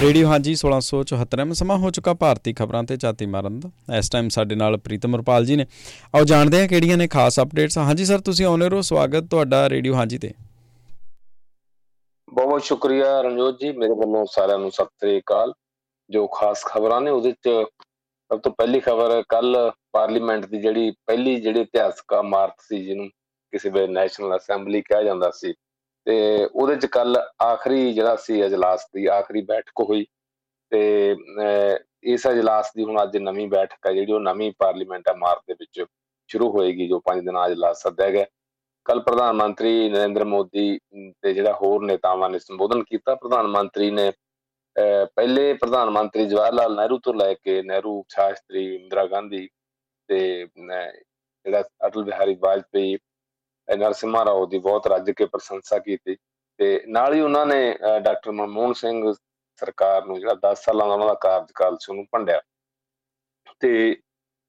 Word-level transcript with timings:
Radio 0.00 0.28
ਹਾਂਜੀ 0.28 0.54
1674 0.54 1.52
ਸਮਾਂ 1.52 1.76
ਹੋ 1.76 1.90
ਚੁੱਕਾ 1.90 2.14
ਭਾਰਤੀ 2.14 2.52
ਖਬਰਾਂ 2.52 2.82
ਤੇ 2.84 2.96
ਚਾਤੀ 2.96 3.26
ਮਾਰਨ 3.26 3.60
ਦਾ। 3.60 3.70
ਇਸ 3.98 4.10
ਟਾਈਮ 4.10 4.28
ਸਾਡੇ 4.28 4.54
ਨਾਲ 4.54 4.76
ਪ੍ਰੀਤਮ 4.76 5.16
ਰਪਾਲ 5.16 5.44
ਜੀ 5.44 5.56
ਨੇ। 5.56 5.66
ਆਓ 6.16 6.24
ਜਾਣਦੇ 6.24 6.60
ਹਾਂ 6.60 6.68
ਕਿਹੜੀਆਂ 6.68 6.96
ਨੇ 6.96 7.08
ਖਾਸ 7.08 7.40
ਅਪਡੇਟਸ 7.40 7.78
ਹਾਂਜੀ 7.78 8.04
ਸਰ 8.04 8.18
ਤੁਸੀਂ 8.18 8.46
ਆਉਨੇ 8.46 8.68
ਰਹੋ। 8.68 8.80
ਸਵਾਗਤ 8.80 9.24
ਤੁਹਾਡਾ 9.30 9.68
ਰੇਡੀਓ 9.68 9.94
ਹਾਂਜੀ 9.94 10.18
ਤੇ। 10.18 10.32
ਬਹੁਤ 12.32 12.46
ਬਹੁਤ 12.48 12.62
ਸ਼ੁਕਰੀਆ 12.62 13.20
ਰਣਜੋਤ 13.22 13.60
ਜੀ। 13.60 13.72
ਮੇਰੇ 13.72 13.92
ਵੱਲੋਂ 13.92 14.26
ਸਾਰਿਆਂ 14.30 14.58
ਨੂੰ 14.58 14.70
ਸਤਿ 14.70 14.84
ਸ੍ਰੀ 14.84 15.18
ਅਕਾਲ। 15.18 15.52
ਜੋ 16.10 16.26
ਖਾਸ 16.26 16.64
ਖਬਰਾਂ 16.64 17.00
ਨੇ, 17.00 17.10
ਉਹਦੇ 17.10 17.32
ਚ 17.32 17.48
ਸਭ 18.30 18.40
ਤੋਂ 18.40 18.52
ਪਹਿਲੀ 18.52 18.80
ਖਬਰ 18.80 19.22
ਕੱਲ 19.28 19.72
ਪਾਰਲੀਮੈਂਟ 19.92 20.46
ਦੀ 20.46 20.58
ਜਿਹੜੀ 20.58 20.90
ਪਹਿਲੀ 20.90 21.40
ਜਿਹੜੀ 21.40 21.60
ਇਤਿਹਾਸਕ 21.60 22.12
ਇਮਾਰਤ 22.24 22.54
ਸੀ, 22.60 22.84
ਜਿਹਨੂੰ 22.84 23.08
ਕਿਸੇ 23.52 23.70
ਵੇ 23.70 23.86
ਨੈਸ਼ਨਲ 23.86 24.36
ਅਸੈਂਬਲੀ 24.36 24.80
ਕਿਹਾ 24.82 25.02
ਜਾਂਦਾ 25.02 25.30
ਸੀ 25.30 25.52
ਤੇ 26.08 26.44
ਉਹਦੇ 26.44 26.74
ਚ 26.76 26.86
ਕੱਲ 26.86 27.16
ਆਖਰੀ 27.42 27.92
ਜਿਹੜਾ 27.94 28.16
ਸੀ 28.16 28.44
ਅਜਲਾਸ 28.46 28.86
ਦੀ, 28.94 29.06
ਆਖਰੀ 29.06 29.40
ਬੈਠਕ 29.42 29.80
ਹੋਈ 29.88 30.06
ਤੇ 30.72 31.16
ਇਸ 32.12 32.26
ਅਜਲਾਸ 32.28 32.70
ਦੀ 32.76 32.84
ਹੁਣ 32.84 33.02
ਅੱਜ 33.02 33.16
ਨਵੀਂ 33.16 33.46
ਬੈਠਕ 33.48 33.86
ਹੈ 33.86 33.92
ਜਿਹੜੀ 33.92 34.12
ਉਹ 34.12 34.20
ਨਵੀਂ 34.20 34.52
ਪਾਰਲੀਮੈਂਟ 34.58 35.08
ਇਮਾਰਤ 35.08 35.42
ਦੇ 35.48 35.54
ਵਿੱਚ 35.60 35.84
ਸ਼ੁਰੂ 36.30 36.50
ਹੋਏਗੀ, 36.52 36.86
ਜੋ 36.88 37.00
5 37.08 37.20
ਦਿਨਾਂ 37.24 37.46
ਅਜਲਾਸ 37.46 37.82
ਸੱਦਿਆ 37.82 38.10
ਗਿਆ। 38.10 38.24
ਕੱਲ 38.86 39.00
ਪ੍ਰਧਾਨ 39.00 39.34
ਮੰਤਰੀ 39.36 39.88
ਨਰਿੰਦਰ 39.90 40.24
ਮੋਦੀ 40.24 40.78
ਤੇ 41.22 41.32
ਜਿਹੜਾ 41.34 41.52
ਹੋਰ 41.62 41.84
ਨੇਤਾਵਾਂ 41.84 42.30
ਨੇ 42.30 42.38
ਸੰਬੋਧਨ 42.38 42.82
ਕੀਤਾ। 42.84 43.14
ਪ੍ਰਧਾਨ 43.14 43.46
ਮੰਤਰੀ 43.48 43.90
ਨੇ 43.90 44.10
ਪਹਿਲੇ 45.16 45.52
ਪ੍ਰਧਾਨ 45.60 45.90
ਮੰਤਰੀ 45.90 46.26
ਜਵਾਹਰ 46.26 46.52
ਲਾਲ 46.52 46.74
ਨਹਿਰੂ 46.76 46.98
ਤੋਂ 47.04 47.14
ਲੈ 47.14 47.32
ਕੇ 47.34 47.60
ਨਹਿਰੂ 47.62 48.02
ਸ਼ਾਸਤਰੀ 48.10 48.64
ਇੰਦਰਾ 48.74 49.06
ਗਾਂਧੀ 49.06 49.48
ਤੇ 50.08 50.18
ਜਿਹੜਾ 50.46 51.62
ਅਟਲ 51.86 52.04
ਬਿਹਾਰੀ 52.04 52.34
ਵਾਜਪੇਈ 52.42 52.96
ਨਰਸਿਮਹਾ 53.76 54.24
ਰਾਓ 54.24 54.46
ਦੀ 54.46 54.58
ਬਹੁਤ 54.58 54.86
ਰੱਜ 54.86 55.10
ਕੇ 55.10 55.26
ਪ੍ਰਸ਼ੰਸਾ 55.26 55.78
ਕੀਤੀ 55.78 56.16
ਤੇ 56.58 56.80
ਨਾਲ 56.88 57.14
ਹੀ 57.14 57.20
ਉਹਨਾਂ 57.20 57.44
ਨੇ 57.46 57.76
ਡਾਕਟਰ 58.04 58.30
ਮਨਮੋਹਨ 58.32 58.72
ਸਿੰਘ 58.72 59.12
ਸਰਕਾਰ 59.62 60.04
ਨੂੰ 60.06 60.18
ਜਿਹੜਾ 60.20 60.34
10 60.44 60.62
ਸਾਲਾਂ 60.64 60.86
ਦਾ 60.86 60.92
ਉਹਨਾਂ 60.94 61.06
ਦਾ 61.06 61.14
ਕਾਰਜਕਾਲ 61.20 61.76
ਸੀ 61.80 61.92
ਉਹਨੂੰ 61.92 62.06
ਭੰਡਿਆ। 62.12 62.40
ਤੇ 63.60 63.96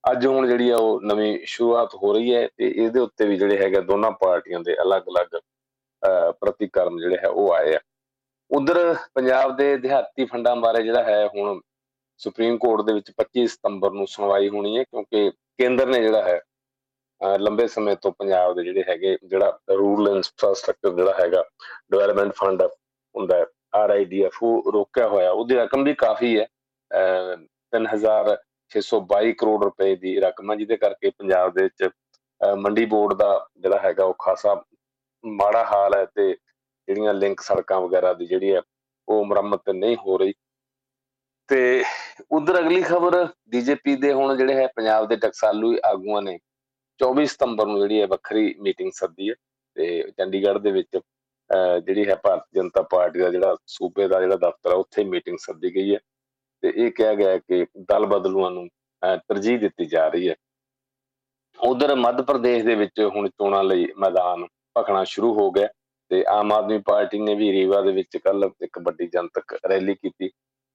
ਅੱਜ 0.04 0.26
ਹੁਣ 0.26 0.48
ਜਿਹੜੀ 0.48 0.70
ਆ 0.70 0.76
ਉਹ 0.78 1.02
ਨਵੀਂ 1.02 1.38
ਸ਼ੁਰੂਆਤ 1.46 1.96
ਹੋ 2.04 2.14
ਰਹੀ 2.14 2.34
ਹੈ 2.36 2.48
ਤੇ 2.58 2.68
ਇਹਦੇ 2.68 3.00
ਉੱਤੇ 3.00 3.26
ਵੀ 3.28 3.38
ਜਿਹੜੇ 3.38 3.58
ਹੈਗੇ 3.58 3.82
ਦੋਨਾਂ 3.82 4.12
ਪਾਰਟੀਆਂ 4.22 4.60
ਦੇ 4.60 4.76
ਅਲੱਗ-ਅਲੱਗ 4.82 5.40
ਪ੍ਰਤੀਕਰਮ 6.42 7.00
ਜਿਹੜੇ 7.00 7.18
ਹੈ 7.24 7.28
ਉਹ 7.28 7.54
ਆਏ 7.54 7.74
ਆ। 7.76 7.80
ਉਧਰ 8.52 8.96
ਪੰਜਾਬ 9.14 9.56
ਦੇ 9.58 9.76
ਦਿਹਾਤੀ 9.78 10.26
ਫੰਡਾਂ 10.26 10.56
ਬਾਰੇ 10.56 10.84
ਜਿਹੜਾ 10.84 11.04
ਹੈ 11.04 11.26
ਹੁਣ 11.28 11.60
ਸੁਪਰੀਮ 12.20 12.58
ਕੋਰਟ 12.58 12.86
ਦੇ 12.86 12.94
ਵਿੱਚ 12.94 13.12
25 13.18 13.46
ਸਤੰਬਰ 13.48 13.92
ਨੂੰ 13.92 14.08
ਸੁਣਵਾਈ 14.08 14.50
ਹੋਣੀ 14.50 14.78
ਹੈ 14.78 14.84
ਕਿਉਂਕਿ 14.84 15.30
ਕੇਂਦਰ 15.60 15.88
ਨੇ 15.88 16.02
ਜਿਹੜਾ 16.02 16.22
ਹੈ 16.24 16.40
ਲੰਬੇ 17.22 17.68
ਸਮੇਂ 17.68 17.96
ਤੋਂ 18.02 18.12
ਪੰਜਾਬ 18.12 18.56
ਦੇ 18.56 18.64
ਜਿਹੜੇ 18.64 18.84
ਹੈਗੇ, 18.90 19.18
ਜਿਹੜਾ 19.24 19.60
ਰੂਰਲ 19.72 20.08
ਇਨਫਰਾਸਟ੍ਰਕਚਰ 20.16 20.94
ਜਿਹੜਾ 20.96 21.14
ਹੈਗਾ 21.20 21.44
ਡਿਵੈਲਪਮੈਂਟ 21.92 22.34
ਫੰਡ 22.36 22.62
ਹੁੰਦਾ 22.62 23.46
ਆਰਆਈਡੀਐਫ 23.76 24.44
ਉਹ 24.44 24.72
ਰੋਕਿਆ 24.74 25.08
ਹੋਇਆ, 25.08 25.32
ਉਹਦੀ 25.32 25.56
ਰਕਮ 25.56 25.84
ਵੀ 25.84 25.94
ਕਾਫੀ 25.96 26.38
ਹੈ 26.40 26.48
3622 27.72 29.34
ਕਰੋੜ 29.40 29.64
ਰੁਪਏ 29.64 29.96
ਦੀ 29.96 30.20
ਰਕਮ 30.20 30.52
ਹੈ, 30.52 30.56
ਜਿਹਦੇ 30.56 30.78
ਕਰਕੇ 30.78 31.10
ਪੰਜਾਬ 31.18 31.54
ਦੇ 31.54 31.64
ਵਿੱਚ 31.64 31.90
ਮੰਡੀ 32.60 32.86
ਬੋਰਡ 32.86 33.14
ਦਾ 33.18 33.32
ਜਿਹੜਾ 33.58 33.80
ਹੈਗਾ, 33.80 34.06
ਉਹ 34.06 34.14
ਖਾਸਾ 34.20 34.56
ਮਾੜਾ 35.24 35.64
ਹਾਲ 35.66 35.96
ਹੈ 35.96 36.06
ਤੇ 36.06 36.32
ਜਿਹੜੀਆਂ 36.32 37.14
ਲਿੰਕ 37.14 37.42
ਸੜਕਾਂ 37.42 37.80
ਵਗੈਰਾ 37.82 38.14
ਦੀ 38.14 38.26
ਜਿਹੜੀ 38.26 38.54
ਹੈ, 38.54 38.62
ਉਹ 39.08 39.26
ਮੁਰੰਮਤ 39.26 39.70
ਨਹੀਂ 39.70 39.96
ਹੋ 39.98 40.18
ਰਹੀ। 40.18 40.34
ਤੇ 41.50 41.84
ਉਧਰ 42.32 42.60
ਅਗਲੀ 42.60 42.82
ਖਬਰ 42.82 43.28
ਬੀਜੇਪੀ 43.50 43.96
ਦੇ 43.96 44.12
ਹੁਣ 44.14 44.36
ਜਿਹੜੇ 44.38 44.54
ਹੈ, 44.56 44.68
ਪੰਜਾਬ 44.76 45.08
ਦੇ 45.10 45.16
ਟਕਸਾਲੂ 45.18 45.76
ਆਗੂਆਂ 45.86 46.22
ਨੇ 46.22 46.38
24 47.00 47.26
ਸਤੰਬਰ 47.26 47.66
ਨੂੰ 47.68 47.80
ਜਿਹੜੀ 47.80 48.02
ਹੈ 48.02 48.06
ਵੱਖਰੀ 48.08 48.54
ਮੀਟਿੰਗ 48.60 48.92
ਸੱਦੀ 48.92 49.30
ਹੈ 49.30 49.36
ਤੇ 49.78 50.12
ਚੰਡੀਗੜ੍ਹ 50.18 50.60
ਦੇ 50.60 50.72
ਵਿੱਚ 50.72 50.98
ਜਿਹੜੀ 51.86 52.08
ਹੈ 52.10 52.16
ਭਾਰਤੀ 52.16 52.60
ਜਨਤਾ 52.60 52.82
ਪਾਰਟੀ 52.82 53.20
ਦਾ 53.20 53.30
ਜਿਹੜਾ 53.30 53.56
ਸੂਬੇ 53.68 54.08
ਦਾ 54.08 54.20
ਜਿਹੜਾ 54.20 54.36
ਦਫ਼ਤਰ 54.36 54.72
ਹੈ 54.72 54.76
ਉੱਥੇ 54.76 55.04
ਮੀਟਿੰਗ 55.04 55.38
ਸੱਦੀ 55.38 55.74
ਗਈ 55.76 55.94
ਹੈ 55.94 56.00
ਤੇ 56.64 56.72
ਇਹ 56.76 56.92
ਕਿਹਾ 56.92 57.14
ਗਿਆ 57.14 57.38
ਕਿ 57.38 57.66
ਦਲ 57.90 58.06
ਬਦਲੂਆਂ 58.06 58.52
ਨੂੰ 58.52 58.68
ਤਰਜੀਹ 59.30 59.60
ਦਿੱਤੀ 59.60 59.86
ਜਾ 59.86 60.08
ਰਹੀ 60.08 60.30
ਹੈ। 60.30 60.36
ਉਧਰ 61.60 61.96
ਮੱਧ 61.96 62.22
ਪ੍ਰਦੇਸ਼ 62.22 62.66
ਦੇ 62.66 62.76
ਵਿੱਚ 62.76 63.02
ਹੁਣ 63.16 63.30
ਚੋਣਾਂ 63.30 63.64
ਲਈ 63.64 63.88
ਮੈਦਾਨ 63.98 64.46
ਭਖਣਾ 64.76 65.04
ਸ਼ੁਰੂ 65.04 65.34
ਹੋ 65.34 65.50
ਗਿਆ 65.52 65.68
ਤੇ 66.12 66.24
ਆਮ 66.30 66.52
ਆਦਮੀ 66.54 66.78
ਪਾਰਟੀ 66.80 67.20
ਨੇ 67.20 67.36
ਵੀ 67.36 67.52
ਰੀਵਾ 67.52 67.82
ਦੇ 67.82 67.92
ਵਿੱਚ 67.92 68.18
ਕੱਲ 68.18 68.50
ਇੱਕ 68.62 68.80
ਵੱਡੀ 68.80 69.08
ਜਨਤਕ 69.08 69.58
ਰੈਲੀ 69.70 69.96
ਕੀਤੀ 69.96 70.30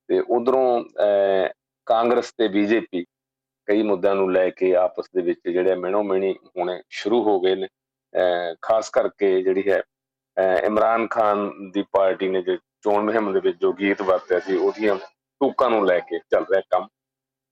ਤੇ 0.09 0.21
ਉਧਰੋਂ 0.29 0.85
ਕਾਂਗਰਸ 1.87 2.33
ਤੇ 2.33 2.49
ਬੀਜੇਪੀ 2.49 3.05
ਕਈ 3.69 3.83
ਮੁੱਦਿਆਂ 3.83 4.15
ਨੂੰ 4.15 4.31
ਲੈ 4.33 4.49
ਕੇ 4.51 4.75
ਆਪਸ 4.77 5.09
ਦੇ 5.17 5.23
ਵਿੱਚ 5.23 5.41
ਜਿਹੜੇ 5.49 5.75
ਮਿਣੋ 5.77 6.03
ਮਿਣੀ 6.03 6.35
ਹੋਣੇ 6.59 6.81
ਸ਼ੁਰੂ 6.91 7.23
ਹੋ 7.25 7.39
ਗਏ 7.41 7.55
ਨੇ। 7.55 7.69
ਖਾਸ 8.63 8.91
ਕਰਕੇ 8.91 9.41
ਜਿਹੜੀ 9.43 9.71
ਹੈ 9.71 9.83
ਇਮਰਾਨ 10.67 11.07
ਖਾਨ 11.11 11.51
ਦੀ 11.73 11.83
ਪਾਰਟੀ 11.93 12.29
ਨੇ 12.29 12.43
ਜੋ 12.43 12.57
ਚੋਣ 12.57 13.05
ਮੁਹਿੰਮ 13.05 13.33
ਦੇ 13.33 13.41
ਵਿੱਚ 13.41 13.59
ਜੋ 13.61 13.73
ਗੀਤ 13.73 14.03
ਵਰਤਿਆ 14.03 14.39
ਸੀ, 14.39 14.57
ਉਹਦੀਆਂ 14.57 14.97
ਟੂਕਾਂ 15.41 15.71
ਨੂੰ 15.71 15.87
ਲੈ 15.87 15.99
ਕੇ 16.01 16.19
ਚੱਲ 16.31 16.45
ਰਿਹਾ 16.51 16.61
ਕੰਮ। 16.71 16.87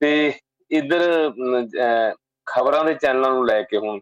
ਤੇ 0.01 0.33
ਇਧਰ 0.71 1.31
ਖਬਰਾਂ 2.47 2.83
ਦੇ 2.85 2.93
ਚੈਨਲਾਂ 2.93 3.31
ਨੂੰ 3.31 3.45
ਲੈ 3.47 3.61
ਕੇ 3.61 3.77
ਹੁਣ 3.77 3.99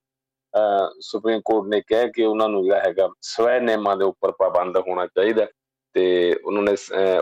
ਸੁਪਰੀਮ 1.01 1.41
ਕੋਰਟ 1.45 1.67
ਨੇ 1.67 1.79
ਕਿਹਾ 1.81 2.07
ਕਿ 2.15 2.23
ਉਹਨਾਂ 2.25 2.47
ਨੂੰ 2.49 2.63
ਜਿਹੜਾ 2.63 2.79
ਹੈਗਾ 2.79 3.07
ਸਵੈ 3.21 3.59
ਨਿਯਮਾਂ 3.59 3.95
ਦੇ 3.97 4.05
ਉੱਪਰ 4.05 4.31
ਪਾਬੰਦ 4.39 4.77
ਹੋਣਾ 4.77 5.05
ਚਾਹੀਦਾ 5.07 5.45
ਤੇ 5.95 6.03
ਉਹਨਾਂ 6.45 6.63
ਨੇ 6.63 6.75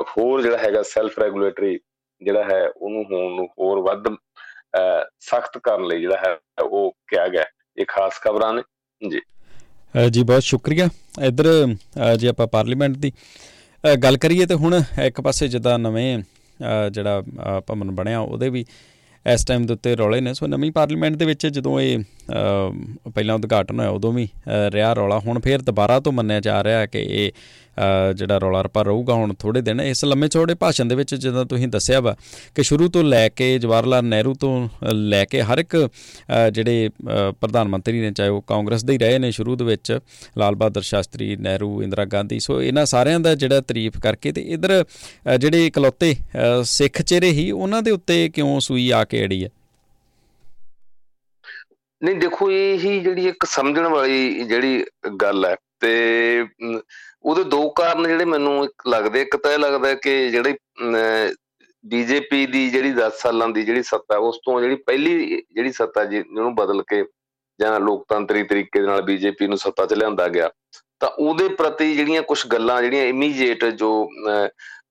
ਹੋਰ 0.07 0.41
ਜਿਹੜਾ 0.41 0.57
ਹੈਗਾ 0.57 0.81
ਸੈਲਫ 0.83 1.19
ਰੈਗੂਲੇਟਰੀ 1.19 1.79
ਜਿਹੜਾ 2.21 2.44
ਹੈ, 2.44 2.67
ਉਹਨੂੰ 2.67 3.03
ਹੋਣ 3.03 3.35
ਨੂੰ 3.35 3.47
ਹੋਰ 3.59 3.79
ਵੱਧ 3.79 4.07
ਸਖਤ 5.19 5.57
ਕਰਨ 5.57 5.85
ਲਈ 5.88 6.02
ਜਿਹੜਾ 6.02 6.18
ਹੈ 6.18 6.63
ਉਹ 6.63 6.91
ਕਿਹਾ 7.07 7.28
ਗਿਆ 7.28 7.44
ਇਹ 7.78 7.85
ਖਾਸ 7.88 8.19
ਖਬਰਾਂ 8.22 8.53
ਨੇ। 8.53 8.62
ਜੀ। 9.02 9.19
ਜੀ, 10.09 10.24
ਬਹੁਤ 10.24 10.44
ਸ਼ੁਕਰੀਆ। 10.44 10.88
ਇਧਰ 11.28 11.47
ਜੇ 12.18 12.28
ਆਪਾਂ 12.28 12.47
ਪਾਰਲੀਮੈਂਟ 12.47 12.97
ਦੀ 12.97 13.12
ਗੱਲ 14.03 14.18
ਕਰੀਏ 14.18 14.46
ਤੇ 14.46 14.56
ਹੁਣ 14.56 14.81
ਇੱਕ 15.03 15.22
ਪਾਸੇ 15.22 15.47
ਜਿੱਦਾਂ 15.47 15.78
ਨਵੇਂ 15.80 16.19
ਜਿਹੜਾ 16.91 17.24
ਭਵਨ 17.68 17.91
ਬਣਿਆ, 17.91 18.19
ਉਹਦੇ 18.19 18.50
ਵੀ 18.50 18.66
ਇਸ 19.25 19.46
ਟਾਈਮ 19.46 19.66
ਦੇ 19.66 19.74
ਉੱਤੇ 19.74 19.96
ਰੌਲੇ 19.97 20.19
ਨੇ। 20.22 20.34
ਸੋ 20.34 20.47
ਨਵੀਂ 20.47 20.72
ਪਾਰਲੀਮੈਂਟ 20.72 21.16
ਦੇ 21.16 21.25
ਵਿੱਚ 21.25 21.46
ਜਦੋਂ 21.47 21.80
ਇਹ 21.80 22.03
ਪਹਿਲਾਂ 23.16 23.36
ਉਦਘਾਟਨ 23.36 23.80
ਹੋਇਆ, 23.80 23.90
ਉਦੋਂ 23.90 24.12
ਵੀ 24.13 24.28
ਰਿਹਾ 24.69 24.94
ਰੌਲਾ। 24.94 25.19
ਹੁਣ 25.19 25.40
ਫੇਰ 25.40 25.62
ਦੁਬਾਰਾ 25.62 26.00
ਤੋਂ 26.00 26.12
ਮੰਨਿਆ 26.12 26.40
ਜਾ 26.40 26.63
ਰਿਹਾ 26.63 26.86
ਕਿ 26.86 27.00
ਇਹ 27.00 27.31
ਜਿਹੜਾ 28.16 28.38
ਰੌਲਾ 28.40 28.62
ਰਪਾ 28.62 28.81
ਰਹੂਗਾ 28.84 29.13
ਹੁਣ 29.13 29.34
ਥੋੜੇ 29.40 29.62
ਦਿਨ, 29.62 29.81
ਇਸ 29.81 30.03
ਲੰਮੇ 30.06 30.28
ਚੌੜੇ 30.28 30.56
ਭਾਸ਼ਣ 30.56 30.85
ਦੇ 30.85 30.95
ਵਿੱਚ 30.95 31.13
ਜਦੋਂ 31.16 31.45
ਤੁਸੀਂ 31.45 31.67
ਦੱਸਿਆ 31.67 32.00
ਵਾ 32.00 32.16
ਕਿ 32.56 32.63
ਸ਼ੁਰੂ 32.63 32.88
ਤੋਂ 32.90 33.03
ਲੈ 33.03 33.28
ਕੇ 33.29 33.57
ਜਵਾਹਰ 33.59 33.85
ਲਾਲ 33.85 34.06
ਨਹਿਰੂ 34.06 34.34
ਤੋਂ 34.40 34.53
ਲੈ 34.94 35.23
ਕੇ 35.25 35.41
ਹਰ 35.41 35.59
ਇੱਕ 35.59 35.75
ਜਿਹੜੇ 36.53 36.89
ਪ੍ਰਧਾਨ 37.41 37.68
ਮੰਤਰੀ 37.68 38.01
ਨੇ 38.01 38.12
ਚਾਹੇ 38.12 38.29
ਉਹ 38.29 38.41
ਕਾਂਗਰਸ 38.47 38.84
ਦੇ 38.84 38.94
ਹੀ 38.94 38.97
ਰਹੇ 38.97 39.19
ਨੇ 39.19 39.31
ਸ਼ੁਰੂ 39.31 39.56
ਦੇ 39.56 39.66
ਵਿੱਚ, 39.66 40.00
ਲਾਲ 40.38 40.56
ਬਹਾਦਰ 40.56 40.81
ਸ਼ਾਸਤਰੀ, 40.81 41.35
ਨਹਿਰੂ, 41.38 41.81
ਇੰਦਰਾ 41.84 42.06
ਗਾਂਧੀ, 42.06 42.39
ਸੋ 42.39 42.62
ਇਹਨਾਂ 42.62 42.85
ਸਾਰਿਆਂ 42.85 43.19
ਦਾ 43.19 43.35
ਜਿਹੜਾ 43.35 43.62
ਤਾਰੀਫ 43.62 43.97
ਕਰਕੇ 44.03 44.31
ਤੇ 44.31 44.41
ਇਧਰ 44.50 44.84
ਜਿਹੜੇ 45.39 45.66
ਇਕਲੌਤੇ 45.68 46.16
ਸਿੱਖ 46.68 47.01
ਚਿਹਰੇ 47.01 47.29
ਹੀ 47.31 47.50
ਉਹਨਾਂ 47.51 47.81
ਦੇ 47.81 47.91
ਉੱਤੇ 47.91 48.28
ਕਿਉਂ 48.29 48.59
ਸੂਈ 48.59 48.89
ਆ 48.91 49.03
ਕੇ 49.03 49.23
ਅੜੀ 49.25 49.44
ਹੈ? 49.44 49.50
ਨਹੀਂ, 52.01 52.16
ਦੇਖੋ, 52.16 52.50
ਇਹ 52.51 52.79
ਹੀ 52.79 53.00
ਜਿਹੜੀ 53.00 53.28
ਇੱਕ 53.28 53.45
ਸਮਝਣ 53.45 53.88
ਵਾਲੀ 53.88 54.44
ਜਿਹੜੀ 54.44 54.84
ਗੱਲ 55.22 55.45
ਹੈ 55.45 55.56
ਤੇ 55.81 56.47
ਉਹਦੇ 57.23 57.44
ਦੋ 57.44 57.69
ਕਾਰਨ 57.69 58.07
ਜਿਹੜੇ 58.07 58.25
ਮੈਨੂੰ 58.25 58.63
ਇੱਕ 58.66 58.88
ਲੱਗਦੇ, 58.88 59.22
ਇੱਕ 59.22 59.35
ਤਾਂ 59.38 59.51
ਇਹ 59.51 59.59
ਲੱਗਦਾ 59.59 59.94
ਕਿ 59.95 60.29
ਜਿਹੜੀ 60.29 60.56
ਬੀਜੇਪੀ 61.84 62.45
ਦੀ 62.45 62.69
ਜਿਹੜੀ 62.69 62.94
10 62.94 63.19
ਸਾਲਾਂ 63.19 63.47
ਦੀ 63.50 63.63
ਜਿਹੜੀ 63.63 63.84
ਸੱਤਾ, 63.84 64.18
ਉਸ 64.18 64.39
ਤੋਂ 64.45 64.59
ਜਿਹੜੀ 64.62 64.75
ਪਹਿਲੀ 64.88 65.41
ਜਿਹੜੀ 65.53 65.72
ਸੱਤਾ 65.72 66.03
ਜਿਹਨੂੰ 66.06 66.56
ਬਦਲ 66.56 66.84
ਕੇ 66.88 67.03
ਜਾਂ 67.59 67.79
ਲੋਕਤੰਤਰੀ 67.79 68.44
ਤਰੀਕੇ 68.44 68.79
ਦੇ 68.79 68.88
ਨਾਲ 68.88 69.01
ਬੀਜੇਪੀ 69.01 69.47
ਨੂੰ 69.47 69.57
ਸੱਤਾ 69.57 69.85
'ਚ 69.85 69.94
ਲਿਆਂਦਾ 69.94 70.28
ਗਿਆ, 70.28 70.50
ਤਾਂ 71.01 71.09
ਉਹਦੇ 71.09 71.47
ਪ੍ਰਤੀ 71.50 71.94
ਜਿਹੜੀਆਂ 71.95 72.22
ਕੁਝ 72.23 72.45
ਗੱਲਾਂ 72.47 72.81
ਜਿਹੜੀਆਂ 72.81 73.06
ਇਮੀਡੀਏਟ 73.06 73.66
ਜੋ 73.66 74.09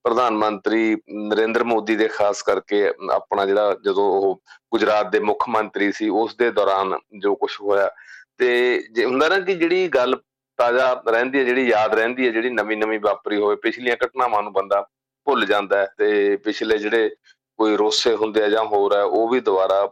ਪ੍ਰਧਾਨ 0.04 0.34
ਮੰਤਰੀ 0.36 0.96
ਨਰਿੰਦਰ 1.28 1.64
ਮੋਦੀ 1.64 1.96
ਦੇ 1.96 2.06
ਖਾਸ 2.08 2.42
ਕਰਕੇ 2.42 2.86
ਆਪਣਾ 3.12 3.44
ਜਿਹੜਾ 3.46 3.74
ਜਦੋਂ 3.84 4.04
ਉਹ 4.12 4.40
ਗੁਜਰਾਤ 4.72 5.10
ਦੇ 5.12 5.20
ਮੁੱਖ 5.20 5.48
ਮੰਤਰੀ 5.48 5.90
ਸੀ, 5.92 6.08
ਉਸ 6.08 6.36
ਦੇ 6.36 6.50
ਦੌਰਾਨ 6.50 6.98
ਜੋ 7.18 7.34
ਕੁਝ 7.34 7.50
ਹੋਇਆ, 7.60 7.90
ਤੇ 8.38 8.82
ਜੇ 8.92 9.04
ਹੁੰਦਾ 9.04 9.28
ਨਾ 9.28 9.38
ਕਿ 9.40 9.54
ਜਿਹੜੀ 9.54 9.88
ਗੱਲ 9.88 10.16
ਤਾਜ਼ਾ 10.58 10.92
ਰਹਿੰਦੀ 11.08 11.38
ਹੈ, 11.38 11.44
ਜਿਹੜੀ 11.44 11.66
ਯਾਦ 11.68 11.94
ਰਹਿੰਦੀ 11.94 12.26
ਹੈ, 12.26 12.30
ਜਿਹੜੀ 12.32 12.50
ਨਵੀਂ 12.50 12.76
ਨਵੀਂ 12.76 13.00
ਵਾਪਰੀ 13.00 13.40
ਹੋਵੇ। 13.40 13.56
ਪਿਛਲੀਆਂ 13.62 13.96
ਘਟਨਾਵਾਂ 14.04 14.42
ਨੂੰ 14.42 14.52
ਬੰਦਾ 14.52 14.86
ਭੁੱਲ 15.26 15.44
ਜਾਂਦਾ 15.46 15.84
ਤੇ 15.98 16.36
ਪਿਛਲੇ 16.44 16.78
ਜਿਹੜੇ 16.78 17.10
ਕੋਈ 17.58 17.76
ਰੋਸੇ 17.76 18.14
ਹੁੰਦੇ 18.16 18.42
ਆ 18.42 18.48
ਜਾਂ 18.48 18.64
ਹੋਰ 18.64 18.96
ਹੈ, 18.96 19.02
ਉਹ 19.02 19.28
ਵੀ 19.28 19.40
ਦੁਬਾਰਾ 19.40 19.90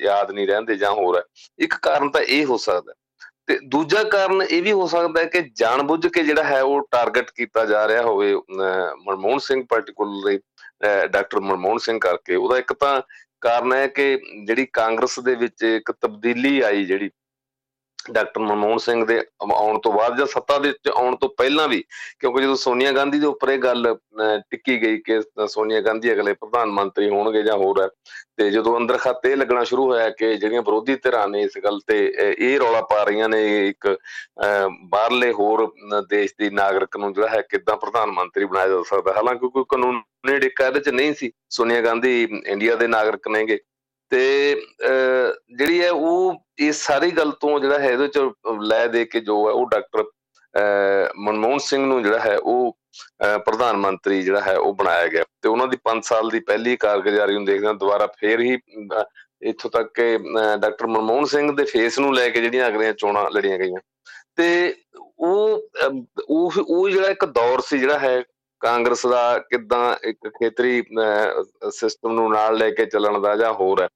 ਯਾਦ 0.00 0.30
ਨਹੀਂ 0.30 0.46
ਰਹਿੰਦੇ 0.48 0.76
ਜਾਂ 0.76 0.90
ਹੋਰ 0.92 1.16
ਹੈ। 1.16 1.22
ਇੱਕ 1.58 1.74
ਕਾਰਨ 1.82 2.10
ਤਾਂ 2.10 2.20
ਇਹ 2.22 2.44
ਹੋ 2.46 2.56
ਸਕਦਾ 2.58 2.92
ਤੇ 3.46 3.58
ਦੂਜਾ 3.68 4.02
ਕਾਰਨ 4.04 4.42
ਇਹ 4.42 4.62
ਵੀ 4.62 4.72
ਹੋ 4.72 4.86
ਸਕਦਾ 4.86 5.20
ਹੈ 5.20 5.24
ਕਿ 5.26 5.40
ਜਾਣਬੁੱਝ 5.56 6.06
ਕੇ 6.06 6.22
ਜਿਹੜਾ 6.22 6.42
ਹੈ, 6.44 6.60
ਉਹ 6.62 6.88
ਟਾਰਗੇਟ 6.90 7.30
ਕੀਤਾ 7.36 7.64
ਜਾ 7.66 7.86
ਰਿਹਾ 7.88 8.02
ਹੋਵੇ 8.02 8.34
ਮਨਮੋਹਨ 8.34 9.38
ਸਿੰਘ 9.38 9.64
ਪਾਰਟਿਕੂਲਰਲੀ 9.70 10.38
ਡਾਕਟਰ 11.12 11.40
ਮਨਮੋਹਨ 11.40 11.78
ਸਿੰਘ 11.78 11.98
ਕਰਕੇ। 12.00 12.34
ਉਹਦਾ 12.34 12.58
ਇੱਕ 12.58 12.72
ਤਾਂ 12.72 13.00
ਕਾਰਨ 13.40 13.72
ਹੈ 13.72 13.86
ਕਿ 13.86 14.16
ਜਿਹੜੀ 14.44 14.66
ਕਾਂਗਰਸ 14.72 15.18
ਦੇ 15.20 15.34
ਵਿੱਚ 15.34 15.62
ਇੱਕ 15.64 15.92
ਤਬਦੀਲੀ 15.92 16.60
ਆਈ 16.60 16.84
ਜਿਹੜੀ 16.84 17.10
ਡਾਕਟਰ 18.12 18.40
ਮਨਮੋਹਨ 18.40 18.78
ਸਿੰਘ 18.78 19.04
ਦੇ 19.04 19.20
ਆਉਣ 19.52 19.78
ਤੋਂ 19.78 19.92
ਬਾਅਦ 19.92 20.16
ਜਾਂ 20.18 20.26
ਸੱਤਾ 20.26 20.58
ਦੇ 20.58 20.68
ਵਿੱਚ 20.68 20.88
ਆਉਣ 20.88 21.16
ਤੋਂ 21.16 21.28
ਪਹਿਲਾਂ 21.38 21.66
ਵੀ, 21.68 21.82
ਕਿਉਂਕਿ 22.18 22.42
ਜਦੋਂ 22.42 22.56
ਸੋਨੀਆ 22.56 22.92
ਗਾਂਧੀ 22.92 23.18
ਦੇ 23.20 23.26
ਉੱਪਰ 23.26 23.50
ਇਹ 23.50 23.58
ਗੱਲ 23.58 23.94
ਟਿੱਕੀ 24.50 24.80
ਗਈ 24.82 24.98
ਕਿ 25.06 25.20
ਸੋਨੀਆ 25.48 25.80
ਗਾਂਧੀ 25.80 26.12
ਅਗਲੇ 26.12 26.32
ਪ੍ਰਧਾਨ 26.32 26.70
ਮੰਤਰੀ 26.70 27.08
ਹੋਣਗੇ 27.10 27.42
ਜਾਂ 27.42 27.56
ਹੋਰ 27.56 27.82
ਹੈ 27.82 27.88
ਤੇ 28.36 28.50
ਜਦੋਂ 28.50 28.76
ਅੰਦਰ 28.76 28.96
ਖਾਤੇ 28.98 29.34
ਲੱਗਣਾ 29.36 29.64
ਸ਼ੁਰੂ 29.64 29.84
ਹੋਇਆ 29.90 30.10
ਕਿ 30.10 30.34
ਜਿਹੜੀਆਂ 30.36 30.62
ਵਿਰੋਧੀ 30.62 30.94
ਧਿਰਾਂ 30.96 31.26
ਨੇ 31.28 31.40
ਇਸ 31.42 31.58
ਗੱਲ 31.64 31.80
ਤੇ 31.86 31.98
ਇਹ 32.38 32.58
ਰੌਲਾ 32.60 32.80
ਪਾ 32.90 33.02
ਰਹੀਆਂ 33.04 33.28
ਨੇ 33.28 33.68
ਇੱਕ 33.68 33.96
ਬਾਹਰਲੇ 34.84 35.32
ਹੋਰ 35.32 35.66
ਦੇਸ਼ 36.08 36.34
ਦੀ 36.38 36.50
ਨਾਗਰਿਕ 36.50 36.96
ਨੂੰ 36.96 37.12
ਜਿਹੜਾ 37.14 37.28
ਹੈ 37.28 37.42
ਕਿੱਦਾਂ 37.50 37.76
ਪ੍ਰਧਾਨ 37.76 38.10
ਮੰਤਰੀ 38.10 38.44
ਬਣਾਇਆ 38.44 38.68
ਜਾ 38.68 38.82
ਸਕਦਾ। 38.88 39.12
ਹਾਲਾਂਕਿ 39.16 39.48
ਕੋਈ 39.48 39.64
ਕਾਨੂੰਨੀ 39.68 40.38
ਡਿੱਕਾ 40.38 40.66
ਇਹਦੇ 40.66 40.80
ਚ 40.80 40.88
ਨਹੀਂ 40.88 41.14
ਸੀ। 41.14 41.30
ਸੋਨੀਆ 41.50 41.80
ਗਾਂਧੀ 41.80 42.22
ਇੰਡੀਆ 42.46 42.76
ਦੇ 42.76 42.86
ਨਾਗਰਿਕ 42.86 43.28
ਨੇਗੇ। 43.28 43.58
ਤੇ 44.10 44.20
ਜਿਹੜੀ 45.58 45.80
ਹੈ 45.80 45.90
ਉਹ 45.90 46.34
ਇਸ 46.58 46.82
ਸਾਰੀ 46.86 47.10
ਗੱਲ 47.10 47.30
ਤੋਂ 47.40 47.58
ਜਿਹੜਾ 47.60 47.78
ਹੈ 47.78 47.90
ਇਹਦੇ 47.92 48.08
ਚ 48.08 48.30
ਲੈ 48.62 48.86
ਦੇ 48.86 49.04
ਕੇ 49.04 49.20
ਜੋ 49.20 49.36
ਹੈ 49.46 49.52
ਉਹ 49.52 49.68
ਡਾਕਟਰ 49.70 50.04
ਮਨਮੋਹਨ 51.18 51.58
ਸਿੰਘ 51.64 51.84
ਨੂੰ 51.86 52.02
ਜਿਹੜਾ 52.02 52.18
ਹੈ 52.18 52.36
ਉਹ 52.36 52.76
ਪ੍ਰਧਾਨ 53.44 53.76
ਮੰਤਰੀ 53.76 54.22
ਜਿਹੜਾ 54.22 54.40
ਹੈ 54.40 54.56
ਉਹ 54.58 54.72
ਬਣਾਇਆ 54.74 55.06
ਗਿਆ। 55.08 55.24
ਤੇ 55.42 55.48
ਉਹਨਾਂ 55.48 55.66
ਦੀ 55.66 55.76
5 55.84 56.00
ਸਾਲ 56.04 56.30
ਦੀ 56.30 56.40
ਪਹਿਲੀ 56.48 56.76
ਕਾਰਗੁਜ਼ਾਰੀ 56.76 57.34
ਨੂੰ 57.34 57.44
ਦੇਖਦੇ 57.44 57.66
ਹਾਂ, 57.66 57.74
ਦੁਬਾਰਾ 57.74 58.06
ਫੇਰ 58.18 58.40
ਹੀ 58.40 58.58
ਇੱਥੋਂ 59.50 59.70
ਤੱਕ 59.70 59.92
ਕਿ 59.94 60.18
ਡਾਕਟਰ 60.60 60.86
ਮਨਮੋਹਨ 60.86 61.24
ਸਿੰਘ 61.24 61.52
ਦੇ 61.56 61.64
ਫੇਸ 61.64 61.98
ਨੂੰ 61.98 62.14
ਲੈ 62.14 62.28
ਕੇ 62.28 62.40
ਜਿਹੜੀਆਂ 62.40 62.66
ਅਗਲੀਆਂ 62.68 62.92
ਚੋਣਾਂ 62.98 63.24
ਲੜੀਆਂ 63.34 63.58
ਗਈਆਂ। 63.58 63.80
ਤੇ 64.36 64.74
ਉਹ 65.18 65.62
ਉਹ 66.28 66.52
ਉਹ 66.60 66.88
ਜਿਹੜਾ 66.90 67.08
ਇੱਕ 67.08 67.24
ਦੌਰ 67.24 67.60
ਸੀ 67.60 67.78
ਜਿਹੜਾ 67.78 67.98
ਹੈ 67.98 68.22
ਕਾਂਗਰਸ 68.60 69.06
ਦਾ 69.06 69.38
ਕਿਦਾਂ 69.38 69.96
ਇੱਕ 70.08 70.28
ਖੇਤਰੀ 70.28 70.82
ਸਿਸਟਮ 71.70 72.12
ਨੂੰ 72.12 72.30
ਨਾਲ 72.32 72.56
ਲੈ 72.56 72.70
ਕੇ 72.70 72.86
ਚੱਲਣ 72.86 73.20
ਦਾ 73.20 73.36
ਜਾਂ 73.36 73.52
ਹੋਰ 73.52 73.82
ਹੈ? 73.82 73.88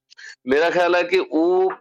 ਮੇਰਾ 0.47 0.71
ਖਿਆਲ 0.71 0.95
ਹੈ 0.95 1.03
ਕਿ 1.03 1.19
ਉਹ 1.33 1.73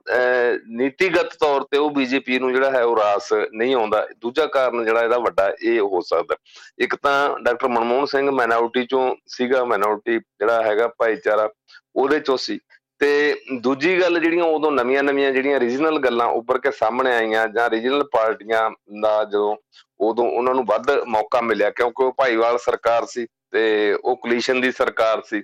ਨੀਤੀਗਤ 0.68 1.34
ਤੌਰ 1.40 1.62
ਤੇ 1.72 1.78
ਉਹ 1.78 1.90
ਬੀਜੇਪੀ 1.92 2.40
ਨੂੰ 2.40 2.54
ਜਿਹੜਾ 2.54 2.72
ਹੈ 2.72 2.84
ਉਹ 2.84 2.98
ਰਾਸ 2.98 3.30
ਨਹੀਂ 3.54 3.76
ਆਉਂਦਾ। 3.76 4.08
ਦੂਜਾ 4.22 4.46
ਕਾਰਨ 4.46 4.86
ਜਿਹੜਾ 4.86 5.02
ਇਹਦਾ 5.04 5.18
ਵੱਡਾ 5.18 5.52
ਇਹ 5.64 5.80
ਹੋ 5.80 6.02
ਸਕਦਾ। 6.02 6.36
ਇੱਕ 6.80 6.96
ਤਾਂ 6.96 7.40
ਡਾਕਟਰ 7.40 7.68
ਮਨਮੋਹਨ 7.68 8.06
ਸਿੰਘ 8.06 8.32
ਮਾਈਨੋਰਟੀ 8.32 8.86
ਚੋਂ 8.86 9.16
ਸੀਗਾ 9.28 9.64
ਮਾਈਨੋਰਟੀ 9.66 10.20
ਜਿਹੜਾ 10.20 10.62
ਹੈਗਾ 10.64 10.88
ਭਾਈਚਾਰਾ, 10.88 11.50
ਉਹਦੇ 11.96 12.20
ਚੋਂ 12.20 12.38
ਸੀ। 12.38 12.60
ਤੇ 13.00 13.36
ਦੂਜੀ 13.60 14.02
ਗੱਲ 14.02 14.20
ਜਿਹੜੀਆਂ 14.20 14.44
ਉਦੋਂ 14.44 14.72
ਨਵੀਆਂ-ਨਵੀਆਂ 14.72 15.32
ਜਿਹੜੀਆਂ 15.32 15.60
ਰੀਜਨਲ 15.60 16.00
ਗੱਲਾਂ 16.00 16.28
ਉੱਪਰ 16.28 16.58
ਕੇ 16.58 16.72
ਸਾਹਮਣੇ 16.72 17.16
ਆਈਆਂ 17.16 17.48
ਜਾਂ 17.48 17.70
ਰੀਜਨਲ 17.70 18.04
ਪਾਰਟੀਆਂ 18.04 18.70
ਦਾ 19.02 19.24
ਜਦੋਂ 19.24 19.56
ਉਦੋਂ 20.04 20.26
ਉਹਨਾਂ 20.26 20.54
ਨੂੰ 20.54 20.66
ਵੱਧ 20.66 20.92
ਮੌਕਾ 21.08 21.42
ਮਿਲਿਆ 21.42 21.70
ਕਿਉਂਕਿ 21.70 22.04
ਉਹ 22.04 22.14
ਭਾਈਵਾਲ 22.18 22.58
ਸਰਕਾਰ 22.58 23.06
ਸੀ 23.06 23.28
ਤੇ 23.52 23.94
ਉਹ 23.94 24.16
ਕੋਲੀਸ਼ਨ 24.16 24.62
ਦੀ 24.62 24.72
ਸਰਕਾਰ 24.72 25.22
ਸੀ 25.26 25.42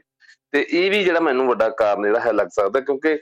ਤੇ 0.51 0.65
ਇਹ 0.69 0.89
ਵੀ 0.91 1.03
ਜਿਹੜਾ 1.03 1.19
ਮੈਨੂੰ 1.19 1.47
ਵੱਡਾ 1.47 1.69
ਕਾਰਨ 1.69 2.03
ਜਿਹੜਾ 2.03 2.19
ਹੈ 2.19 2.31
ਲੱਗ 2.31 2.47
ਸਕਦਾ 2.47 2.79
ਕਿਉਂਕਿ 2.79 3.17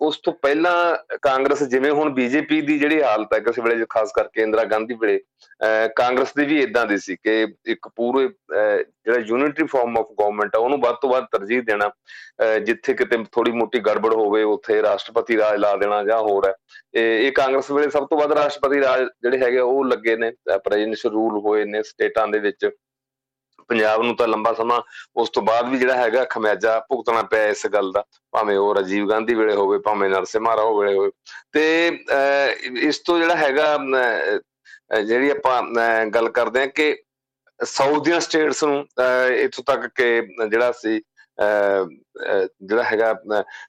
ਉਸ 0.00 0.18
ਤੋਂ 0.18 0.32
ਪਹਿਲਾਂ 0.32 0.96
ਕਾਂਗਰਸ 1.22 1.62
ਜਿਵੇਂ 1.62 1.90
ਹੁਣ 1.90 2.10
ਬੀਜੇਪੀ 2.10 2.60
ਦੀ 2.60 2.78
ਜਿਹੜੀ 2.78 3.02
ਹਾਲਤ 3.02 3.34
ਹੈ 3.34 3.38
ਕਿਸੇ 3.38 3.62
ਵੇਲੇ 3.62 3.86
ਖਾਸ 3.88 4.12
ਕਰਕੇ 4.12 4.42
ਇੰਦਰਾ 4.42 4.64
ਗਾਂਧੀ 4.64 4.94
ਵੇਲੇ 4.94 5.20
ਕਾਂਗਰਸ 5.96 6.32
ਦੀ 6.36 6.44
ਵੀ 6.44 6.60
ਇਦਾਂ 6.62 6.86
ਦੀ 6.86 6.98
ਸੀ 6.98 7.16
ਕਿ 7.16 7.46
ਇੱਕ 7.66 7.88
ਪੂਰੇ 7.96 8.28
ਜਿਹੜਾ 8.28 9.18
ਯੂਨਿਟਰੀ 9.26 9.66
ਫਾਰਮ 9.66 9.98
ਆਫ 9.98 10.06
ਗਵਰਨਮੈਂਟ 10.20 10.54
ਹੈ 10.54 10.60
ਉਹਨੂੰ 10.60 10.80
ਵੱਧ 10.80 10.96
ਤੋਂ 11.02 11.10
ਵੱਧ 11.10 11.24
ਤਰਜੀਹ 11.32 11.62
ਦੇਣਾ 11.62 11.90
ਜਿੱਥੇ 12.64 12.94
ਕਿਤੇ 12.94 13.16
ਥੋੜੀ 13.32 13.52
ਮੋਟੀ 13.52 13.78
ਗੜਬੜ 13.86 14.12
ਹੋਵੇ, 14.14 14.42
ਉੱਥੇ 14.42 14.80
ਰਾਸ਼ਟਰਪਤੀ 14.82 15.36
ਰਾਜ 15.38 15.56
ਲਾ 15.60 15.74
ਦੇਣਾ 15.76 16.02
ਜਾਂ 16.04 16.18
ਹੋਰ 16.18 16.48
ਹੈ। 16.48 16.54
ਇਹ 16.94 17.32
ਕਾਂਗਰਸ 17.32 17.70
ਵੇਲੇ 17.70 17.90
ਸਭ 17.90 18.06
ਤੋਂ 18.10 18.18
ਵੱਧ 18.18 18.32
ਰਾਸ਼ਟਰਪਤੀ 18.32 18.80
ਰਾਜ 18.80 19.02
ਜਿਹੜੇ 19.22 19.38
ਹੈਗੇ 19.44 19.58
ਉਹ 19.60 19.84
ਲੱਗੇ 19.84 20.16
ਨੇ 20.16 20.30
ਪ੍ਰੈਜ਼ੀਡੈਂਸ਼ੀਅਲ 20.64 21.12
ਰੂਲ 21.12 21.38
ਹੋਏ 21.46 21.64
ਨੇ 21.64 21.82
ਸਟੇਟਾਂ 21.82 22.26
ਦੇ 22.28 22.38
ਵਿੱਚ। 22.38 22.70
ਪੰਜਾਬ 23.68 24.02
ਨੂੰ 24.02 24.14
ਤਾਂ 24.16 24.26
ਲੰਬਾ 24.28 24.52
ਸਮਾਂ 24.54 24.80
ਉਸ 25.22 25.30
ਤੋਂ 25.30 25.42
ਬਾਅਦ 25.42 25.68
ਵੀ 25.68 25.78
ਜਿਹੜਾ 25.78 25.96
ਹੈਗਾ 25.96 26.24
ਖਮਿਆਜਾ 26.30 26.78
ਭੁਗਤਣਾ 26.88 27.22
ਪਿਆ 27.22 27.46
ਇਸ 27.48 27.66
ਗੱਲ 27.72 27.90
ਦਾ, 27.92 28.04
ਭਾਵੇਂ 28.32 28.56
ਉਹ 28.58 28.74
ਰਾਜੀਵ 28.74 29.08
ਗਾਂਧੀ 29.10 29.34
ਵੇਲੇ 29.34 29.54
ਹੋਵੇ, 29.54 29.78
ਭਾਵੇਂ 29.78 30.10
ਨਰਸਿਮਹਾ 30.10 30.56
ਰਾਓ 30.56 30.78
ਵੇਲੇ 30.78 30.96
ਹੋਵੇ। 30.98 31.10
ਤੇ 31.52 31.98
ਇਸ 32.88 32.98
ਤੋਂ 33.06 33.18
ਜਿਹੜਾ 33.18 33.36
ਹੈਗਾ 33.36 33.76
ਜਿਹੜੀ 35.00 35.30
ਆਪਾਂ 35.30 35.62
ਗੱਲ 36.14 36.28
ਕਰਦੇ 36.30 36.60
ਹਾਂ 36.60 36.66
ਕਿ 36.76 36.96
ਸਾਊਥ 37.60 38.04
ਦੀਆਂ 38.04 38.20
ਸਟੇਟਸ 38.20 38.62
ਨੂੰ 38.64 38.86
ਇਥੋਂ 39.44 39.64
ਤੱਕ 39.66 39.86
ਕਿ 39.96 40.20
ਜਿਹੜਾ 40.50 40.72
ਸੀ 40.72 41.00
ਜਿਹੜਾ 41.38 42.82
ਹੈਗਾ 42.82 43.12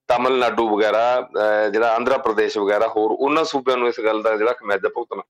ਤਾਮਿਲਨਾਡੂ 0.07 0.68
ਵਗੈਰਾ 0.69 1.30
ਜਿਹੜਾ 1.71 1.94
ਆਂਧਰਾ 1.95 2.18
ਪ੍ਰਦੇਸ਼ 2.18 2.57
ਵਗੈਰਾ, 2.57 2.88
ਹੋਰ 2.88 3.12
ਉਹਨਾਂ 3.12 3.44
ਸੂਬਿਆਂ 3.45 3.77
ਨੂੰ 3.77 3.88
ਇਸ 3.88 4.00
ਗੱਲ 4.06 4.21
ਦਾ 4.24 4.36
ਜਿਹੜਾ 4.38 4.54
ਖਮਿਆਜਾ 4.54 4.89
ਭੁਗਤਣਾ 4.95 5.24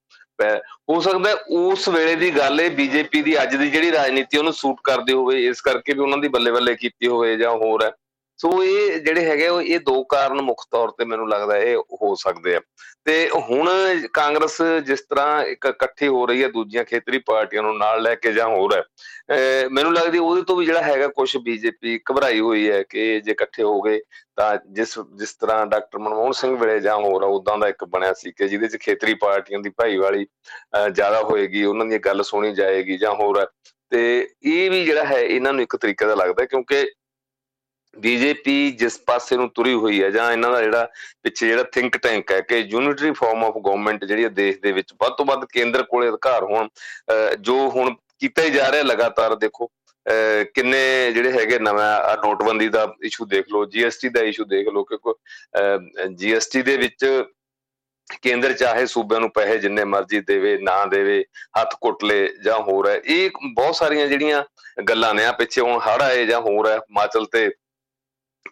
ਹੋ 0.90 1.00
ਸਕਦਾ 1.02 1.34
ਉਸ 1.52 1.88
ਵੇਲੇ 1.90 2.16
ਦੀ 2.16 2.30
ਗੱਲ 2.38 2.60
ਹੈ 2.60 2.68
ਬੀਜੇਪੀ 2.76 3.22
ਦੀ 3.22 3.42
ਅੱਜ 3.42 3.56
ਦੀ 3.56 3.70
ਜਿਹੜੀ 3.70 3.92
ਰਾਜਨੀਤੀ 3.92 4.38
ਉਹਨੂੰ 4.38 4.54
ਸੂਟ 4.54 4.78
ਕਰਦੇ 4.84 5.14
ਹੋਵੇ, 5.14 5.48
ਇਸ 5.48 5.62
ਕਰਕੇ 5.62 5.94
ਵੀ 5.94 6.00
ਉਹਨਾਂ 6.00 6.18
ਦੀ 6.18 6.28
ਬੱਲੇ 6.28 6.52
ਬੱਲੇ 6.52 6.76
ਕੀਤੀ 6.76 7.08
ਹੋਵੇ 7.08 7.36
ਜਾਂ 7.38 7.52
ਹੋਰ 7.56 7.84
ਹੈ। 7.84 7.92
ਸੋ 8.40 8.52
ਇਹ 8.64 9.00
ਜਿਹੜੇ 9.00 9.24
ਹੈਗੇ 9.26 9.48
ਉਹ 9.48 9.62
ਇਹ 9.62 9.80
ਦੋ 9.80 10.04
ਕਾਰਨ 10.10 10.42
ਮੁੱਖ 10.42 10.64
ਤੌਰ 10.72 10.92
ਤੇ 10.98 11.06
ਮੈਨੂੰ 11.06 11.28
ਲੱਗਦਾ 11.30 11.58
ਇਹ 11.58 11.78
ਹੋ 12.02 12.14
ਸਕਦੇ 12.16 12.56
ਆ। 12.56 12.60
ਤੇ 13.06 13.30
ਹੁਣ 13.30 13.70
ਕਾਂਗਰਸ 14.14 14.62
ਜਿਸ 14.86 15.02
ਤਰ੍ਹਾਂ 15.02 15.44
ਇੱਕ 15.46 15.66
ਇਕੱਠੀ 15.66 16.08
ਹੋ 16.08 16.26
ਰਹੀ 16.26 16.44
ਹੈ, 16.44 16.48
ਦੂਜੀਆਂ 16.48 16.84
ਖੇਤਰੀ 16.84 17.18
ਪਾਰਟੀਆਂ 17.28 17.64
ਨੂੰ 17.64 17.78
ਨਾਲ 17.78 18.02
ਲੈ 18.02 18.14
ਕੇ 18.16 18.32
ਜਾਂ 18.34 18.48
ਹੋਰ 18.48 18.76
ਹੈ 18.76 19.68
ਮੈਨੂੰ 19.72 19.94
ਲੱਗਦੀ 19.94 20.18
ਉਹਦੇ 20.18 20.42
ਤੋਂ 20.42 20.56
ਵੀ 20.56 20.66
ਜਿਹੜਾ 20.66 20.82
ਹੈਗਾ 20.82 21.08
ਕੁਝ 21.08 21.36
ਬੀਜੇਪੀ 21.38 22.00
ਘਬਰਾਈ 22.12 22.40
ਹੋਈ 22.40 22.70
ਹੈ 22.70 22.82
ਕਿ 22.90 23.20
ਜੇ 23.22 23.32
ਇਕੱਠੇ 23.32 23.64
ਹੋ 23.64 23.82
ਗਏ 23.82 24.00
ਤਾਂ 24.36 24.56
ਜਿਸ 24.72 24.98
ਜਿਸ 25.18 25.34
ਤਰ੍ਹਾਂ 25.34 25.66
ਡਾਕਟਰ 25.66 26.00
ਮਨਮੋਹਨ 26.00 26.32
ਸਿੰਘ 26.32 26.56
ਵੇਲੇ 26.58 26.80
ਜਾਂ 26.80 26.96
ਹੋਰ 26.98 27.24
ਉਦਾਂ 27.24 27.58
ਦਾ 27.58 27.68
ਇੱਕ 27.68 27.84
ਬਣਿਆ 27.86 28.14
ਸੀ 28.14 28.32
ਕਿ 28.32 28.48
ਜਿਹਦੇ 28.48 28.68
'ਚ 28.68 28.78
ਖੇਤਰੀ 28.78 29.14
ਪਾਰਟੀਆਂ 29.14 29.60
ਦੀ 29.60 29.70
ਭਾਈਵਾਲੀ 29.70 30.26
ਜ਼ਿਆਦਾ 30.92 31.22
ਹੋਏਗੀ, 31.22 31.64
ਉਹਨਾਂ 31.64 31.86
ਦੀ 31.86 31.98
ਗੱਲ 32.00 32.24
ਸੁਣੀ 32.24 32.54
ਜਾਏਗੀ 32.56 32.98
ਜਾਂ 32.98 33.14
ਹੋਰ 33.16 33.46
ਤੇ 33.92 34.30
ਇਹ 34.44 34.70
ਵੀ 34.72 34.84
ਜਿਹੜਾ 34.86 35.04
ਹੈ, 35.04 35.20
ਇਹਨਾਂ 35.20 35.54
ਨੂੰ 35.54 35.62
ਇੱਕ 35.62 35.76
ਤਰੀਕੇ 35.76 36.06
ਦਾ 36.06 36.16
ਲੱਗਦਾ 36.16 36.46
ਕਿਉਂਕਿ 36.46 36.86
ਬੀਜੇਪੀ 37.98 38.72
ਜਿਸ 38.72 39.00
ਪਾਸੇ 39.00 39.36
ਨੂੰ 39.36 39.50
ਤੁਰੀ 39.50 39.74
ਹੋਈ 39.74 40.04
ਹੈ 40.04 40.10
ਜਾਂ 40.10 40.32
ਇਹਨਾਂ 40.32 40.52
ਦਾ 40.52 40.62
ਜਿਹੜਾ 40.62 40.88
ਪਿੱਛੇ 41.24 41.48
ਜਿਹੜਾ 41.48 41.64
ਥਿੰਕ 41.64 41.98
ਟੈਂਕ 41.98 42.32
ਹੈ 42.32 42.40
ਕਿ 42.42 42.58
ਯੂਨਿਟਰੀ 42.58 43.12
ਫਾਰਮ 43.12 43.44
ਆਫ 43.44 43.58
ਗਵਰਨਮੈਂਟ 43.58 44.06
ਜਿਹੜੀ 44.06 44.24
ਹੈ 44.24 44.30
ਦੇਸ਼ 44.30 44.60
ਦੇ 44.60 44.72
ਵਿੱਚ 44.72 44.94
ਵੱਧ 45.02 45.14
ਤੋਂ 45.14 45.26
ਵੱਧ 45.26 45.46
ਕੇਂਦਰ 45.46 45.84
ਕੋਲੇ 45.84 46.10
ਅਧਿਕਾਰ 46.10 46.44
ਹੋਣ 46.44 46.68
ਜੋ 47.40 47.58
ਹੁਣ 47.70 47.94
ਕੀਤਾ 48.20 48.44
ਹੀ 48.44 48.50
ਜਾ 48.50 48.72
ਰਿਹਾ 48.72 48.84
ਲਗਾਤਾਰ 48.84 49.36
ਦੇਖੋ 49.36 49.70
ਕਿੰਨੇ 50.56 51.12
ਜਿਹੜੇ 51.12 51.32
ਹੈਗੇ 51.32 51.60
ਨਵਾਂ 51.60 52.18
ਨੋਟਬੰਦੀ 52.24 52.70
ਦਾ 52.70 52.88
ਇਸ਼ੂ 53.04 53.26
ਦੇਖ 53.26 53.46
ਲਓ 53.52 53.66
ਜੀਐਸਟੀ 53.66 54.10
ਦਾ 54.10 54.22
ਇਸ਼ੂ 54.22 54.46
ਦੇਖ 54.46 54.68
ਲਓ 54.68 54.84
ਕਿਉਂਕਿ 54.84 56.08
ਜੀਐਸਟੀ 56.14 56.62
ਦੇ 56.62 56.78
ਵਿੱਚ 56.78 57.06
ਕੇਂਦਰ 58.22 58.54
ਚਾਹੇ 58.54 58.86
ਸੂਬਿਆਂ 58.86 59.20
ਨੂੰ 59.22 59.30
ਪੈਸੇ 59.32 59.58
ਜਿੰਨੇ 59.58 59.84
ਮਰਜ਼ੀ 59.86 60.20
ਦੇਵੇ, 60.20 60.58
ਨਾ 60.58 60.86
ਦੇਵੇ, 60.86 61.24
ਹੱਥ 61.60 61.76
ਕੁੱਟਲੇ 61.82 62.28
ਜਾਂ 62.44 62.60
ਹੋਰ 62.60 62.88
ਹੈ, 62.90 63.02
ਇਹ 63.06 63.30
ਬਹੁਤ 63.56 63.76
ਸਾਰੀਆਂ 63.76 64.08
ਜਿਹੜੀਆਂ 64.08 64.44
ਗੱਲਾਂ 64.90 65.14
ਨੇ 65.14 65.26
ਆ, 65.26 65.32
ਪਿੱਛੇ 65.32 65.62
ਹੁਣ 65.62 65.80
ਹੜ 65.80 66.02
ਆਏ 66.02 66.26
ਜਾਂ 66.26 66.40
ਹੋਰ 66.42 66.68
ਹੈ, 66.68 66.78
ਹਿਮਾਚਲ 66.78 67.26
ਤੇ 67.26 67.50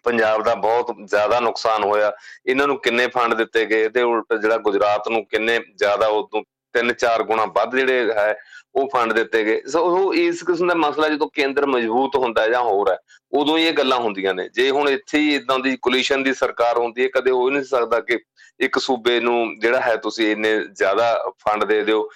ਪੰਜਾਬ 0.04 0.42
ਦਾ 0.42 0.54
ਬਹੁਤ 0.54 0.94
ਜ਼ਿਆਦਾ 1.04 1.40
ਨੁਕਸਾਨ 1.40 1.84
ਹੋਇਆ। 1.84 2.12
ਇਹਨਾਂ 2.46 2.66
ਨੂੰ 2.66 2.78
ਕਿੰਨੇ 2.78 3.06
ਫੰਡ 3.06 3.34
ਦਿੱਤੇ 3.34 3.64
ਗਏ 3.66 3.88
ਤੇ 3.88 4.02
ਉਲਟ 4.02 4.34
ਜਿਹੜਾ 4.34 4.56
ਗੁਜਰਾਤ 4.58 5.08
ਨੂੰ 5.08 5.24
ਕਿੰਨੇ 5.26 5.58
ਜ਼ਿਆਦਾ 5.74 6.06
ਉਦੋਂ 6.06 6.42
ਤਿੰਨ 6.74 6.92
ਚਾਰ 6.92 7.22
ਗੁਣਾ 7.22 7.44
ਵੱਧ 7.44 7.76
ਜਿਹੜੇ 7.76 8.12
ਹੈ 8.12 8.34
ਉਹ 8.78 8.88
ਫੰਡ 8.94 9.12
ਦਿੱਤੇ 9.12 9.44
ਗਏ। 9.44 9.60
ਸੋ 9.66 9.84
ਉਹ 9.84 10.14
ਇਸ 10.14 10.42
ਕਿਸਮ 10.46 10.68
ਦਾ 10.68 10.74
ਮਸਲਾ 10.76 11.08
ਜਦੋਂ 11.08 11.28
ਕੇਂਦਰ 11.34 11.66
ਮਜ਼ਬੂਤ 11.66 12.16
ਹੁੰਦਾ 12.16 12.46
ਜਾਂ 12.48 12.62
ਹੋਰ 12.62 12.90
ਹੈ, 12.90 12.98
ਉਦੋਂ 13.32 13.56
ਹੀ 13.58 13.66
ਇਹ 13.66 13.72
ਗੱਲਾਂ 13.72 13.98
ਹੁੰਦੀਆਂ 14.00 14.34
ਨੇ। 14.34 14.48
ਜੇ 14.54 14.70
ਹੁਣ 14.70 14.88
ਇੱਥੇ 14.88 15.18
ਹੀ 15.18 15.34
ਇਦਾਂ 15.34 15.58
ਦੀ 15.58 15.76
ਕੋਲੀਸ਼ਨ 15.82 16.22
ਦੀ 16.22 16.34
ਸਰਕਾਰ 16.34 16.78
ਹੁੰਦੀ 16.78 17.02
ਹੈ, 17.02 17.08
ਕਦੇ 17.14 17.30
ਹੋ 17.30 17.48
ਹੀ 17.48 17.54
ਨਹੀਂ 17.54 17.64
ਸਕਦਾ 17.64 18.00
ਕਿ 18.00 18.18
ਇੱਕ 18.60 18.78
ਸੂਬੇ 18.78 19.18
ਨੂੰ 19.20 19.54
ਜਿਹੜਾ 19.60 19.80
ਹੈ 19.80 19.96
ਤੁਸੀਂ 19.96 20.30
ਇੰਨੇ 20.32 20.52
ਜ਼ਿਆਦਾ 20.68 21.32
ਫੰਡ 21.40 21.64
ਦੇ 21.64 21.82
ਦਿਓ 21.84 22.08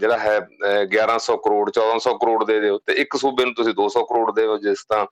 ਜਿਹੜਾ 0.00 0.16
ਹੈ 0.18 0.36
1100 0.90 1.36
ਕਰੋੜ 1.44 1.70
1400 1.70 2.12
ਕਰੋੜ 2.22 2.44
ਦੇ 2.44 2.58
ਦਿਓ, 2.60 2.78
ਤੇ 2.78 2.92
ਇੱਕ 3.02 3.16
ਸੂਬੇ 3.16 3.44
ਨੂੰ 3.44 3.54
ਤੁਸੀਂ 3.54 3.72
200 3.74 4.02
ਕਰੋੜ 4.10 4.34
ਦਿਓ, 4.34 4.56
ਜਿਸ 4.58 4.84
ਤਾਂ 4.88 5.04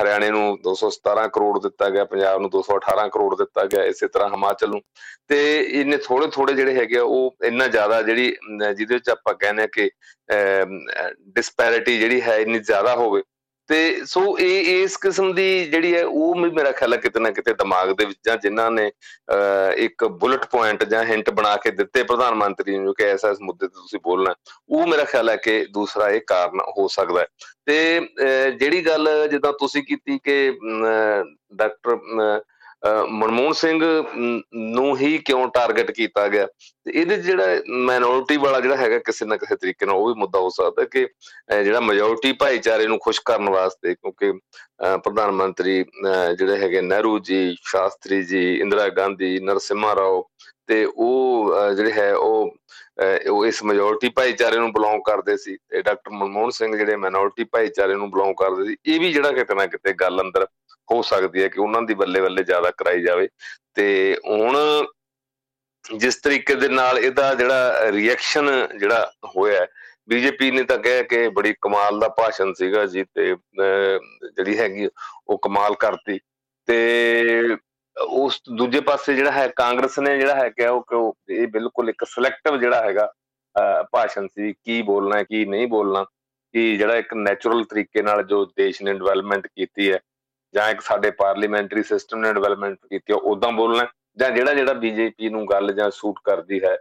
ਹਰਿਆਣੇ 0.00 0.30
ਨੂੰ 0.30 0.58
217 0.62 1.26
ਕਰੋੜ 1.34 1.58
ਦਿੱਤਾ 1.62 1.88
ਗਿਆ, 1.90 2.04
ਪੰਜਾਬ 2.04 2.40
ਨੂੰ 2.40 2.50
218 2.50 3.08
ਕਰੋੜ 3.08 3.34
ਦਿੱਤਾ 3.38 3.64
ਗਿਆ, 3.66 3.84
ਇਸੇ 3.84 4.08
ਤਰ੍ਹਾਂ 4.08 4.28
ਹਿਮਾਚਲ 4.30 4.70
ਨੂੰ। 4.70 4.80
ਤੇ 5.28 5.38
ਇਹਨੇ 5.60 5.96
ਥੋੜੇ 5.96 6.26
ਥੋੜੇ 6.26 6.52
ਜਿਹੜੇ 6.54 6.74
ਹੈਗੇ 6.74 6.98
ਉਹ 6.98 7.36
ਇੰਨਾ 7.44 7.66
ਜ਼ਿਆਦਾ 7.68 8.00
ਜਿਹੜੀ 8.02 8.30
ਜਿਹਦੇ 8.50 8.94
ਵਿੱਚ 8.94 9.10
ਆਪਾਂ 9.10 9.34
ਕਹਿੰਦੇ 9.34 9.62
ਆ 9.62 9.66
ਕਿ 9.72 9.90
ਡਿਸਪੈਰਿਟੀ 11.34 11.98
ਜਿਹੜੀ 11.98 12.20
ਹੈ 12.22 12.38
ਇੰਨੀ 12.38 12.58
ਜ਼ਿਆਦਾ 12.60 12.94
ਹੋਵੇ। 12.96 13.22
ਤੇ 13.68 14.04
ਸੋ 14.06 14.20
ਇਹ, 14.38 14.82
ਇਸ 14.82 14.96
ਕਿਸਮ 14.96 15.32
ਦੀ 15.34 15.64
ਜਿਹੜੀ 15.64 15.94
ਹੈ, 15.94 16.04
ਉਹ 16.04 16.34
ਵੀ 16.34 16.50
ਮੇਰਾ 16.50 16.70
ਖਿਆਲ 16.72 16.92
ਹੈ 16.92 16.98
ਕਿਤੇ 16.98 17.20
ਨਾ 17.20 17.30
ਕਿਤੇ 17.30 17.52
ਦਿਮਾਗ 17.54 17.90
ਦੇ 17.98 18.04
ਵਿੱਚ 18.04 18.18
ਜਾਂ 18.26 18.36
ਜਿਨ੍ਹਾਂ 18.36 18.70
ਨੇ 18.70 18.90
ਇੱਕ 19.84 20.04
ਬੁਲਟ 20.20 20.44
ਪੁਆਇੰਟ 20.50 20.82
ਜਾਂ 20.84 21.04
ਹਿੰਟ 21.04 21.30
ਬਣਾ 21.30 21.54
ਕੇ 21.56 21.70
ਦਿੱਤੇ 21.70 22.02
ਪ੍ਰਧਾਨ 22.02 22.34
ਮੰਤਰੀ 22.34 22.78
ਨੂੰ 22.78 22.94
ਕਿ 22.94 23.04
ਐਸਾ 23.04 23.30
ਇਸ 23.30 23.40
ਮੁੱਦੇ 23.40 23.66
ਤੇ 23.66 23.74
ਤੁਸੀਂ 23.74 24.00
ਬੋਲਣਾ, 24.04 24.34
ਉਹ 24.70 24.86
ਮੇਰਾ 24.86 25.04
ਖਿਆਲ 25.04 25.30
ਹੈ 25.30 25.36
ਕਿ 25.36 25.64
ਦੂਸਰਾ 25.72 26.08
ਇਹ 26.10 26.20
ਕਾਰਨ 26.26 26.60
ਹੋ 26.78 26.88
ਸਕਦਾ 26.88 27.20
ਹੈ। 27.20 27.26
ਤੇ 27.66 28.00
ਜਿਹੜੀ 28.58 28.86
ਗੱਲ 28.86 29.08
ਜਿੱਦਾਂ 29.30 29.52
ਤੁਸੀਂ 29.60 29.82
ਕੀਤੀ 29.84 30.18
ਕਿ 30.24 30.52
ਡਾਕਟਰ 31.54 32.42
ਮਨਮੋਹਨ 32.82 33.52
ਸਿੰਘ 33.52 33.80
ਨੂੰ 34.54 34.96
ਹੀ 34.98 35.16
ਕਿਉਂ 35.18 35.46
ਟਾਰਗੇਟ 35.54 35.90
ਕੀਤਾ 35.90 36.26
ਗਿਆ? 36.28 36.46
ਤੇ 36.46 36.90
ਇਹਦੇ 36.90 37.16
ਜਿਹੜਾ 37.16 37.60
ਮਾਈਨੋਰਿਟੀ 37.86 38.36
ਵਾਲਾ 38.36 38.60
ਜਿਹੜਾ 38.60 38.76
ਹੈਗਾ 38.76 38.98
ਕਿਸੇ 39.06 39.26
ਨਾ 39.26 39.36
ਕਿਸੇ 39.36 39.56
ਤਰੀਕੇ 39.56 39.86
ਨਾਲ 39.86 39.96
ਉਹ 39.96 40.06
ਵੀ 40.08 40.14
ਮੁੱਦਾ 40.20 40.38
ਹੋ 40.38 40.48
ਸਕਦਾ 40.50 40.84
ਕਿ 40.92 41.06
ਜਿਹੜਾ 41.64 41.80
ਮੈਜੋਰਟੀ 41.80 42.32
ਭਾਈਚਾਰੇ 42.40 42.86
ਨੂੰ 42.86 42.98
ਖੁਸ਼ 43.04 43.20
ਕਰਨ 43.24 43.48
ਵਾਸਤੇ 43.50 43.94
ਕਿਉਂਕਿ 43.94 44.32
ਪ੍ਰਧਾਨ 45.04 45.30
ਮੰਤਰੀ 45.32 45.84
ਜਿਹੜੇ 46.38 46.56
ਹੈਗੇ 46.58 46.80
ਨਹਿਰੂ 46.80 47.18
ਜੀ, 47.18 47.56
ਸ਼ਾਸਤਰੀ 47.62 48.22
ਜੀ, 48.22 48.54
ਇੰਦਰਾ 48.56 48.88
ਗਾਂਧੀ, 48.96 49.38
ਨਰਸਿਮਹਾ 49.40 49.94
ਰਾਓ 49.96 50.28
ਤੇ 50.68 50.84
ਉਹ 50.86 51.54
ਜਿਹੜੇ 51.76 51.92
ਹੈ 51.92 52.12
ਉਹ 52.14 52.56
ਉਹ 53.30 53.44
ਇਸ 53.46 53.62
ਮੈਜੋਰਟੀ 53.64 54.08
ਭਾਈਚਾਰੇ 54.16 54.56
ਨੂੰ 54.56 54.72
ਬਿਲੋਂਗ 54.72 55.00
ਕਰਦੇ 55.06 55.36
ਸੀ 55.36 55.56
ਤੇ 55.68 55.80
ਡਾਕਟਰ 55.82 56.10
ਮਨਮੋਹਨ 56.12 56.50
ਸਿੰਘ 56.50 56.76
ਜਿਹੜੇ 56.76 56.96
ਮਾਈਨੋਰਿਟੀ 56.96 57.44
ਭਾਈਚਾਰੇ 57.44 57.94
ਨੂੰ 57.94 58.10
ਬਿਲੋਂਗ 58.10 58.34
ਕਰਦੇ 58.38 58.66
ਸੀ, 58.66 58.76
ਇਹ 58.86 59.00
ਵੀ 59.00 59.12
ਜਿਹੜਾ 59.12 59.32
ਕਿਤੇ 59.32 59.54
ਨਾ 59.54 59.66
ਕਿਤੇ 59.66 59.92
ਗੱਲ 60.00 60.20
ਅੰਦਰ 60.20 60.46
ਹੋ 60.92 61.00
ਸਕਦੀ 61.02 61.42
ਹੈ 61.42 61.48
ਕਿ 61.48 61.60
ਉਹਨਾਂ 61.60 61.82
ਦੀ 61.82 61.94
ਬੱਲੇ 61.94 62.20
ਬੱਲੇ 62.20 62.42
ਜ਼ਿਆਦਾ 62.44 62.70
ਕਰਾਈ 62.78 63.02
ਜਾਵੇ। 63.02 63.28
ਤੇ 63.74 64.16
ਹੁਣ 64.26 64.56
ਜਿਸ 65.84 66.16
ਤਰੀਕੇ 66.22 66.54
ਦੇ 66.54 66.68
ਨਾਲ 66.68 66.98
ਇਹਦਾ 66.98 67.34
ਜਿਹੜਾ 67.34 67.90
ਰਿਐਕਸ਼ਨ 67.92 68.50
ਜਿਹੜਾ 68.78 69.10
ਹੋਇਆ 69.36 69.66
ਬੀਜੇਪੀ 70.08 70.50
ਨੇ 70.50 70.62
ਤਾਂ 70.64 70.78
ਕਹਿ 70.78 71.02
ਕਿ 71.04 71.28
ਬੜੀ 71.28 71.54
ਕਮਾਲ 71.62 71.98
ਦਾ 72.00 72.08
ਭਾਸ਼ਣ 72.16 72.52
ਸੀਗਾ 72.58 72.84
ਜੀ 72.86 73.04
ਤੇ 73.14 73.34
ਜਿਹੜੀ 73.56 74.58
ਹੈਗੀ 74.58 74.88
ਉਹ 75.28 75.38
ਕਮਾਲ 75.42 75.74
ਕਰਤੀ। 75.80 76.18
ਤੇ 76.68 77.56
ਉਸ 77.96 78.40
ਦੂਜੇ 78.56 78.80
ਪਾਸੇ 78.80 79.14
ਜਿਹੜਾ 79.14 79.30
ਹੈ, 79.30 79.46
ਕਾਂਗਰਸ 79.56 79.98
ਨੇ 79.98 80.16
ਜਿਹੜਾ 80.18 80.34
ਹੈ 80.34 80.48
ਕਿ 80.48 80.66
ਉਹ 80.66 81.14
ਇਹ 81.30 81.46
ਬਿਲਕੁਲ 81.48 81.88
ਇੱਕ 81.90 82.04
ਸਿਲੈਕਟਿਵ 82.08 82.56
ਜਿਹੜਾ 82.60 82.82
ਹੈਗਾ 82.82 83.12
ਭਾਸ਼ਣ 83.92 84.26
ਸੀ 84.26 84.52
ਕੀ 84.52 84.80
ਬੋਲਣਾ 84.82 85.16
ਹੈ, 85.18 85.24
ਕੀ 85.24 85.44
ਨਹੀਂ 85.44 85.66
ਬੋਲਣਾ। 85.68 86.04
ਕਿ 86.54 86.76
ਜਿਹੜਾ 86.76 86.96
ਇੱਕ 86.96 87.12
ਨੇਚਰਲ 87.14 87.64
ਤਰੀਕੇ 87.64 88.02
ਨਾਲ 88.02 88.22
ਜੋ 88.26 88.44
ਦੇਸ਼ 88.56 88.82
ਨੇ 88.82 88.92
ਡਿਵੈਲਪਮੈਂਟ 88.92 89.46
ਕੀਤੀ 89.46 89.90
ਹੈ 89.92 89.98
ਜਾਂ 90.54 90.70
ਇੱਕ 90.70 90.80
ਸਾਡੇ 90.80 91.10
ਪਾਰਲੀਮੈਂਟਰੀ 91.10 91.82
ਸਿਸਟਮ 91.82 92.20
ਨੇ 92.20 92.32
ਡਿਵੈਲਪਮੈਂਟ 92.32 92.78
ਕੀਤੀ 92.86 93.12
ਹੈ 93.12 93.18
ਉਦਾਂ 93.22 93.52
ਬੋਲਣਾ 93.52 93.86
ਜਾਂ 94.18 94.30
ਜਿਹੜਾ 94.30 94.54
ਜਿਹੜਾ 94.54 94.72
ਬੀਜੇਪੀ 94.74 95.28
ਨੂੰ 95.28 95.46
ਗੱਲ 95.50 95.72
ਜਾਂ 95.72 95.90
ਸੂਟ 95.90 96.18
ਕਰਦੀ 96.24 96.60
ਹੈ, 96.64 96.76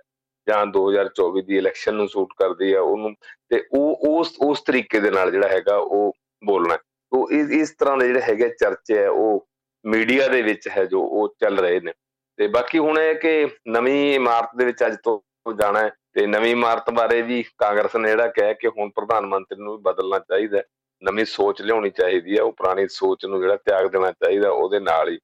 ਜਾਂ 0.48 0.66
2024 0.68 1.42
ਦੀ 1.42 1.58
ਇਲੈਕਸ਼ਨ 1.58 1.96
ਨੂੰ 1.96 2.08
ਸੂਟ 2.10 2.34
ਕਰਦੀ 2.38 2.74
ਹੈ 2.74 2.80
ਉਹਨੂੰ, 2.80 3.14
ਤੇ 3.50 3.64
ਉਹ 3.74 4.08
ਉਸ 4.10 4.36
ਉਸ 4.42 4.62
ਤਰੀਕੇ 4.62 5.00
ਦੇ 5.00 5.12
ਨਾਲ 5.12 5.32
ਜਿਹੜਾ 5.32 5.48
ਹੈਗਾ 5.48 5.78
ਉਹ 5.78 6.14
ਬੋਲਣਾ 6.44 6.78
ਉਹ 7.12 7.32
ਇਸ 7.32 7.52
ਇਸ 7.52 7.72
ਤਰ੍ਹਾਂ 7.72 7.98
ਦੇ 7.98 8.08
ਜਿਹੜੇ 8.08 8.22
ਹੈਗੇ 8.22 8.50
ਚਰਚੇ 8.50 8.98
ਹੈ, 8.98 9.10
ਉਹ 9.10 9.48
ਮੀਡੀਆ 9.86 10.28
ਦੇ 10.28 10.42
ਵਿੱਚ 10.42 10.68
ਹੈ 10.68 10.86
ਜੋ 10.86 11.02
ਉਹ 11.02 11.36
ਚੱਲ 11.40 11.60
ਰਹੇ 11.60 11.80
ਨੇ। 11.80 11.94
ਤੇ 12.40 12.48
ਬਾਕੀ 12.48 12.80
ਹੁਣ 12.80 13.00
ਇਹ 13.00 13.16
ਕਿ 13.16 13.48
ਨਵੀਂ 13.68 14.16
ਇਮਾਰਤ 14.16 14.56
ਦੇ 14.58 14.66
ਵਿੱਚ 14.66 14.86
ਅੱਜ 14.86 14.96
ਤੋਂ 15.04 15.54
ਜਾਣਾ 15.54 15.80
ਹੈ, 15.80 15.92
ਤੇ 16.14 16.26
ਨਵੀਂ 16.28 16.52
ਇਮਾਰਤ 16.52 16.90
ਬਾਰੇ 16.90 17.22
ਵੀ 17.22 17.44
ਕਾਂਗਰਸ 17.58 17.96
ਨੇ 17.96 18.10
ਜਿਹੜਾ 18.10 18.28
ਕਹਿ 18.28 18.54
ਕਿ 18.54 18.68
ਹੁਣ 18.68 18.90
ਪ੍ਰਧਾਨ 18.90 19.26
ਮੰਤਰੀ 19.26 19.62
ਨੂੰ 19.64 19.76
ਵੀ 19.78 19.82
ਬਦਲਣਾ 19.84 20.20
ਚਾਹੀਦਾ 20.20 20.62
ਨਵੀਂ 21.02 21.26
ਸੋਚ 21.26 21.62
ਲਿਆਉਣੀ 21.62 21.90
ਚਾਹੀਦੀ 21.90 22.38
ਹੈ 22.38 22.42
ਉਹ 22.44 22.52
ਪੁਰਾਣੀ 22.52 22.88
ਸੋਚ 22.92 23.26
ਨੂੰ 23.26 23.40
ਜਿਹੜਾ 23.42 23.56
ਤਿਆਗ 23.56 23.88
ਦੇਣਾ 23.92 24.12
ਚਾਹੀਦਾ 24.24 24.50
ਉਹਦੇ 24.52 24.80
ਨਾਲ 24.80 25.10
ਹੀ। 25.10 25.18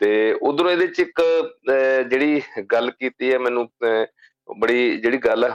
ਤੇ 0.00 0.32
ਉਧਰੋਂ 0.32 0.70
ਇਹਦੇ 0.70 0.86
ਚ 0.86 1.00
ਇੱਕ 1.00 1.20
ਜਿਹੜੀ 2.10 2.40
ਗੱਲ 2.72 2.90
ਕੀਤੀ 2.90 3.32
ਹੈ, 3.32 3.38
ਮੈਨੂੰ 3.38 3.68
ਬੜੀ 4.48 4.96
ਜਿਹੜੀ 4.96 5.18
ਗੱਲ 5.18 5.50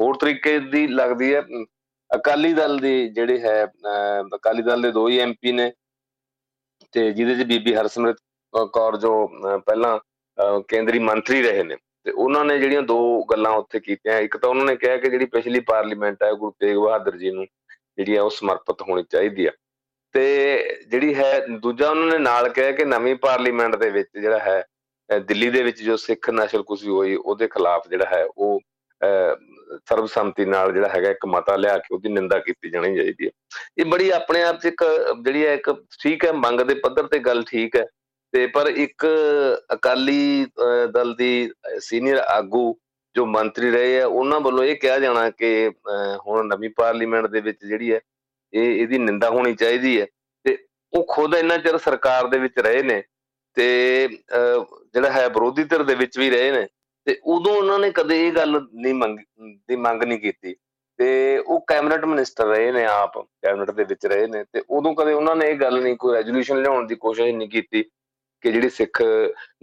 ਹੋਰ 0.00 0.16
ਤਰੀਕੇ 0.20 0.58
ਦੀ 0.58 0.86
ਲੱਗਦੀ 0.86 1.34
ਹੈ। 1.34 1.42
ਅਕਾਲੀ 2.10 2.52
ਦਲ 2.52 2.78
ਦੀ 2.78 3.08
ਜਿਹੜੇ 3.08 3.38
ਹੈ 3.40 3.64
ਅਕਾਲੀ 4.36 4.62
ਦਲ 4.62 4.82
ਦੇ 4.82 4.90
ਦੋ 4.92 5.08
ਹੀ 5.08 5.18
ਐਮਪੀ 5.20 5.52
ਨੇ 5.52 5.72
ਤੇ 6.94 7.10
ਜਿਹਦੇ 7.12 7.34
ਚ 7.34 7.46
ਬੀਬੀ 7.46 7.74
ਹਰਸਿਮਰਤ 7.74 8.16
ਕੌਰ 8.72 8.96
ਜੋ 8.96 9.26
ਪਹਿਲਾਂ 9.66 9.98
ਕੇਂਦਰੀ 10.68 10.98
ਮੰਤਰੀ 10.98 11.42
ਰਹੇ 11.42 11.62
ਨੇ। 11.62 11.76
ਤੇ 12.04 12.10
ਉਹਨਾਂ 12.12 12.44
ਨੇ 12.44 12.58
ਜਿਹੜੀਆਂ 12.58 12.82
ਦੋ 12.82 12.98
ਗੱਲਾਂ 13.30 13.52
ਉੱਥੇ 13.52 13.80
ਕੀਤੀਆਂ। 13.80 14.18
ਇੱਕ 14.20 14.36
ਤਾਂ 14.36 14.50
ਉਹਨਾਂ 14.50 14.64
ਨੇ 14.66 14.76
ਕਿਹਾ 14.76 14.96
ਕਿ 14.96 15.10
ਜਿਹੜੀ 15.10 15.26
ਪਿਛਲੀ 15.26 15.60
ਪਾਰਲੀਮੈਂਟ 15.60 16.22
ਹੈ, 16.22 16.32
ਗੁਰੂ 16.32 16.50
ਤੇਗ 16.60 16.76
ਬਹਾਦਰ 16.76 17.16
ਜੀ 17.16 17.30
ਨੂੰ 17.30 17.46
ਜਿਹੜੀ 17.98 18.16
ਆ 18.16 18.22
ਉਹ 18.22 18.30
ਸਮਰਪਿਤ 18.30 18.82
ਹੋਣੀ 18.82 19.02
ਚਾਹੀਦੀ 19.10 19.46
ਆ। 19.46 19.50
ਤੇ 20.14 20.24
ਜਿਹੜੀ 20.88 21.14
ਹੈ, 21.14 21.46
ਦੂਜਾ 21.48 21.90
ਉਹਨਾਂ 21.90 22.06
ਨੇ 22.06 22.18
ਨਾਲ 22.18 22.48
ਕਿਹਾ 22.48 22.70
ਕਿ 22.72 22.84
ਨਵੀਂ 22.84 23.14
ਪਾਰਲੀਮੈਂਟ 23.16 23.76
ਦੇ 23.76 23.90
ਵਿੱਚ 23.90 24.08
ਜਿਹੜਾ 24.20 24.38
ਹੈ 24.38 24.64
ਦਿੱਲੀ 25.20 25.50
ਦੇ 25.50 25.62
ਵਿੱਚ 25.62 25.82
ਜੋ 25.82 25.96
ਸਿੱਖ 25.96 26.30
ਨਸ਼ਲ 26.30 26.62
ਕੁਸ਼ੀ 26.62 26.88
ਹੋਈ, 26.88 27.14
ਉਹਦੇ 27.14 27.48
ਖਿਲਾਫ 27.48 27.88
ਜਿਹੜਾ 27.88 28.06
ਹੈ, 28.06 28.24
ਉਹ 28.38 28.60
ਸਰਬਸੰਮਤੀ 29.88 30.44
ਨਾਲ 30.44 30.72
ਜਿਹੜਾ 30.72 30.88
ਹੈਗਾ 30.88 31.10
ਇੱਕ 31.10 31.26
ਮਤਾ 31.26 31.56
ਲਿਆ 31.56 31.76
ਕੇ 31.78 31.94
ਉਹਦੀ 31.94 32.08
ਨਿੰਦਾ 32.08 32.38
ਕੀਤੀ 32.38 32.70
ਜਾਣੀ 32.70 32.96
ਚਾਹੀਦੀ 32.96 33.26
ਹੈ 33.26 33.30
ਇਹ 33.78 33.84
ਬੜੀ 33.84 34.08
ਆਪਣੇ 34.10 34.42
ਆਪ 34.42 34.60
'ਚ 34.60 34.66
ਇੱਕ 34.66 34.84
ਜਿਹੜੀ 35.24 35.44
ਹੈ, 35.46 35.52
ਇੱਕ 35.54 35.70
ਠੀਕ 36.02 36.24
ਹੈ, 36.24 36.32
ਮੰਗ 36.32 36.60
ਦੇ 36.60 36.74
ਪੱਧਰ 36.74 37.06
ਤੇ 37.06 37.18
ਗੱਲ 37.18 37.42
ਠੀਕ 37.42 37.76
ਹੈ। 37.76 37.84
ਤੇ 38.34 38.46
ਪਰ 38.46 38.66
ਇੱਕ 38.66 39.06
ਅਕਾਲੀ 39.74 40.46
ਦਲ 40.90 41.14
ਦੀ 41.14 41.50
ਸੀਨੀਅਰ 41.80 42.18
ਆਗੂ 42.18 42.72
ਜੋ 43.16 43.24
ਮੰਤਰੀ 43.26 43.70
ਰਹੇ 43.70 44.00
ਆ, 44.00 44.06
ਉਹਨਾਂ 44.06 44.40
ਵੱਲੋਂ 44.40 44.64
ਇਹ 44.64 44.76
ਕਿਹਾ 44.76 44.98
ਜਾਣਾ 44.98 45.28
ਕਿ 45.30 45.70
ਹੁਣ 46.26 46.46
ਨਵੀਂ 46.46 46.70
ਪਾਰਲੀਮੈਂਟ 46.76 47.26
ਦੇ 47.26 47.40
ਵਿੱਚ 47.40 47.64
ਜਿਹੜੀ 47.64 47.92
ਹੈ, 47.92 48.00
ਇਹ, 48.52 48.80
ਇਹਦੀ 48.80 48.98
ਨਿੰਦਾ 48.98 49.30
ਹੋਣੀ 49.30 49.54
ਚਾਹੀਦੀ 49.54 50.00
ਹੈ 50.00 50.06
ਤੇ 50.44 50.56
ਉਹ 50.92 51.06
ਖੁਦ 51.10 51.34
ਇੰਨਾ 51.34 51.56
ਚਿਰ 51.58 51.78
ਸਰਕਾਰ 51.78 52.26
ਦੇ 52.26 52.38
ਵਿੱਚ 52.38 52.58
ਰਹੇ 52.58 52.82
ਨੇ 52.82 53.02
ਤੇ 53.56 54.08
ਜਿਹੜਾ 54.08 55.10
ਹੈ 55.10 55.28
ਵਿਰੋਧੀ 55.28 55.64
ਧਿਰ 55.64 55.82
ਦੇ 55.82 55.94
ਵਿੱਚ 55.94 56.18
ਵੀ 56.18 56.30
ਰਹੇ 56.30 56.50
ਨੇ 56.52 56.66
ਤੇ 57.06 57.18
ਉਦੋਂ 57.24 57.54
ਉਹਨਾਂ 57.56 57.78
ਨੇ 57.78 57.90
ਕਦੇ 57.90 58.26
ਇਹ 58.26 58.32
ਗੱਲ 58.32 58.60
ਨਹੀਂ 58.72 58.94
ਮੰਗ, 58.94 59.18
ਦੀ 59.68 59.76
ਮੰਗ 59.76 60.02
ਨਹੀਂ 60.02 60.18
ਕੀਤੀ 60.18 60.54
ਤੇ 60.98 61.06
ਉਹ 61.38 61.60
ਕੈਬਨਿਟ 61.66 62.04
ਮਿਨਿਸਟਰ 62.04 62.46
ਰਹੇ 62.46 62.70
ਨੇ 62.72 62.84
ਆਪ, 62.84 63.18
ਕੈਬਨਿਟ 63.42 63.70
ਦੇ 63.70 63.84
ਵਿੱਚ 63.84 64.06
ਰਹੇ 64.06 64.26
ਨੇ 64.26 64.44
ਤੇ 64.52 64.62
ਉਦੋਂ 64.70 64.94
ਕਦੇ 64.94 65.12
ਉਹਨਾਂ 65.12 65.34
ਨੇ 65.36 65.48
ਇਹ 65.50 65.56
ਗੱਲ 65.60 65.80
ਨਹੀਂ, 65.82 65.96
ਕੋਈ 65.96 66.14
ਰੈਜ਼ੋਲੂਸ਼ਨ 66.14 66.62
ਲਿਆਉਣ 66.62 66.86
ਦੀ 66.86 66.94
ਕੋਸ਼ਿਸ਼ 66.96 67.34
ਨਹੀਂ 67.34 67.48
ਕੀਤੀ 67.48 67.84
ਕਿ 68.40 68.52
ਜਿਹੜੀ 68.52 68.70
ਸਿੱਖ 68.70 69.02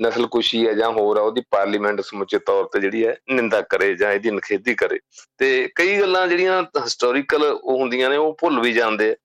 ਨਸਲਕੁਸ਼ੀ 0.01 0.67
ਹੈ 0.67 0.73
ਜਾਂ 0.73 0.91
ਹੋਰ 0.91 1.17
ਆ, 1.17 1.21
ਉਹਦੀ 1.21 1.41
ਪਾਰਲੀਮੈਂਟ 1.51 2.01
ਸਮੁੱਚੇ 2.01 2.39
ਤੌਰ 2.39 2.65
ਤੇ 2.65 2.79
ਜਿਹੜੀ 2.79 3.05
ਹੈ 3.07 3.15
ਨਿੰਦਾ 3.29 3.61
ਕਰੇ 3.61 3.93
ਜਾਂ 3.93 4.11
ਇਹਦੀ 4.11 4.31
ਨਖੇਦੀ 4.31 4.75
ਕਰੇ। 4.75 4.99
ਤੇ 5.37 5.69
ਕਈ 5.75 5.99
ਗੱਲਾਂ 5.99 6.27
ਜਿਹੜੀਆਂ 6.27 6.63
ਹਿਸਟੋਰੀਕਲ 6.63 7.43
ਉਹ 7.43 7.79
ਹੁੰਦੀਆਂ 7.79 8.09
ਨੇ, 8.09 8.17
ਉਹ 8.17 8.37
ਭੁੱਲ 8.39 8.59
ਵੀ 8.59 8.73
ਜਾਂਦੇ 8.73 9.15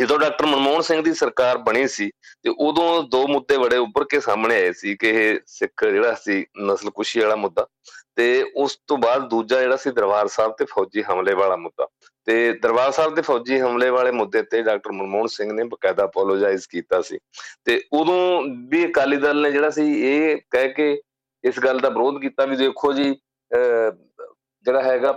ਜਦੋਂ 0.00 0.18
ਡਾਕਟਰ 0.18 0.46
ਮਨਮੋਹਨ 0.46 0.80
ਸਿੰਘ 0.82 1.02
ਦੀ 1.02 1.12
ਸਰਕਾਰ 1.14 1.58
ਬਣੀ 1.58 1.86
ਸੀ 1.88 2.10
ਤੇ 2.42 2.50
ਉਦੋਂ 2.58 3.02
ਦੋ 3.02 3.26
ਮੁੱਦੇ 3.26 3.58
ਬੜੇ 3.58 3.76
ਉੱਪਰ 3.76 4.04
ਕੇ 4.04 4.20
ਸਾਹਮਣੇ 4.20 4.54
ਆਏ 4.54 4.72
ਸੀ 4.72 4.94
ਕਿ 4.96 5.08
ਇਹ 5.08 5.38
ਸਿੱਖ 5.46 5.84
ਜਿਹੜਾ 5.84 6.14
ਸੀ 6.14 6.44
ਨਸਲਕੁਸ਼ੀ 6.60 7.20
ਵਾਲਾ 7.20 7.36
ਮੁੱਦਾ। 7.36 7.66
ਤੇ 8.18 8.42
ਉਸ 8.56 8.76
ਤੋਂ 8.86 8.96
ਬਾਅਦ 8.98 9.28
ਦੂਜਾ 9.28 9.60
ਜਿਹੜਾ 9.60 9.76
ਸੀ 9.76 9.90
ਦਰਬਾਰ 9.90 10.28
ਸਾਹਿਬ 10.28 10.52
ਤੇ 10.58 10.64
ਫੌਜੀ 10.64 11.02
ਹਮਲੇ 11.02 11.34
ਵਾਲਾ 11.34 11.56
ਮੁੱਦਾ। 11.56 11.86
ਤੇ 12.26 12.52
ਦਰਬਾਰ 12.62 12.90
ਸਾਹਿਬ 12.92 13.14
ਤੇ 13.14 13.22
ਫੌਜੀ 13.22 13.58
ਹਮਲੇ 13.60 13.90
ਵਾਲੇ 13.90 14.10
ਮੁੱਦੇ 14.10 14.42
ਤੇ 14.42 14.62
ਡਾਕਟਰ 14.62 14.92
ਮਨਮੋਹਨ 14.92 15.26
ਸਿੰਘ 15.26 15.52
ਨੇ 15.52 15.64
ਬਕਾਇਦਾ 15.64 16.04
ਅਪੋਲੋਜਾਈਜ਼ 16.04 16.66
ਕੀਤਾ 16.70 17.00
ਸੀ। 17.02 17.18
ਤੇ 17.64 17.80
ਉਦੋਂ 17.92 18.42
ਵੀ 18.70 18.84
ਅਕਾਲੀ 18.86 19.16
ਦਲ 19.16 19.40
ਨੇ 19.42 19.50
ਜਿਹੜਾ 19.50 19.70
ਸੀ 19.70 19.84
ਇਹ 20.08 20.36
ਕਹਿ 20.50 20.68
ਕੇ 20.68 20.90
ਇਸ 21.44 21.60
ਗੱਲ 21.64 21.78
ਦਾ 21.80 21.88
ਵਿਰੋਧ 21.88 22.20
ਕੀਤਾ 22.20 22.44
ਵੀ 22.46 22.56
ਦੇਖੋ 22.56 22.92
ਜੀ 22.92 23.14
ਜਿਹੜਾ 23.52 24.82
ਹੈਗਾ 24.82 25.12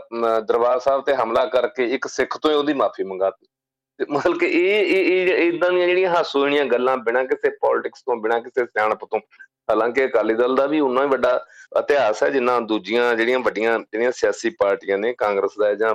ਦਰਬਾਰ 0.47 0.79
ਸਾਹਿਬ 0.79 1.03
ਤੇ 1.05 1.15
ਹਮਲਾ 1.15 1.45
ਕਰਕੇ 1.45 1.85
ਇੱਕ 1.95 2.07
ਸਿੱਖ 2.07 2.37
ਤੋਂ 2.37 2.51
ਉਹਦੀ 2.51 2.73
ਮਾਫੀ 2.73 3.03
ਮੰਗਾਤੀ। 3.03 3.47
ਤੇ 3.99 4.05
ਮਤਲਬ 4.09 4.37
ਕਿ 4.39 4.47
ਇਹ 4.47 4.95
ਇਹ 4.95 5.47
ਇਦਾਂ 5.47 5.71
ਦੀਆਂ 5.71 5.87
ਜਿਹੜੀਆਂ 5.87 6.09
ਹਾਸੋਹੀਣੀਆਂ 6.09 6.65
ਗੱਲਾਂ 6.65 6.97
ਬਿਨਾਂ 6.97 7.23
ਕਿਸੇ 7.25 7.49
ਪੋਲਿਟਿਕਸ 7.61 8.01
ਤੋਂ, 8.01 8.15
ਬਿਨਾਂ 8.15 8.39
ਕਿਸੇ 8.41 8.65
ਸਿਆਣਪ 8.65 9.05
ਤੋਂ 9.05 9.19
ਹਾਲਾਂਕਿ 9.69 10.05
ਅਕਾਲੀ 10.05 10.33
ਦਲ 10.33 10.55
ਦਾ 10.55 10.65
ਵੀ 10.67 10.79
ਉਨਾ 10.79 11.03
ਹੀ 11.03 11.07
ਵੱਡਾ 11.09 11.33
ਇਤਿਹਾਸ 11.79 12.23
ਹੈ, 12.23 12.29
ਜਿੰਨਾ 12.29 12.59
ਦੂਜੀਆਂ 12.61 13.13
ਜਿਹੜੀਆਂ 13.15 13.39
ਵੱਡੀਆਂ, 13.39 13.77
ਜਿਹੜੀਆਂ 13.79 14.11
ਸਿਆਸੀ 14.11 14.49
ਪਾਰਟੀਆਂ 14.59 14.97
ਨੇ, 14.97 15.13
ਕਾਂਗਰਸ 15.13 15.57
ਦਾ 15.59 15.73
ਜਾਂ 15.75 15.93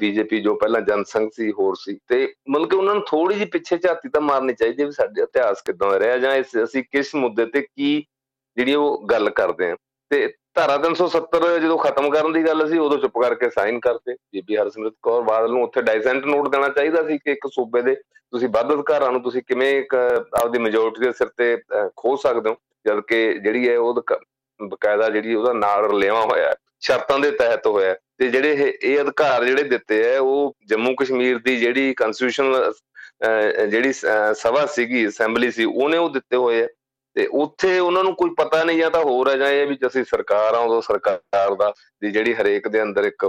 ਬੀਜੇਪੀ 0.00 0.40
ਜੋ 0.40 0.54
ਪਹਿਲਾਂ 0.54 0.80
ਜਨਸੰਘ 0.80 1.28
ਸੀ, 1.34 1.50
ਹੋਰ 1.52 1.76
ਸੀ, 1.76 1.98
ਤੇ 2.08 2.34
ਮਤਲਬ 2.50 2.68
ਕਿ 2.70 2.76
ਉਹਨਾਂ 2.76 2.94
ਨੂੰ 2.94 3.02
ਥੋੜੀ 3.06 3.34
ਜਿਹੀ 3.34 3.48
ਪਿੱਛੇ 3.50 3.76
ਝਾਤੀ 3.78 4.08
ਤਾਂ 4.08 4.20
ਮਾਰਨੀ 4.20 4.52
ਚਾਹੀਦੀ 4.54 4.84
ਵੀ 4.84 4.92
ਸਾਡੇ 4.92 5.22
ਇਤਿਹਾਸ 5.22 5.62
ਕਿਦਾਂ 5.66 5.98
ਰਿਹਾ, 6.00 6.18
ਜਾਂ 6.18 6.40
ਅਸੀਂ 6.64 6.82
ਕਿਸ 6.92 7.14
ਮੁੱਦੇ 7.14 7.46
ਤੇ 7.46 7.60
ਕੀ 7.62 8.04
ਜਿਹੜੀ 8.56 8.74
ਉਹ 8.74 9.06
ਗੱਲ 9.10 9.30
ਕਰਦੇ 9.30 9.70
ਆ 9.70 9.76
ਤੇ 10.10 10.26
ਧਾਰਾ 10.54 10.76
370 10.78 11.58
ਜਦੋਂ 11.58 11.78
ਖਤਮ 11.78 12.08
ਕਰਨ 12.10 12.32
ਦੀ 12.32 12.42
ਗੱਲ 12.46 12.68
ਸੀ, 12.68 12.78
ਉਦੋਂ 12.78 12.98
ਚੁੱਪ 12.98 13.18
ਕਰਕੇ 13.20 13.48
ਸਾਈਨ 13.50 13.80
ਕਰਤੇ। 13.80 14.14
ਬੀਬੀ 14.32 14.56
ਹਰਸਿਮਰਤ 14.56 14.92
ਕੌਰ 15.02 15.22
ਬਾਦਲ 15.22 15.52
ਨੂੰ 15.52 15.62
ਉੱਥੇ 15.62 15.82
ਡਾਈਸੈਂਟ 15.82 16.26
ਨੋਟ 16.26 16.48
ਦੇਣਾ 16.48 16.68
ਚਾਹੀਦਾ 16.68 17.02
ਸੀ 17.08 17.18
ਕਿ 17.18 17.32
ਇੱਕ 17.32 17.46
ਸੂਬੇ 17.54 17.82
ਦੇ 17.82 17.94
ਤੁਸੀਂ 17.94 18.48
ਵੱਧ 18.48 18.72
ਅਧਿਕਾਰਾਂ 18.72 19.10
ਨੂੰ 19.12 19.22
ਤੁਸੀਂ 19.22 19.42
ਕਿਵੇਂ 19.48 19.70
ਇੱਕ 19.78 19.94
ਆਪਦੀ 19.94 20.58
ਮੈਜੋਰਟੀ 20.58 21.04
ਦੇ 21.04 21.10
ਸਿਰ 21.12 21.28
ਤੇ 21.36 21.56
ਖੋ 21.96 22.14
ਸਕਦੇ 22.16 22.50
ਹੋ। 22.50 22.56
ਜਦ 22.86 23.00
ਕਿ 23.00 23.22
ਜਿਹੜੀ 23.34 23.68
ਹੈ 23.68 23.78
ਉਹ 23.78 24.02
ਬਕਾਇਦਾ 24.60 25.08
ਜਿਹੜੀ 25.10 25.34
ਉਹਦਾ 25.34 25.52
ਨਾਲ 25.52 25.84
ਰਲਿਆਵਾ 25.84 26.20
ਹੋਇਆ 26.24 26.54
ਸ਼ਰਤਾਂ 26.80 27.18
ਦੇ 27.18 27.30
ਤਹਿਤ 27.30 27.66
ਹੋਇਆ 27.66 27.94
ਤੇ 28.18 28.28
ਜਿਹੜੇ 28.28 28.72
ਇਹ 28.82 29.00
ਅਧਿਕਾਰ 29.00 29.44
ਜਿਹੜੇ 29.44 29.62
ਦਿੱਤੇ 29.62 30.02
ਆ 30.14 30.18
ਉਹ 30.20 30.54
ਜੰਮੂ 30.68 30.94
ਕਸ਼ਮੀਰ 30.94 31.38
ਦੀ 31.44 31.56
ਜਿਹੜੀ 31.56 31.94
ਕਨਸਟੀਟਿਊਸ਼ਨਲ 31.96 32.72
ਜਿਹੜੀ 33.70 33.92
ਸਭਾ 34.36 34.64
ਸੀਗੀ 34.66 35.06
ਅਸੈਂਬਲੀ 35.08 35.50
ਸੀ, 35.50 35.64
ਉਹਨੇ 35.64 35.98
ਉਹ 35.98 36.08
ਦਿੱਤੇ 36.10 36.36
ਹੋਏ 36.36 36.62
ਆ 36.62 36.68
ਤੇ 37.16 37.26
ਉੱਥੇ 37.32 37.78
ਉਹਨਾਂ 37.78 38.02
ਨੂੰ 38.04 38.14
ਕੋਈ 38.16 38.30
ਪਤਾ 38.38 38.62
ਨਹੀਂ 38.64 38.78
ਜਾਂ 38.78 38.90
ਤਾਂ 38.90 39.02
ਹੋਰ 39.04 39.28
ਹੈ 39.30 39.36
ਜਾਂ 39.36 39.48
ਇਹ 39.48 39.66
ਵੀ 39.66 39.76
ਅਸੀਂ 39.86 40.04
ਸਰਕਾਰ 40.04 40.54
ਆ 40.54 40.58
ਉਦੋਂ 40.58 40.80
ਸਰਕਾਰ 40.82 41.54
ਦਾ 41.56 41.72
ਦੀ 42.02 42.10
ਜਿਹੜੀ 42.10 42.34
ਹਰੇਕ 42.34 42.68
ਦੇ 42.68 42.82
ਅੰਦਰ 42.82 43.04
ਇੱਕ 43.04 43.26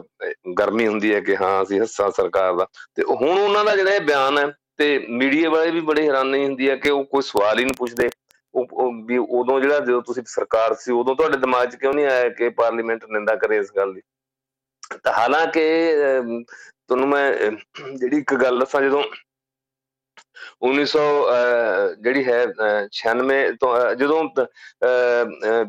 ਗਰਮੀ 0.60 0.88
ਹੁੰਦੀ 0.88 1.14
ਹੈ 1.14 1.20
ਕਿ 1.20 1.36
ਹਾਂ, 1.36 1.64
ਅਸੀਂ 1.64 1.80
ਹਿੱਸਾ 1.82 2.10
ਸਰਕਾਰ 2.18 2.54
ਦਾ, 2.56 2.68
ਤੇ 2.96 3.04
ਹੁਣ 3.04 3.38
ਉਹਨਾਂ 3.40 3.64
ਦਾ 3.66 3.76
ਜਿਹੜਾ 3.76 3.94
ਇਹ 3.96 4.02
ਬਿਆਨ 4.02 4.38
ਹੈ, 4.38 4.46
ਤੇ 4.78 4.98
ਮੀਡੀਆ 5.10 5.50
ਵਾਲੇ 5.50 5.72
ਵੀ 5.72 5.80
ਬੜੇ 5.82 6.08
ਹੈਰਾਨੀ 6.08 6.44
ਹੁੰਦੀ 6.44 6.70
ਹੈ 6.70 6.76
ਕਿ 6.76 6.90
ਉਹ 6.90 7.04
ਕੋਈ 7.06 7.22
ਸਵਾਲ 7.22 7.60
ਹੀ 7.60 7.64
ਨਹੀਂ 7.64 7.74
ਪੁੱਛਦੇ। 7.78 8.06
ਉਹ 8.06 8.25
ਵੀ 9.06 9.18
ਉਦੋਂ 9.18 9.60
ਜਿਹੜਾ 9.62 9.80
ਜਦੋਂ 9.80 10.02
ਤੁਸੀਂ 10.02 10.24
ਸਰਕਾਰ 10.28 10.74
ਸੀ, 10.80 10.92
ਉਦੋਂ 10.92 11.16
ਤੁਹਾਡੇ 11.16 11.38
ਦਿਮਾਗ 11.38 11.70
'ਚ 11.70 11.76
ਕਿਉਂ 11.76 11.94
ਨਹੀਂ 11.94 12.06
ਆਇਆ 12.06 12.30
ਕਿ 12.38 12.50
ਪਾਰਲੀਮੈਂਟ 12.60 13.06
ਨਿੰਦਾ 13.06 13.36
ਕਰੇ 13.36 13.58
ਇਸ 13.58 13.72
ਗੱਲ 13.78 13.94
ਦੀ? 13.94 14.02
ਤਾਂ 15.04 15.14
ਹਾਲਾਂਕਿ 15.14 15.64
ਤੁਹਾਨੂੰ 16.88 17.08
ਮੈਂ 17.10 17.32
ਜਿਹੜੀ 17.92 18.18
ਇੱਕ 18.18 18.34
ਗੱਲ 18.44 18.60
ਦੱਸਾਂ, 18.60 18.82
ਜਦੋਂ 18.82 19.04
1900 20.62 21.04
ਜਿਹੜੀ 22.04 22.24
ਹੈ 22.26 22.40
96 22.92 23.40
ਤੋਂ 23.62 23.72
ਜਦੋਂ 23.96 24.24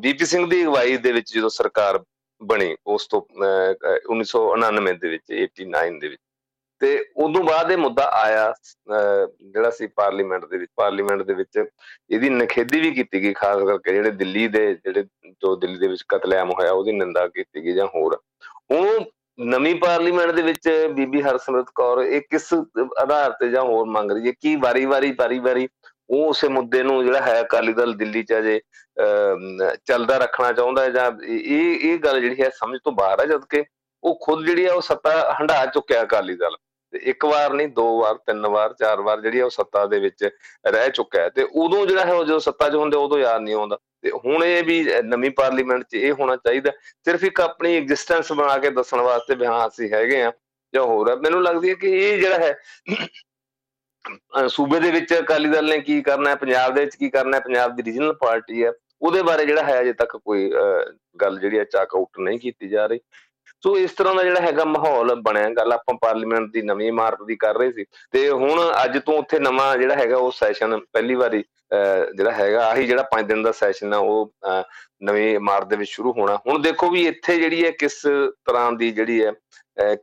ਬੀਪੀ 0.02 0.26
ਸਿੰਘ 0.26 0.46
ਦੀ 0.50 0.62
ਅਗਵਾਈ 0.64 0.96
ਦੇ 0.98 1.12
ਵਿੱਚ 1.12 1.32
ਜਦੋਂ 1.34 1.50
ਸਰਕਾਰ 1.50 2.02
ਬਣੀ, 2.40 2.76
ਉਸ 2.86 3.06
ਤੋਂ 3.06 3.20
1999 4.10 4.98
ਦੇ 5.00 5.08
ਵਿੱਚ 5.08 5.32
89 5.40 5.98
ਦੇ 6.00 6.08
ਵਿੱਚ 6.08 6.22
ਤੇ 6.80 6.88
ਉਦੋਂ 7.16 7.42
ਬਾਅਦ 7.44 7.70
ਇਹ 7.72 7.76
ਮੁੱਦਾ 7.78 8.04
ਆਇਆ 8.14 8.52
ਜਿਹੜਾ 9.42 9.70
ਸੀ 9.70 9.86
ਪਾਰਲੀਮੈਂਟ 9.96 10.44
ਦੇ 10.44 10.58
ਵਿੱਚ, 10.58 10.70
ਪਾਰਲੀਮੈਂਟ 10.76 11.22
ਦੇ 11.22 11.34
ਵਿੱਚ 11.34 11.58
ਇਹਦੀ 12.10 12.28
ਨਖੇਦੀ 12.30 12.80
ਵੀ 12.80 12.90
ਕੀਤੀ 12.94 13.22
ਗਈ, 13.22 13.32
ਖਾਸ 13.32 13.62
ਕਰਕੇ 13.66 13.92
ਜਿਹੜੇ 13.92 14.10
ਦਿੱਲੀ 14.10 14.46
ਦੇ, 14.48 14.72
ਜਿਹੜੇ 14.74 15.02
ਜੋ 15.02 15.54
ਦਿੱਲੀ 15.56 15.78
ਦੇ 15.78 15.88
ਵਿੱਚ 15.88 16.02
ਕਤਲੇਆਮ 16.08 16.50
ਹੋਇਆ, 16.50 16.72
ਉਹਦੀ 16.72 16.92
ਨਿੰਦਾ 16.92 17.26
ਕੀਤੀ 17.28 17.64
ਗਈ 17.64 17.72
ਜਾਂ 17.72 17.86
ਹੋਰ। 17.94 18.18
ਉਹ 18.70 19.12
ਨਵੀਂ 19.38 19.74
ਪਾਰਲੀਮੈਂਟ 19.76 20.30
ਦੇ 20.30 20.42
ਵਿੱਚ 20.42 20.68
ਬੀਬੀ 20.94 21.22
ਹਰਸਿਮਰਤ 21.22 21.70
ਕੌਰ, 21.74 22.02
ਇਹ 22.02 22.20
ਕਿਸ 22.30 22.52
ਆਧਾਰ 23.00 23.32
ਤੇ 23.40 23.48
ਜਾਂ 23.50 23.62
ਹੋਰ 23.62 23.86
ਮੰਗ 23.86 24.12
ਰਹੀ 24.12 24.26
ਹੈ? 24.26 24.32
ਕੀ 24.40 24.54
ਵਾਰੀ-ਵਾਰੀ 24.56 25.12
ਵਾਰੀ-ਵਾਰੀ 25.18 25.68
ਉਹ 26.10 26.28
ਉਸੇ 26.28 26.48
ਮੁੱਦੇ 26.48 26.82
ਨੂੰ 26.82 27.04
ਜਿਹੜਾ 27.04 27.20
ਹੈ, 27.20 27.40
ਅਕਾਲੀ 27.40 27.72
ਦਲ 27.72 27.92
ਦਿੱਲੀ 27.94 28.22
ਚ 28.22 28.32
ਅਜੇ 28.38 28.60
ਚੱਲਦਾ 29.86 30.16
ਰੱਖਣਾ 30.18 30.52
ਚਾਹੁੰਦਾ 30.52 30.82
ਹੈ 30.82 30.90
ਜਾਂ 30.90 31.10
ਇਹ 31.22 31.80
ਇਹ 31.88 31.98
ਗੱਲ 31.98 32.20
ਜਿਹੜੀ 32.20 32.42
ਹੈ 32.42 32.48
ਸਮਝ 32.58 32.78
ਤੋਂ 32.84 32.92
ਬਾਹਰ 32.92 33.20
ਹੈ 33.20 33.26
ਜਦ 33.26 33.44
ਕਿ 33.50 33.64
ਉਹ 34.02 34.18
ਖੁਦ 34.24 34.44
ਜਿਹੜੀ 34.46 34.64
ਹੈ 34.66 34.72
ਉਹ 34.72 34.80
ਸੱਤਾ 34.82 35.10
ਹੰਡਾ 35.40 35.64
ਚੁੱਕਿਆ 35.66 36.02
ਅਕਾਲੀ 36.02 36.34
ਦਲ। 36.36 36.56
ਤੇ 36.96 37.10
ਇੱਕ 37.10 37.24
ਵਾਰ 37.24 37.52
ਨਹੀਂ, 37.52 37.68
ਦੋ 37.68 38.00
ਵਾਰ, 38.00 38.14
ਤਿੰਨ 38.26 38.46
ਵਾਰ, 38.46 38.72
ਚਾਰ 38.78 39.00
ਵਾਰ 39.00 39.20
ਜਿਹੜੀ 39.20 39.38
ਹੈ 39.38 39.44
ਉਹ 39.44 39.50
ਸੱਤਾ 39.50 39.86
ਦੇ 39.86 39.98
ਵਿੱਚ 40.00 40.28
ਰਹਿ 40.66 40.90
ਚੁੱਕਾ 40.90 41.20
ਹੈ। 41.20 41.28
ਤੇ 41.28 41.42
ਉਦੋਂ 41.42 41.86
ਜਿਹੜਾ 41.86 42.04
ਹੈ 42.04 42.12
ਉਹ 42.12 42.24
ਜਦੋਂ 42.24 42.40
ਸੱਤਾ 42.40 42.68
'ਚ 42.68 42.74
ਹੁੰਦੇ 42.74 42.96
ਉਦੋਂ 42.96 43.18
ਯਾਦ 43.18 43.42
ਨਹੀਂ 43.42 43.54
ਆਉਂਦਾ। 43.54 43.78
ਤੇ 44.02 44.10
ਹੁਣ 44.24 44.44
ਇਹ 44.44 44.62
ਵੀ 44.64 44.82
ਨਵੀਂ 45.04 45.30
ਪਾਰਲੀਮੈਂਟ 45.30 45.84
'ਚ 45.84 45.94
ਇਹ 45.94 46.12
ਹੋਣਾ 46.12 46.36
ਚਾਹੀਦਾ। 46.36 46.72
ਸਿਰਫ 47.04 47.24
ਇੱਕ 47.24 47.40
ਆਪਣੀ 47.40 47.76
ਐਗਜ਼ਿਸਟੈਂਸ 47.76 48.32
ਬਣਾ 48.32 48.58
ਕੇ 48.58 48.70
ਦੱਸਣ 48.70 49.00
ਵਾਸਤੇ 49.00 49.34
ਵੀ 49.34 49.46
ਹਾਂ, 49.46 49.68
ਅਸੀਂ 49.68 49.92
ਹੈਗੇ 49.92 50.22
ਆ 50.22 50.32
ਜਾਂ 50.74 50.84
ਹੋਰ 50.84 51.10
ਹੈ 51.10 51.16
ਮੈਨੂੰ 51.16 51.42
ਲੱਗਦੀ 51.42 51.70
ਹੈ 51.70 51.74
ਕਿ 51.74 51.98
ਇਹ 51.98 52.20
ਜਿਹੜਾ 52.20 52.38
ਹੈ 52.38 52.58
ਸੂਬੇ 54.48 54.80
ਦੇ 54.80 54.90
ਵਿੱਚ 54.90 55.14
ਅਕਾਲੀ 55.14 55.48
ਦਲ 55.50 55.64
ਨੇ 55.64 55.78
ਕੀ 55.80 56.02
ਕਰਨਾ 56.02 56.30
ਹੈ, 56.30 56.36
ਪੰਜਾਬ 56.36 56.74
ਦੇ 56.74 56.80
ਵਿੱਚ 56.80 56.96
ਕੀ 56.96 57.10
ਕਰਨਾ 57.10 57.36
ਹੈ, 57.36 57.40
ਪੰਜਾਬ 57.40 57.76
ਦੀ 57.76 57.82
ਰੀਜਨਲ 57.82 58.12
ਪਾਰਟੀ 58.20 58.64
ਹੈ, 58.64 58.72
ਉਹਦੇ 59.02 59.22
ਬਾਰੇ 59.22 59.46
ਜਿਹੜਾ 59.46 59.62
ਹੈ 59.62 59.80
ਅਜੇ 59.80 59.92
ਤੱਕ 59.92 60.16
ਕੋਈ 60.16 60.50
ਗੱਲ 61.20 61.38
ਜਿਹੜੀ 61.38 61.58
ਹੈ 61.58 61.64
ਚਾਕ 61.64 61.96
ਆਊਟ 61.96 62.18
ਨਹੀਂ 62.18 62.38
ਕੀਤੀ 62.38 62.68
ਜਾ 62.68 62.86
ਰਹੀ। 62.86 63.00
ਸੋ 63.66 63.76
ਇਸ 63.78 63.92
ਤਰ੍ਹਾਂ 63.98 64.14
ਦਾ 64.14 64.22
ਜਿਹੜਾ 64.24 64.40
ਹੈਗਾ 64.40 64.64
ਮਾਹੌਲ 64.64 65.14
ਬਣਿਆ। 65.22 65.48
ਗੱਲ 65.50 65.72
ਆਪਾਂ 65.72 65.94
ਪਾਰਲੀਮੈਂਟ 66.02 66.50
ਦੀ 66.52 66.60
ਨਵੀਂ 66.62 66.88
ਇਮਾਰਤ 66.88 67.22
ਦੀ 67.26 67.36
ਕਰ 67.36 67.56
ਰਹੇ 67.58 67.72
ਸੀ। 67.72 67.84
ਤੇ 68.12 68.28
ਹੁਣ 68.30 68.60
ਅੱਜ 68.82 68.98
ਤੋਂ 69.06 69.14
ਉੱਥੇ 69.18 69.38
ਨਵਾਂ 69.38 69.76
ਜਿਹੜਾ 69.78 69.94
ਹੈਗਾ 69.96 70.16
ਉਹ 70.16 70.30
ਸੈਸ਼ਨ 70.32 70.78
ਪਹਿਲੀ 70.92 71.14
ਵਾਰੀ 71.14 71.42
ਜਿਹੜਾ 72.16 72.32
ਹੈਗਾ, 72.32 72.66
ਆਹੀ 72.66 72.86
ਜਿਹੜਾ 72.86 73.02
5 73.14 73.26
ਦਿਨ 73.26 73.42
ਦਾ 73.42 73.52
ਸੈਸ਼ਨ 73.52 73.94
ਆ, 73.94 73.98
ਉਹ 73.98 74.32
ਨਵੀਂ 75.04 75.34
ਇਮਾਰਤ 75.34 75.66
ਦੇ 75.68 75.76
ਵਿੱਚ 75.76 75.90
ਸ਼ੁਰੂ 75.90 76.12
ਹੋਣਾ। 76.18 76.36
ਹੁਣ 76.46 76.62
ਦੇਖੋ 76.62 76.90
ਵੀ 76.90 77.06
ਇੱਥੇ 77.06 77.36
ਜਿਹੜੀ 77.36 77.64
ਹੈ 77.64 77.70
ਕਿਸ 77.78 78.00
ਤਰ੍ਹਾਂ 78.02 78.70
ਦੀ 78.72 78.90
ਜਿਹੜੀ 78.90 79.24
ਹੈ 79.24 79.32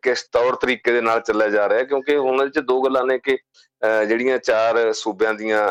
ਕਿਸ 0.01 0.23
ਤੌਰ 0.33 0.55
ਤਰੀਕੇ 0.61 0.91
ਦੇ 0.91 1.01
ਨਾਲ 1.01 1.21
ਚੱਲਿਆ 1.21 1.49
ਜਾ 1.49 1.69
ਰਿਹਾ। 1.69 1.83
ਕਿਉਂਕਿ 1.83 2.17
ਹੁਣ 2.17 2.43
ਇਹ 2.43 2.49
ਚ 2.49 2.59
ਦੋ 2.59 2.81
ਗੱਲਾਂ 2.81 3.05
ਨੇ 3.05 3.17
ਕਿ 3.19 3.37
ਜਿਹੜੀਆਂ 3.83 4.37
ਚਾਰ 4.39 4.91
ਸੂਬਿਆਂ 4.93 5.33
ਦੀਆਂ 5.33 5.67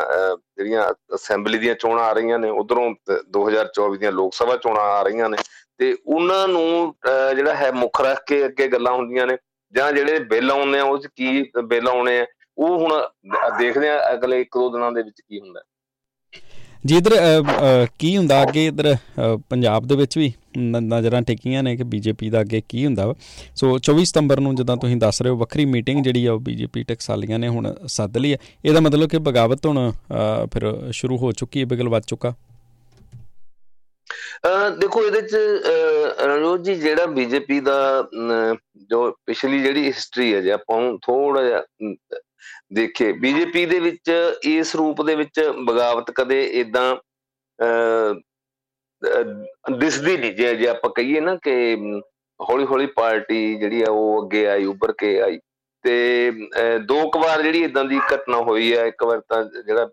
ਜਿਹੜੀਆਂ 0.57 0.83
ਅਸੈਂਬਲੀ 1.15 1.57
ਦੀਆਂ 1.59 1.75
ਚੋਣਾਂ 1.75 2.03
ਆ 2.03 2.11
ਰਹੀਆਂ 2.13 2.39
ਨੇ, 2.39 2.49
ਉਧਰੋਂ 2.49 2.89
2024 3.31 3.97
ਦੀਆਂ 3.97 4.11
ਲੋਕ 4.11 4.33
ਸਭਾ 4.33 4.57
ਚੋਣਾਂ 4.57 4.83
ਆ 4.83 5.01
ਰਹੀਆਂ 5.03 5.29
ਨੇ, 5.29 5.37
ਤੇ 5.77 5.95
ਉਹਨਾਂ 6.05 6.47
ਨੂੰ 6.47 6.95
ਜਿਹੜਾ 7.35 7.53
ਹੈ 7.55 7.71
ਮੁੱਖ 7.73 8.01
ਰੱਖ 8.01 8.23
ਕੇ 8.27 8.45
ਅੱਗੇ 8.45 8.67
ਗੱਲਾਂ 8.67 8.93
ਹੁੰਦੀਆਂ 8.93 9.27
ਨੇ, 9.27 9.37
ਜਾਂ 9.73 9.91
ਜਿਹੜੇ 9.91 10.19
ਬਿੱਲ 10.31 10.51
ਆਉਂਦੇ 10.51 10.79
ਆ, 10.79 10.83
ਉਹ 10.83 10.97
ਚ 10.97 11.07
ਕੀ 11.15 11.51
ਬਿੱਲ 11.63 11.87
ਆਉਣੇ 11.87 12.19
ਆ, 12.19 12.25
ਉਹ 12.57 12.77
ਹੁਣ 12.79 12.91
ਦੇਖਦੇ 13.59 13.89
ਆ 13.89 14.13
ਅਗਲੇ 14.13 14.41
ਇੱਕ 14.41 14.57
ਦੋ 14.57 14.69
ਦਿਨਾਂ 14.69 14.91
ਦੇ 14.91 15.01
ਵਿੱਚ 15.03 15.21
ਕੀ 15.21 15.39
ਹੁੰਦਾ। 15.39 15.61
ਜੀ 16.85 16.97
ਇਧਰ 16.97 17.13
ਕੀ 17.99 18.15
ਹੁੰਦਾ 18.17 18.41
ਅੱਗੇ 18.43 18.65
ਇਧਰ 18.67 18.95
ਪੰਜਾਬ 19.49 19.87
ਦੇ 19.87 19.95
ਵਿੱਚ 19.95 20.17
ਵੀ? 20.17 20.33
ਨਜ਼ਰਾਂ 20.57 21.21
ਟਿਕੀਆਂ 21.21 21.63
ਨੇ 21.63 21.75
ਕਿ 21.77 21.83
ਬੀਜੇਪੀ 21.85 22.29
ਦਾ 22.29 22.41
ਅੱਗੇ 22.41 22.61
ਕੀ 22.69 22.85
ਹੁੰਦਾ 22.85 23.05
ਵਾ। 23.07 23.15
ਸੋ 23.55 23.77
24 23.79 24.05
ਸਤੰਬਰ 24.05 24.39
ਨੂੰ 24.39 24.55
ਜਦੋਂ 24.55 24.77
ਤੁਸੀਂ 24.77 24.97
ਦੱਸ 24.97 25.21
ਰਹੇ 25.21 25.31
ਹੋ, 25.31 25.37
ਵੱਖਰੀ 25.37 25.65
ਮੀਟਿੰਗ 25.65 26.03
ਜਿਹੜੀ 26.03 26.25
ਆ 26.25 26.33
ਉਹ 26.33 26.39
ਬੀਜੇਪੀ 26.41 26.83
ਟਕਸਾਲੀਆਂ 26.83 27.39
ਨੇ 27.39 27.47
ਹੁਣ 27.47 27.73
ਸੱਦ 27.89 28.17
ਲਈ 28.17 28.33
ਹੈ 28.33 28.37
ਇਹਦਾ 28.65 28.79
ਮਤਲਬ 28.79 29.09
ਕਿ 29.09 29.17
ਬਗਾਵਤ 29.19 29.65
ਹੁਣ 29.65 29.91
ਫਿਰ 30.53 30.73
ਸ਼ੁਰੂ 30.91 31.17
ਹੋ 31.17 31.31
ਚੁੱਕੀ 31.31 31.59
ਹੈ, 31.59 31.65
ਬਿਗਲ 31.65 31.89
ਵੱਜ 31.89 32.03
ਚੁੱਕਾ। 32.07 32.33
ਦੇਖੋ 34.79 35.03
ਇਹਦੇ 35.05 35.21
ਚ 35.21 35.35
ਰਣਜੋਤ 36.21 36.63
ਜੀ, 36.63 36.73
ਜਿਹੜਾ 36.75 37.05
ਬੀਜੇਪੀ 37.05 37.59
ਦਾ 37.59 38.07
ਜੋ 38.89 39.09
ਪਿਛਲੀ 39.25 39.61
ਜਿਹੜੀ 39.61 39.85
ਹਿਸਟਰੀ 39.87 40.33
ਹੈ 40.33 40.41
ਜੇ 40.41 40.51
ਆਪਾਂ 40.51 40.81
ਥੋੜਾ 41.01 41.43
ਜਿਹਾ 41.43 41.61
ਦੇਖੇ 42.73 43.11
ਬੀਜੇਪੀ 43.13 43.65
ਦੇ 43.65 43.79
ਵਿੱਚ 43.79 44.11
ਇਸ 44.45 44.75
ਰੂਪ 44.75 45.01
ਦੇ 45.05 45.15
ਵਿੱਚ 45.15 45.39
ਬਗਾਵਤ 45.65 46.11
ਕਦੇ 46.11 46.43
ਇਦਾਂ 46.61 46.95
ਦਿਸਦੀ 49.79 50.17
ਨਹੀਂ। 50.17 50.33
ਜੇ 50.33 50.55
ਜੇ 50.55 50.67
ਆਪਾਂ 50.67 50.89
ਕਹੀਏ 50.95 51.19
ਨਾ 51.19 51.35
ਕਿ 51.43 51.75
ਹੌਲੀ 52.39 52.65
ਹੌਲੀ 52.65 52.85
ਪਾਰਟੀ 52.95 53.55
ਜਿਹੜੀ 53.55 53.81
ਆ 53.81 53.91
ਉਹ 53.91 54.23
ਅੱਗੇ 54.23 54.47
ਆਈ, 54.47 54.65
ਉੱਭਰ 54.65 54.91
ਕੇ 54.97 55.19
ਆਈ। 55.21 55.39
ਤੇ 55.83 56.31
ਦੋ 56.85 57.09
ਕੁ 57.09 57.19
ਵਾਰ 57.19 57.41
ਜਿਹੜੀ 57.41 57.63
ਇਦਾਂ 57.63 57.83
ਦੀ 57.85 57.99
ਘਟਨਾ 58.13 58.37
ਹੋਈ 58.41 58.73
ਹੈ 58.73 58.85
ਇੱਕ 58.87 59.03
ਵਾਰ 59.03 59.19
ਤਾਂ 59.29 59.43
ਜਿਹੜਾ 59.65 59.85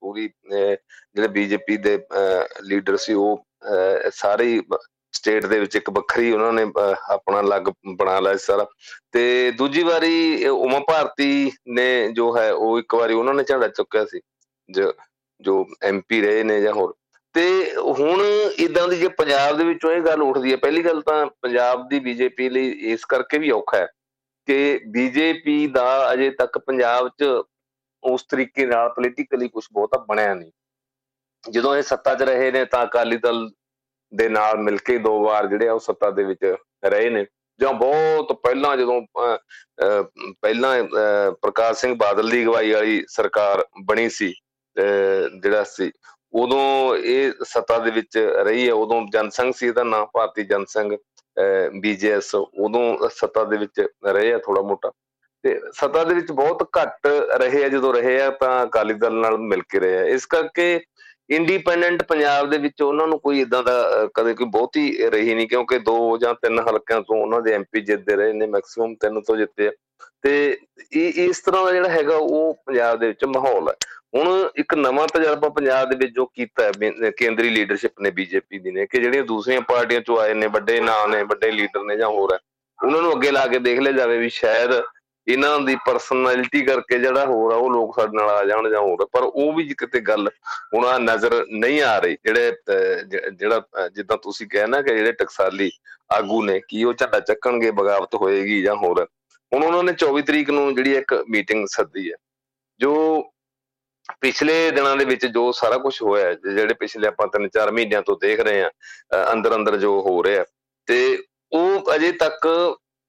ਪੂਰੀ 0.00 0.28
ਜਿਹੜੇ 0.50 1.28
ਬੀਜੇਪੀ 1.28 1.76
ਦੇ 1.76 1.98
ਲੀਡਰ 2.62 2.96
ਸੀ 2.96 3.12
ਉਹ 3.12 3.44
ਸਾਰੇ 4.14 4.60
ਸਟੇਟ 5.12 5.46
ਦੇ 5.46 5.58
ਵਿੱਚ 5.60 5.76
ਇੱਕ 5.76 5.90
ਵੱਖਰੀ 5.90 6.30
ਉਹਨਾਂ 6.32 6.52
ਨੇ 6.52 6.66
ਆਪਣਾ 7.10 7.40
ਲੱਗ 7.42 7.62
ਬਣਾ 7.96 8.18
ਲਿਆ 8.20 8.36
ਸਾਰਾ। 8.36 8.66
ਤੇ 9.12 9.50
ਦੂਜੀ 9.50 9.82
ਵਾਰੀ 9.82 10.46
ਉਮਾ 10.48 10.78
ਭਾਰਤੀ 10.80 11.50
ਨੇ 11.68 11.88
ਜੋ 12.12 12.36
ਹੈ, 12.36 12.52
ਉਹ 12.52 12.78
ਇੱਕ 12.78 12.94
ਵਾਰੀ 12.94 13.14
ਉਹਨਾਂ 13.14 13.34
ਨੇ 13.34 13.44
ਝਾੜਾ 13.44 13.68
ਚੁੱਕਿਆ 13.68 14.04
ਸੀ। 14.04 14.20
ਜੋ 14.68 14.92
ਜੋ 15.40 15.64
ਐਮਪੀ 15.82 16.20
ਰਹੇ 16.20 16.42
ਨੇ 16.44 16.60
ਜਾਂ 16.60 16.72
ਹੋਰ। 16.72 16.94
ਤੇ 17.34 17.42
ਹੁਣ 17.98 18.20
ਇਦਾਂ 18.58 18.86
ਦੀ 18.88 18.96
ਜੇ 18.98 19.08
ਪੰਜਾਬ 19.18 19.56
ਦੇ 19.58 19.64
ਵਿੱਚੋਂ 19.64 19.90
ਇਹ 19.92 20.02
ਗੱਲ 20.02 20.22
ਉੱਠਦੀ 20.22 20.52
ਹੈ, 20.52 20.56
ਪਹਿਲੀ 20.56 20.84
ਗੱਲ 20.84 21.00
ਤਾਂ 21.02 21.26
ਪੰਜਾਬ 21.42 21.88
ਦੀ 21.88 22.00
ਬੀਜੇਪੀ 22.00 22.48
ਲਈ 22.48 22.70
ਇਸ 22.92 23.04
ਕਰਕੇ 23.04 23.38
ਵੀ 23.38 23.50
ਔਖਾ 23.50 23.78
ਹੈ 23.78 23.86
ਕਿ 24.48 24.80
ਬੀਜੇਪੀ 24.92 25.66
ਦਾ 25.66 26.12
ਅਜੇ 26.12 26.30
ਤੱਕ 26.38 26.58
ਪੰਜਾਬ 26.58 27.08
'ਚ 27.18 27.24
ਉਸ 28.02 28.24
ਤਰੀਕੇ 28.30 28.66
ਨਾਲ 28.66 28.88
ਪੋਲੀਟੀਕਲੀ 28.94 29.48
ਕੁਝ 29.48 29.64
ਬਹੁਤਾ 29.72 29.98
ਬਣਿਆ 30.08 30.34
ਨਹੀਂ। 30.34 30.50
ਜਦੋਂ 31.44 31.76
ਇਹ 31.76 31.82
ਸੱਤਾ 31.82 32.14
'ਚ 32.14 32.22
ਰਹੇ 32.22 32.50
ਨੇ 32.52 32.64
ਤਾਂ 32.64 32.84
ਅਕਾਲੀ 32.86 33.16
ਦਲ 33.16 33.48
ਦੇ 34.12 34.28
ਨਾਲ 34.28 34.58
ਮਿਲ 34.58 34.78
ਕੇ 34.84 34.98
ਦੋ 34.98 35.22
ਵਾਰ 35.24 35.46
ਜਿਹੜੇ 35.46 35.68
ਆ 35.68 35.72
ਉਹ 35.72 35.80
ਸੱਤਾ 35.80 36.10
ਦੇ 36.10 36.24
ਵਿੱਚ 36.24 36.44
ਰਹੇ 36.84 37.10
ਨੇ। 37.10 37.24
ਜਾਂ 37.60 37.72
ਬਹੁਤ 37.74 38.32
ਪਹਿਲਾਂ 38.42 38.76
ਜਦੋਂ 38.76 39.00
ਪਹਿਲਾਂ 40.42 41.32
ਪ੍ਰਕਾਸ਼ 41.42 41.80
ਸਿੰਘ 41.80 41.94
ਬਾਦਲ 41.94 42.30
ਦੀ 42.30 42.42
ਅਗਵਾਈ 42.42 42.72
ਵਾਲੀ 42.72 43.02
ਸਰਕਾਰ 43.08 43.64
ਬਣੀ 43.86 44.08
ਸੀ 44.08 44.32
ਜਿਹੜਾ 44.76 45.64
ਸੀ 45.64 45.90
ਉਦੋਂ 46.32 46.96
ਇਹ 46.96 47.32
ਸੱਤਾ 47.44 47.78
ਦੇ 47.78 47.90
ਵਿੱਚ 47.90 48.18
ਰਹੀ 48.18 48.66
ਹੈ, 48.68 48.72
ਉਦੋਂ 48.72 49.00
ਜਨਸੰਘ 49.12 49.52
ਸੀ 49.56 49.66
ਇਹਦਾ 49.66 49.82
ਨਾਮ 49.84 50.06
ਭਾਰਤੀ 50.14 50.42
ਜਨਸੰਘ 50.44 50.96
ਬੀਜੇਐਸ 51.80 52.34
ਉਦੋਂ 52.34 53.08
ਸੱਤਾ 53.14 53.44
ਦੇ 53.44 53.56
ਵਿੱਚ 53.56 53.80
ਰਹੇ 54.06 54.32
ਆ 54.32 54.38
ਥੋੜਾ 54.38 54.62
ਮੋਟਾ। 54.62 54.90
ਤੇ 55.44 55.58
ਸੱਤਾ 55.74 56.04
ਦੇ 56.04 56.14
ਵਿੱਚ 56.14 56.30
ਬਹੁਤ 56.32 56.68
ਘੱਟ 56.78 57.06
ਰਹੇ 57.40 57.64
ਆ, 57.64 57.68
ਜਦੋਂ 57.68 57.92
ਰਹੇ 57.94 58.20
ਆ 58.22 58.30
ਤਾਂ 58.30 58.64
ਅਕਾਲੀ 58.66 58.94
ਦਲ 58.94 59.14
ਨਾਲ 59.14 59.38
ਮਿਲ 59.38 59.62
ਕੇ 59.68 59.78
ਰਹੇ 59.80 59.98
ਆ। 59.98 60.04
ਇਸ 60.14 60.26
ਕਰਕੇ 60.26 60.80
ਇੰਡੀਪੈਂਡੈਂਟ 61.30 62.02
ਪੰਜਾਬ 62.02 62.48
ਦੇ 62.50 62.58
ਵਿੱਚ 62.58 62.82
ਉਹਨਾਂ 62.82 63.06
ਨੂੰ 63.06 63.18
ਕੋਈ 63.20 63.40
ਇਦਾਂ 63.40 63.62
ਦਾ 63.62 64.08
ਕਦੇ 64.14 64.34
ਕੋਈ 64.34 64.46
ਬਹੁਤੀ 64.46 65.08
ਰਹੀ 65.10 65.34
ਨਹੀਂ, 65.34 65.48
ਕਿਉਂਕਿ 65.48 65.78
ਦੋ 65.78 66.18
ਜਾਂ 66.18 66.34
ਤਿੰਨ 66.34 66.58
ਹਲਕਿਆਂ 66.68 67.00
ਤੋਂ 67.00 67.16
ਉਹਨਾਂ 67.16 67.40
ਦੇ 67.40 67.52
ਐਮਪੀ 67.54 67.80
ਜਿੱਤਦੇ 67.80 68.16
ਰਹੇ 68.16 68.32
ਨੇ 68.32 68.46
ਮੈਕਸਿਮਮ 68.46 68.94
ਤਿੰਨ 68.94 69.20
ਤੋਂ 69.20 69.36
ਜਿੱਤੇ 69.36 69.68
ਆ। 69.68 69.72
ਤੇ 70.22 70.58
ਇਹ, 70.92 71.28
ਇਸ 71.28 71.40
ਤਰ੍ਹਾਂ 71.40 71.64
ਦਾ 71.64 71.72
ਜਿਹੜਾ 71.72 71.88
ਹੈਗਾ 71.88 72.16
ਉਹ 72.16 72.54
ਪੰਜਾਬ 72.66 72.98
ਦੇ 73.00 73.06
ਵਿੱਚ 73.06 73.24
ਮਾਹੌਲ 73.24 73.68
ਹੈ। 73.68 73.74
ਹੁਣ 74.14 74.48
ਇੱਕ 74.58 74.74
ਨਵਾਂ 74.74 75.06
ਤਜਰਬਾ 75.08 75.48
ਪੰਜਾਬ 75.48 75.88
ਦੇ 75.90 75.96
ਵਿੱਚ 75.96 76.14
ਜੋ 76.14 76.24
ਕੀਤਾ 76.26 76.64
ਹੈ 76.64 77.10
ਕੇਂਦਰੀ 77.18 77.50
ਲੀਡਰਸ਼ਿਪ 77.50 78.00
ਨੇ 78.00 78.10
ਬੀਜੇਪੀ 78.10 78.58
ਦੀ 78.58 78.70
ਨੇ, 78.70 78.86
ਕਿ 78.86 79.00
ਜਿਹੜੀਆਂ 79.00 79.24
ਦੂਸਰੀਆਂ 79.24 79.60
ਪਾਰਟੀਆਂ 79.68 80.00
ਚੋਂ 80.00 80.18
ਆਏ 80.20 80.34
ਨੇ, 80.34 80.46
ਵੱਡੇ 80.46 80.80
ਨਾਂ 80.80 81.06
ਨੇ, 81.08 81.22
ਵੱਡੇ 81.24 81.50
ਲੀਡਰ 81.50 81.84
ਨੇ 81.84 81.96
ਜਾਂ 81.96 82.08
ਹੋਰ 82.08 82.32
ਹੈ, 82.34 82.38
ਉਹਨਾਂ 82.78 83.02
ਨੂੰ 83.02 83.12
ਅੱਗੇ 83.12 83.30
ਲਾ 83.30 83.46
ਕੇ 83.46 83.58
ਦੇਖ 83.58 83.80
ਲਿਆ 83.80 83.92
ਜਾਵੇ 83.92 84.18
ਵੀ 84.18 84.28
ਸ਼ਾਇਦ 84.30 84.80
ਇਹਨਾਂ 85.26 85.58
ਦੀ 85.60 85.76
ਪਰਸਨੈਲਿਟੀ 85.86 86.60
ਕਰਕੇ 86.66 86.98
ਜਿਹੜਾ 86.98 87.24
ਹੋਰ 87.26 87.52
ਆ, 87.52 87.56
ਉਹ 87.56 87.70
ਲੋਕ 87.70 87.94
ਸਾਡੇ 87.96 88.16
ਨਾਲ 88.16 88.30
ਆ 88.30 88.44
ਜਾਣ 88.44 88.68
ਜਾਂ 88.70 88.80
ਹੋਰ, 88.80 89.06
ਪਰ 89.12 89.22
ਉਹ 89.22 89.52
ਵੀ 89.52 89.74
ਕਿਤੇ 89.74 90.00
ਗੱਲ 90.00 90.28
ਹੁਣ 90.74 90.84
ਆ 90.86 90.96
ਨਜ਼ਰ 90.98 91.44
ਨਹੀਂ 91.50 91.80
ਆ 91.82 91.98
ਰਹੀ, 91.98 92.16
ਜਿਹੜੇ 92.24 92.52
ਜਿਹੜਾ 93.32 93.88
ਜਿੱਦਾਂ 93.88 94.16
ਤੁਸੀਂ 94.22 94.46
ਕਹਿਣਾ 94.48 94.82
ਕਿ 94.82 94.94
ਜਿਹੜੇ 94.96 95.12
ਟਕਸਾਲੀ 95.12 95.70
ਆਗੂ 96.12 96.42
ਨੇ, 96.44 96.60
ਕੀ 96.68 96.84
ਉਹ 96.84 96.94
ਝੰਡਾ 96.94 97.20
ਚੱਕਣਗੇ, 97.20 97.70
ਬਗਾਵਤ 97.72 98.14
ਹੋਏਗੀ 98.14 98.60
ਜਾਂ 98.62 98.74
ਹੋਰ 98.76 99.06
ਹੁਣ 99.52 99.62
ਉਹਨਾਂ 99.64 99.82
ਨੇ 99.84 99.92
24 100.00 100.22
ਤਰੀਕ 100.22 100.50
ਨੂੰ 100.50 100.74
ਜਿਹੜੀ 100.74 100.94
ਇੱਕ 100.96 101.14
ਮੀਟਿੰਗ 101.30 101.66
ਸੱਦੀ 101.70 102.10
ਹੈ, 102.10 102.16
ਜੋ 102.80 102.92
ਪਿਛਲੇ 104.20 104.70
ਦਿਨਾਂ 104.70 104.96
ਦੇ 104.96 105.04
ਵਿੱਚ 105.04 105.26
ਜੋ 105.26 105.50
ਸਾਰਾ 105.52 105.78
ਕੁਝ 105.78 105.94
ਹੋਇਆ 106.02 106.32
ਜਿਹੜੇ 106.34 106.74
ਪਿਛਲੇ 106.74 107.08
ਆਪਾਂ 107.08 107.26
ਤਿੰਨ 107.28 107.48
ਚਾਰ 107.48 107.70
ਮਹੀਨਿਆਂ 107.70 108.02
ਤੋਂ 108.02 108.16
ਦੇਖ 108.20 108.40
ਰਹੇ 108.40 108.62
ਆ 108.62 108.70
ਅੰਦਰ 109.32 109.54
ਅੰਦਰ 109.54 109.76
ਜੋ 109.76 110.00
ਹੋ 110.00 110.22
ਰਿਹਾ 110.24 110.44
ਤੇ 110.88 111.18
ਉਹ 111.52 111.94
ਅਜੇ 111.94 112.12
ਤੱਕ 112.12 112.46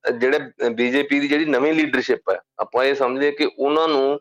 ਜਿਹੜੇ 0.03 0.69
ਬੀਜੇਪੀ 0.69 1.19
ਦੀ 1.19 1.27
ਜਿਹੜੀ 1.27 1.45
ਨਵੀਂ 1.45 1.73
ਲੀਡਰਸ਼ਿਪ 1.73 2.29
ਹੈ, 2.29 2.39
ਆਪਾਂ 2.59 2.83
ਇਹ 2.85 2.95
ਸਮਝਦੇ 2.95 3.31
ਕਿ 3.31 3.49
ਉਹਨਾਂ 3.57 3.87
ਨੂੰ 3.87 4.19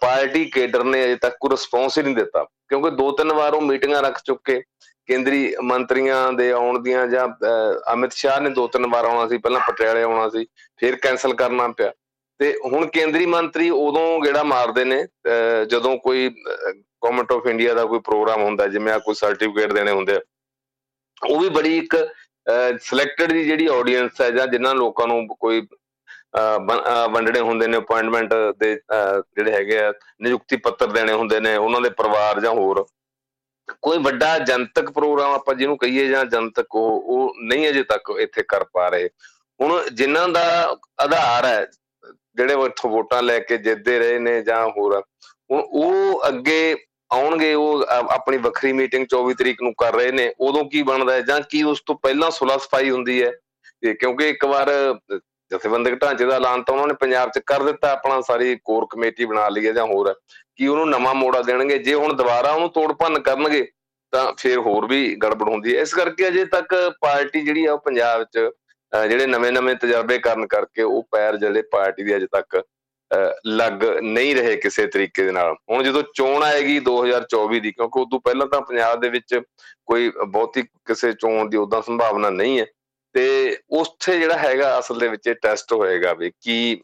ਪਾਰਟੀ 0.00 0.44
ਕੇਡਰ 0.50 0.84
ਨੇ 0.84 1.04
ਅਜੇ 1.04 1.16
ਤੱਕ 1.22 1.36
ਕੋਈ 1.40 1.50
ਰਿਸਪੌਂਸ 1.50 1.98
ਹੀ 1.98 2.02
ਨਹੀਂ 2.02 2.14
ਦਿੱਤਾ, 2.16 2.44
ਕਿਉਂਕਿ 2.68 2.90
ਦੋ 2.90 3.10
ਤਿੰਨ 3.12 3.32
ਵਾਰ 3.32 3.54
ਉਹ 3.54 3.60
ਮੀਟਿੰਗਾਂ 3.62 4.02
ਰੱਖ 4.02 4.20
ਚੁੱਕੇ, 4.24 4.60
ਕੇਂਦਰੀ 5.08 5.54
ਮੰਤਰੀਆਂ 5.64 6.32
ਦੇ 6.32 6.50
ਆਉਣ 6.52 6.78
ਦੀਆਂ 6.82 7.06
ਜਾਂ 7.06 7.26
ਅਮਿਤ 7.92 8.12
ਸ਼ਾਹ 8.12 8.40
ਨੇ 8.40 8.50
ਦੋ 8.50 8.66
ਤਿੰਨ 8.68 8.86
ਵਾਰ 8.90 9.04
ਆਉਣਾ 9.04 9.26
ਸੀ, 9.28 9.38
ਪਹਿਲਾਂ 9.38 9.60
ਪਟਿਆਲੇ 9.68 10.02
ਆਉਣਾ 10.02 10.28
ਸੀ, 10.28 10.46
ਫਿਰ 10.78 10.96
ਕੈਨਸਲ 11.02 11.34
ਕਰਨਾ 11.34 11.68
ਪਿਆ। 11.68 11.92
ਤੇ 12.40 12.52
ਹੁਣ 12.64 12.86
ਕੇਂਦਰੀ 12.86 13.26
ਮੰਤਰੀ 13.26 13.68
ਉਦੋਂ 13.70 14.20
ਗੇੜਾ 14.24 14.42
ਮਾਰਦੇ 14.42 14.84
ਨੇ 14.84 15.06
ਜਦੋਂ 15.70 15.96
ਕੋਈ 15.98 16.28
ਗਵਰਨਮੈਂਟ 16.28 17.32
ਆਫ 17.32 17.46
ਇੰਡੀਆ 17.46 17.74
ਦਾ 17.74 17.84
ਕੋਈ 17.84 17.98
ਪ੍ਰੋਗਰਾਮ 18.04 18.42
ਹੁੰਦਾ, 18.42 18.66
ਜਿਵੇਂ 18.66 18.92
ਆ 18.92 18.98
ਕੋਈ 18.98 19.14
ਸਰਟੀਫਿਕੇਟ 19.14 19.72
ਦੇਣੇ 19.72 19.92
ਹੁੰਦੇ 19.92 20.18
ਉਹ 21.22 21.40
ਵੀ 21.40 21.48
ਬੜੀ 21.48 21.76
ਇੱਕ 21.78 21.96
ਸਿਲੈਕਟਡ 22.82 23.32
ਦੀ 23.32 23.44
ਜਿਹੜੀ 23.44 23.66
ਆਡੀਅנס 23.70 24.20
ਹੈ 24.20 24.30
ਜਾਂ 24.30 24.46
ਜਿਨ੍ਹਾਂ 24.46 24.74
ਲੋਕਾਂ 24.74 25.06
ਨੂੰ 25.06 25.26
ਕੋਈ 25.30 25.66
ਵੰਡਣੇ 27.12 27.40
ਹੁੰਦੇ 27.40 27.66
ਨੇ 27.66 27.76
ਅਪਾਇੰਟਮੈਂਟ 27.78 28.34
ਦੇ 28.58 28.74
ਜਿਹੜੇ 28.74 29.52
ਹੈਗੇ 29.52 29.78
ਆ, 29.78 29.92
ਨਿਯੁਕਤੀ 30.22 30.56
ਪੱਤਰ 30.56 30.90
ਦੇਣੇ 30.92 31.12
ਹੁੰਦੇ 31.12 31.40
ਨੇ, 31.40 31.56
ਉਹਨਾਂ 31.56 31.80
ਦੇ 31.80 31.90
ਪਰਿਵਾਰ 31.98 32.40
ਜਾਂ 32.40 32.52
ਹੋਰ, 32.54 32.84
ਕੋਈ 33.82 33.98
ਵੱਡਾ 33.98 34.38
ਜਨਤਕ 34.38 34.90
ਪ੍ਰੋਗਰਾਮ 34.90 35.32
ਆਪਾਂ 35.32 35.54
ਜਿਹਨੂੰ 35.54 35.76
ਕਹੀਏ 35.78 36.06
ਜਾਂ 36.08 36.24
ਜਨਤਕ 36.26 36.74
ਉਹ 36.74 37.02
ਉਹ 37.06 37.34
ਨਹੀਂ 37.42 37.68
ਅਜੇ 37.68 37.82
ਤੱਕ 37.84 38.10
ਇੱਥੇ 38.20 38.42
ਕਰ 38.48 38.64
ਪਾ 38.72 38.88
ਰਹੇ। 38.88 39.08
ਹੁਣ 39.60 39.88
ਜਿਨ੍ਹਾਂ 39.92 40.28
ਦਾ 40.28 40.44
ਆਧਾਰ 41.02 41.46
ਹੈ 41.46 41.66
ਜਿਹੜੇ 42.38 42.54
ਇੱਥੋਂ 42.64 42.90
ਵੋਟਾਂ 42.90 43.22
ਲੈ 43.22 43.38
ਕੇ 43.38 43.56
ਜਿੱਤਦੇ 43.58 43.98
ਰਹੇ 43.98 44.18
ਨੇ 44.18 44.40
ਜਾਂ 44.42 44.66
ਹੋਰ 44.68 45.00
ਹੁਣ 45.50 45.60
ਉਹ 45.60 46.28
ਅੱਗੇ 46.28 46.76
ਆਉਣਗੇ, 47.10 47.52
ਉਹ 47.54 47.84
ਆਪਣੀ 47.90 48.36
ਵੱਖਰੀ 48.36 48.72
ਮੀਟਿੰਗ 48.72 49.06
24 49.06 49.34
ਤਰੀਕ 49.34 49.62
ਨੂੰ 49.62 49.72
ਕਰ 49.78 49.94
ਰਹੇ 49.94 50.12
ਨੇ, 50.12 50.32
ਉਦੋਂ 50.40 50.64
ਕੀ 50.70 50.82
ਬਣਦਾ 50.82 51.12
ਹੈ 51.12 51.20
ਜਾਂ 51.20 51.40
ਕੀ 51.50 51.62
ਉਸ 51.62 51.80
ਤੋਂ 51.86 51.94
ਪਹਿਲਾਂ 52.02 52.30
ਸੁਲਹ 52.30 52.58
ਸਫ਼ਾਈ 52.58 52.90
ਹੁੰਦੀ 52.90 53.22
ਹੈ? 53.22 53.30
ਤੇ 53.82 53.94
ਕਿਉਂਕਿ 53.94 54.28
ਇੱਕ 54.28 54.44
ਵਾਰ 54.44 54.70
ਜਥੇਬੰਦਕ 55.50 55.94
ਢਾਂਚੇ 55.94 56.24
ਦਾ 56.24 56.36
ਐਲਾਨ 56.36 56.62
ਤਾਂ 56.62 56.74
ਉਹਨਾਂ 56.74 56.86
ਨੇ 56.86 56.94
ਪੰਜਾਬ 57.00 57.30
'ਚ 57.30 57.38
ਕਰ 57.46 57.62
ਦਿੱਤਾ, 57.62 57.90
ਆਪਣਾ 57.92 58.20
ਸਾਰੀ 58.20 58.56
ਕੋਰ 58.64 58.86
ਕਮੇਟੀ 58.90 59.24
ਬਣਾ 59.24 59.48
ਲਈ 59.48 59.66
ਹੈ 59.66 59.72
ਜਾਂ 59.72 59.84
ਹੋਰ 59.86 60.12
ਕੀ 60.56 60.66
ਉਹਨੂੰ 60.66 60.88
ਨਵਾਂ 60.90 61.14
ਮੋੜਾ 61.14 61.42
ਦੇਣਗੇ? 61.42 61.78
ਜੇ 61.78 61.94
ਹੁਣ 61.94 62.12
ਦੁਬਾਰਾ 62.16 62.50
ਉਹਨੂੰ 62.50 62.68
ਤੋੜ 62.70 62.92
ਭੰਨ 62.92 63.18
ਕਰਨਗੇ, 63.22 63.66
ਤਾਂ 64.12 64.32
ਫਿਰ 64.38 64.58
ਹੋਰ 64.58 64.86
ਵੀ 64.86 65.14
ਗੜਬੜ 65.22 65.48
ਹੁੰਦੀ 65.48 65.76
ਹੈ। 65.76 65.80
ਇਸ 65.82 65.94
ਕਰਕੇ 65.94 66.26
ਅਜੇ 66.28 66.44
ਤੱਕ 66.44 66.74
ਪਾਰਟੀ 67.00 67.40
ਜਿਹੜੀ 67.40 67.64
ਆ 67.66 67.72
ਉਹ 67.72 67.78
ਪੰਜਾਬ 67.78 68.24
'ਚ 68.24 68.48
ਜਿਹੜੇ 68.92 69.26
ਨਵੇਂ-ਨਵੇਂ 69.26 69.74
ਤਜਰਬੇ 69.76 70.18
ਕਰਨ 70.18 70.46
ਕਰਕੇ 70.46 70.82
ਉਹ 70.82 71.06
ਪੈਰ 71.12 71.36
ਜਿਹੜੇ 71.36 71.62
ਪਾਰਟੀ 71.72 72.04
ਦੇ 72.04 72.16
ਅਜੇ 72.16 72.26
ਤੱਕ 72.32 72.62
ਲੱਗ 73.46 73.84
ਨਹੀਂ 74.02 74.34
ਰਹੇ 74.36 74.56
ਕਿਸੇ 74.56 74.86
ਤਰੀਕੇ 74.86 75.24
ਦੇ 75.24 75.32
ਨਾਲ। 75.32 75.54
ਹੁਣ 75.70 75.82
ਜਦੋਂ 75.82 76.02
ਚੋਣ 76.14 76.42
ਆਏਗੀ 76.42 76.78
2024 76.80 77.60
ਦੀ, 77.60 77.72
ਕਿਉਂਕਿ 77.72 78.00
ਉਦੋਂ 78.00 78.20
ਪਹਿਲਾਂ 78.20 78.46
ਤਾਂ 78.46 78.60
ਪੰਜਾਬ 78.60 79.00
ਦੇ 79.00 79.08
ਵਿੱਚ 79.08 79.40
ਕੋਈ 79.86 80.10
ਬਹੁਤੀ 80.26 80.62
ਕਿਸੇ 80.62 81.12
ਚੋਣ 81.12 81.48
ਦੀ 81.48 81.56
ਉਦਾਂ 81.56 81.82
ਸੰਭਾਵਨਾ 81.82 82.30
ਨਹੀਂ 82.30 82.58
ਹੈ। 82.60 82.66
ਤੇ 83.14 83.56
ਉੱਥੇ 83.70 84.18
ਜਿਹੜਾ 84.18 84.36
ਹੈਗਾ 84.38 84.78
ਅਸਲ 84.78 84.98
ਦੇ 84.98 85.08
ਵਿੱਚ 85.08 85.28
ਟੈਸਟ 85.42 85.72
ਹੋਏਗਾ 85.72 86.12
ਵੀ 86.14 86.30
ਕੀ 86.40 86.80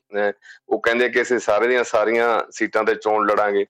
ਉਹ 0.68 0.80
ਕਹਿੰਦੇ 0.82 1.08
ਕਿ 1.08 1.22
ਅਸੀਂ 1.22 1.38
ਸਾਰੇ 1.38 1.66
ਦੀਆਂ 1.68 1.84
ਸਾਰੀਆਂ 1.84 2.28
ਸੀਟਾਂ 2.50 2.84
ਤੇ 2.84 2.94
ਚੋਣ 2.94 3.26
ਲੜਾਂਗੇ। 3.26 3.64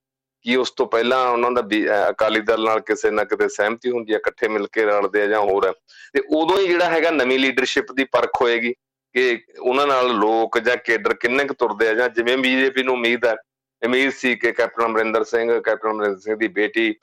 ਕੀ 0.45 0.55
ਉਸ 0.57 0.71
ਤੋਂ 0.71 0.87
ਪਹਿਲਾਂ 0.87 1.19
ਉਹਨਾਂ 1.27 1.51
ਦਾ 1.51 1.63
ਅਕਾਲੀ 2.09 2.41
ਦਲ 2.41 2.65
ਨਾਲ 2.65 2.81
ਕਿਸੇ 2.81 3.11
ਨਾ 3.11 3.25
ਕਿਤੇ 3.25 3.49
ਸਹਿਮਤੀ 3.49 3.91
ਹੁੰਦੀ 3.91 4.13
ਹੈ, 4.13 4.19
ਇਕੱਠੇ 4.19 4.49
ਮਿਲ 4.49 4.67
ਕੇ 4.73 4.85
ਲੜਦੇ 4.85 5.23
ਆ 5.23 5.27
ਜਾਂ 5.27 5.41
ਹੋਰ 5.41 5.71
ਤੇ 6.15 6.23
ਉਦੋਂ 6.31 6.59
ਹੀ 6.59 6.67
ਜਿਹੜਾ 6.67 6.89
ਹੈਗਾ 6.91 7.11
ਨਵੀਂ 7.11 7.39
ਲੀਡਰਸ਼ਿਪ 7.39 7.93
ਦੀ 7.93 8.05
ਪਰਖ 8.13 8.41
ਹੋਏਗੀ 8.43 8.73
ਕਿ 9.15 9.39
ਉਹਨਾਂ 9.61 9.87
ਨਾਲ 9.87 10.11
ਲੋਕ 10.17 10.59
ਜਾਂ 10.59 10.77
ਕੇਡਰ 10.77 11.15
ਕਿੰਨੇ 11.15 11.45
ਕੁ 11.45 11.55
ਤੁਰਦੇ 11.55 11.89
ਆ 11.89 11.93
ਜਾਂ 11.95 12.09
ਜਿਵੇਂ 12.09 12.37
ਬੀਜੇਪੀ 12.39 12.83
ਨੂੰ 12.83 12.95
ਉਮੀਦ 12.95 13.25
ਹੈ, 13.27 13.35
ਉਮੀਦ 13.83 14.11
ਸੀ 14.13 14.35
ਕਿ 14.37 14.53
ਕੈਪਟਨ 14.53 14.85
ਅਮਰਿੰਦਰ 14.85 15.25
ਸਿੰਘ, 15.25 15.61
ਕੈਪਟਨ 15.61 15.91
ਅਮਰਿੰਦਰ 15.91 16.19
ਸਿੰਘ 16.21 16.37
ਦੀ 16.37 16.49
ਬੇਟੀ 16.49 16.95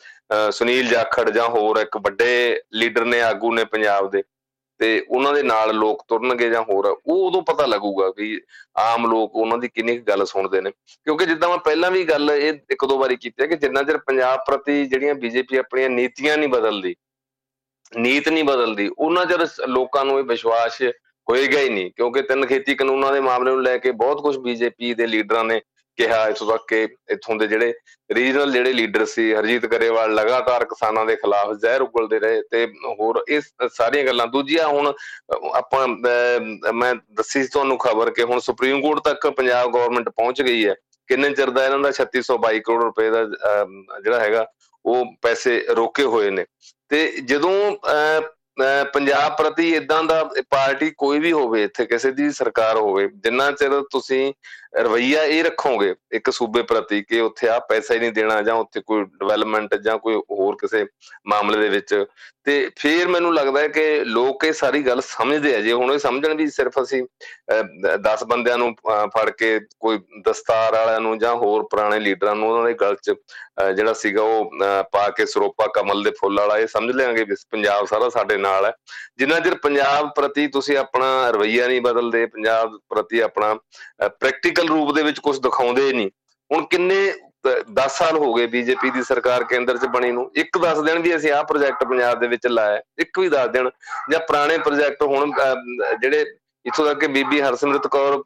ਸੁਨੀਲ 0.51 0.87
ਜਾਖੜ 0.87 1.29
ਜਾਂ 1.29 1.47
ਹੋਰ 1.49 1.77
ਇੱਕ 1.77 1.97
ਵੱਡੇ 1.97 2.61
ਲੀਡਰ 2.73 3.05
ਨੇ 3.05 3.21
ਆਗੂ 3.21 3.53
ਨੇ 3.53 3.65
ਪੰਜਾਬ 3.65 4.09
ਦੇ 4.11 4.23
ਤੇ 4.81 4.87
ਉਹਨਾਂ 5.09 5.33
ਦੇ 5.33 5.41
ਨਾਲ 5.43 5.73
ਲੋਕ 5.75 6.03
ਤੁਰਨਗੇ 6.07 6.49
ਜਾਂ 6.49 6.61
ਹੋਰ, 6.61 6.85
ਉਹ 6.85 7.27
ਉਦੋਂ 7.27 7.41
ਪਤਾ 7.41 7.65
ਲੱਗੂਗਾ 7.65 8.07
ਵੀ 8.17 8.39
ਆਮ 8.77 9.05
ਲੋਕ 9.11 9.35
ਉਹਨਾਂ 9.35 9.57
ਦੀ 9.57 9.67
ਕਿੰਨੀ 9.67 9.97
ਗੱਲ 9.97 10.25
ਸੁਣਦੇ 10.25 10.61
ਨੇ। 10.61 10.71
ਕਿਉਂਕਿ 10.71 11.25
ਜਿੱਦਾਂ 11.25 11.49
ਮੈਂ 11.49 11.57
ਪਹਿਲਾਂ 11.57 11.91
ਵੀ 11.91 12.03
ਗੱਲ 12.03 12.31
ਇਹ 12.31 12.53
ਇੱਕ 12.71 12.85
ਦੋ 12.85 12.97
ਵਾਰੀ 12.97 13.15
ਕੀਤੀ 13.15 13.41
ਹੈ 13.41 13.47
ਕਿ 13.47 13.55
ਜਿੰਨਾ 13.55 13.83
ਚਿਰ 13.83 13.97
ਪੰਜਾਬ 13.97 14.39
ਪ੍ਰਤੀ 14.47 14.85
ਜਿਹੜੀਆਂ 14.85 15.15
ਬੀਜੇਪੀ 15.15 15.57
ਆਪਣੀਆਂ 15.57 15.89
ਨੀਤੀਆਂ 15.89 16.37
ਨਹੀਂ 16.37 16.49
ਬਦਲਦੀ, 16.49 16.95
ਨੀਤ 17.97 18.29
ਨਹੀਂ 18.29 18.43
ਬਦਲਦੀ, 18.43 18.89
ਉਹਨਾਂ 18.97 19.25
ਚਿਰ 19.25 19.47
ਲੋਕਾਂ 19.67 20.05
ਨੂੰ 20.05 20.19
ਇਹ 20.19 20.23
ਵਿਸ਼ਵਾਸ 20.23 20.81
ਹੋਏਗਾ 21.27 21.59
ਹੀ 21.59 21.69
ਨਹੀਂ। 21.69 21.91
ਕਿਉਂਕਿ 21.91 22.21
ਤਿੰਨ 22.21 22.45
ਖੇਤੀ 22.45 22.75
ਕਾਨੂੰਨਾਂ 22.75 23.13
ਦੇ 23.13 23.19
ਮਾਮਲੇ 23.19 23.51
ਨੂੰ 23.51 23.63
ਲੈ 23.63 23.77
ਕੇ 23.77 23.91
ਬਹੁਤ 23.91 24.21
ਕੁਝ 24.21 24.37
ਬੀਜੇਪੀ 24.37 24.93
ਦੇ 24.93 25.07
ਲੀਡਰਾਂ 25.07 25.43
ਨੇ 25.43 25.61
ਕਿਹਾ 25.97 26.27
ਇਸ 26.29 26.41
ਵਕਤ 26.41 26.67
ਕਿ 26.67 26.83
ਇਥੋਂ 27.11 27.35
ਦੇ 27.35 27.47
ਜਿਹੜੇ 27.47 27.73
ਰੀਜਨਲ 28.09 28.51
ਜਿਹੜੇ 28.51 28.73
ਲੀਡਰ 28.73 29.05
ਸੀ, 29.05 29.33
ਹਰਜੀਤ 29.33 29.65
ਕਰੇਵਾਲ 29.65 30.13
ਲਗਾਤਾਰ 30.15 30.65
ਕਿਸਾਨਾਂ 30.65 31.05
ਦੇ 31.05 31.15
ਖਿਲਾਫ 31.15 31.51
ਜ਼ਹਿਰ 31.53 31.81
ਉਗਲਦੇ 31.81 32.19
ਰਹੇ 32.19 32.41
ਤੇ 32.51 32.65
ਹੋਰ 32.99 33.23
ਇਹ 33.29 33.41
ਸਾਰੀਆਂ 33.73 34.03
ਗੱਲਾਂ। 34.05 34.27
ਦੂਜੀਆਂ 34.27 34.67
ਹੁਣ, 34.67 34.93
ਆਪਾਂ 35.53 35.87
ਮੈਂ 35.87 36.93
ਦੱਸੀ 36.95 37.43
ਤੁਹਾਨੂੰ 37.47 37.77
ਖਬਰ 37.77 38.11
ਕਿ 38.11 38.23
ਹੁਣ 38.23 38.39
ਸੁਪਰੀਮ 38.39 38.81
ਕੋਰਟ 38.81 39.03
ਤੱਕ 39.03 39.27
ਪੰਜਾਬ 39.29 39.71
ਗਵਰਨਮੈਂਟ 39.73 40.09
ਪਹੁੰਚ 40.09 40.41
ਗਈ 40.41 40.65
ਹੈ। 40.67 40.75
ਕਿੰਨੇ 41.09 41.29
ਚਿਰ 41.31 41.49
ਦਾ 41.49 41.65
ਇਹਨਾਂ 41.65 41.79
ਦਾ? 41.79 41.91
3622 41.91 42.59
ਕਰੋੜ 42.65 42.83
ਰੁਪਏ 42.83 43.09
ਦਾ 43.09 43.23
ਜਿਹੜਾ 44.03 44.19
ਹੈਗਾ, 44.19 44.45
ਉਹ 44.85 45.05
ਪੈਸੇ 45.21 45.63
ਰੋਕੇ 45.77 46.03
ਹੋਏ 46.15 46.29
ਨੇ। 46.29 46.45
ਤੇ 46.89 47.07
ਜਦੋਂ 47.25 47.55
ਪੰਜਾਬ 48.93 49.35
ਪ੍ਰਤੀ 49.37 49.67
ਇਦਾਂ 49.75 50.03
ਦਾ 50.03 50.23
ਪਾਰਟੀ 50.49 50.89
ਕੋਈ 50.97 51.19
ਵੀ 51.19 51.31
ਹੋਵੇ, 51.31 51.63
ਇੱਥੇ 51.63 51.85
ਕਿਸੇ 51.85 52.11
ਦੀ 52.11 52.29
ਸਰਕਾਰ 52.31 52.77
ਹੋਵੇ, 52.77 53.07
ਜਿੰਨਾ 53.15 53.51
ਚਿਰ 53.51 53.81
ਤੁਸੀਂ 53.91 54.33
ਰਵਈਆ 54.73 55.23
ਇਹ 55.23 55.43
ਰੱਖੋਗੇ, 55.43 55.93
ਇੱਕ 56.11 56.29
ਸੂਬੇ 56.31 56.61
ਪ੍ਰਤੀ 56.63 57.01
ਕਿ 57.03 57.19
ਉੱਥੇ 57.21 57.47
ਆ 57.49 57.59
ਪੈਸਾ 57.69 57.93
ਹੀ 57.93 57.99
ਨਹੀਂ 57.99 58.11
ਦੇਣਾ 58.11 58.41
ਜਾਂ 58.41 58.55
ਉੱਥੇ 58.55 58.81
ਕੋਈ 58.87 59.03
ਡਿਵੈਲਪਮੈਂਟ 59.03 59.75
ਜਾਂ 59.75 59.97
ਕੋਈ 59.97 60.15
ਹੋਰ 60.31 60.55
ਕਿਸੇ 60.61 60.85
ਮਾਮਲੇ 61.27 61.57
ਦੇ 61.59 61.69
ਵਿੱਚ। 61.69 62.05
ਤੇ 62.43 62.53
ਫਿਰ 62.75 63.07
ਮੈਨੂੰ 63.07 63.33
ਲੱਗਦਾ 63.35 63.59
ਹੈ 63.59 63.67
ਕਿ 63.67 63.83
ਲੋਕ 64.05 64.43
ਇਹ 64.45 64.53
ਸਾਰੀ 64.53 64.81
ਗੱਲ 64.83 65.01
ਸਮਝਦੇ 65.01 65.55
ਆ। 65.55 65.59
ਜੇ 65.61 65.73
ਹੁਣ 65.73 65.91
ਇਹ 65.93 65.99
ਸਮਝਣ 65.99 66.33
ਵੀ 66.35 66.47
ਸਿਰਫ 66.51 66.81
ਅਸੀਂ 66.81 67.03
10 68.03 68.23
ਬੰਦਿਆਂ 68.27 68.57
ਨੂੰ 68.57 68.73
ਫੜ 69.15 69.29
ਕੇ 69.29 69.59
ਕੋਈ 69.79 69.99
ਦਸਤਾਰ 70.25 70.73
ਵਾਲਿਆਂ 70.73 70.99
ਨੂੰ 70.99 71.17
ਜਾਂ 71.19 71.35
ਹੋਰ 71.35 71.63
ਪੁਰਾਣੇ 71.71 71.99
ਲੀਡਰਾਂ 71.99 72.35
ਨੂੰ 72.35 72.49
ਉਹਨਾਂ 72.49 72.65
ਦੇ 72.65 72.73
ਗਲ 72.73 72.95
'ਚ 72.95 73.13
ਜਿਹੜਾ 73.75 73.93
ਸੀਗਾ 73.93 74.21
ਉਹ 74.23 74.51
ਪਾ 74.91 75.07
ਕੇ 75.09 75.25
ਸਰੋਪਾ 75.25 75.67
ਕਮਲ 75.75 76.03
ਦੇ 76.03 76.11
ਫੁੱਲ 76.19 76.39
ਵਾਲਾ, 76.39 76.57
ਇਹ 76.57 76.67
ਸਮਝ 76.67 76.95
ਲਿਆਂਗੇ 76.95 77.23
ਵੀ 77.23 77.35
ਪੰਜਾਬ 77.51 77.85
ਸਾਰਾ 77.87 78.09
ਸਾਡੇ 78.09 78.37
ਨਾਲ 78.37 78.65
ਹੈ। 78.65 78.73
ਜਿੰਨਾ 79.17 79.39
ਚਿਰ 79.39 79.55
ਪੰਜਾਬ 79.63 80.09
ਪ੍ਰਤੀ 80.15 80.47
ਤੁਸੀਂ 80.47 80.77
ਆਪਣਾ 80.77 81.29
ਰਵਈਆ 81.29 81.67
ਨਹੀਂ 81.67 81.81
ਬਦਲਦੇ, 81.81 82.25
ਪੰਜਾਬ 82.25 82.77
ਪ੍ਰਤੀ 82.89 83.19
ਆਪਣਾ 83.19 83.53
ਪ੍ਰੈਕਟੀਕਲ 84.01 84.60
ਰੂਪ 84.67 84.93
ਦੇ 84.95 85.03
ਵਿੱਚ 85.03 85.19
ਕੁਝ 85.19 85.37
ਦਿਖਾਉਂਦੇ 85.39 85.91
ਨਹੀਂ। 85.93 86.09
ਹੁਣ 86.51 86.65
ਕਿੰਨੇ 86.65 86.95
10 87.75 87.97
ਸਾਲ 87.97 88.17
ਹੋ 88.17 88.33
ਗਏ 88.33 88.47
ਬੀਜੇਪੀ 88.47 88.89
ਦੀ 88.89 89.03
ਸਰਕਾਰ 89.03 89.43
ਕੇਂਦਰ 89.43 89.77
'ਚ 89.77 89.85
ਬਣੀ 89.93 90.11
ਨੂੰ। 90.11 90.29
ਇੱਕ 90.35 90.57
ਦੱਸ 90.57 90.79
ਦੇਣ 90.79 90.99
ਵੀ 90.99 91.15
ਅਸੀਂ 91.15 91.31
ਆਹ 91.31 91.43
ਪ੍ਰੋਜੈਕਟ 91.43 91.83
ਪੰਜਾਬ 91.83 92.19
ਦੇ 92.19 92.27
ਵਿੱਚ 92.27 92.47
ਲਾਇਆ 92.47 92.81
ਇੱਕ 92.99 93.19
ਵੀ 93.19 93.29
ਦੱਸ 93.29 93.49
ਦੇਣ 93.51 93.69
ਜਾਂ 94.11 94.19
ਪੁਰਾਣੇ 94.19 94.57
ਪ੍ਰੋਜੈਕਟ 94.57 95.03
ਹੁਣ 95.03 95.31
ਜਿਹੜੇ 96.01 96.25
ਇਥੋਂ 96.65 96.85
ਤੱਕ 96.85 96.99
ਕਿ 96.99 97.07
ਬੀਬੀ 97.07 97.39
ਹਰਸਿਮਰਤ 97.41 97.87
ਕੌਰ 97.87 98.21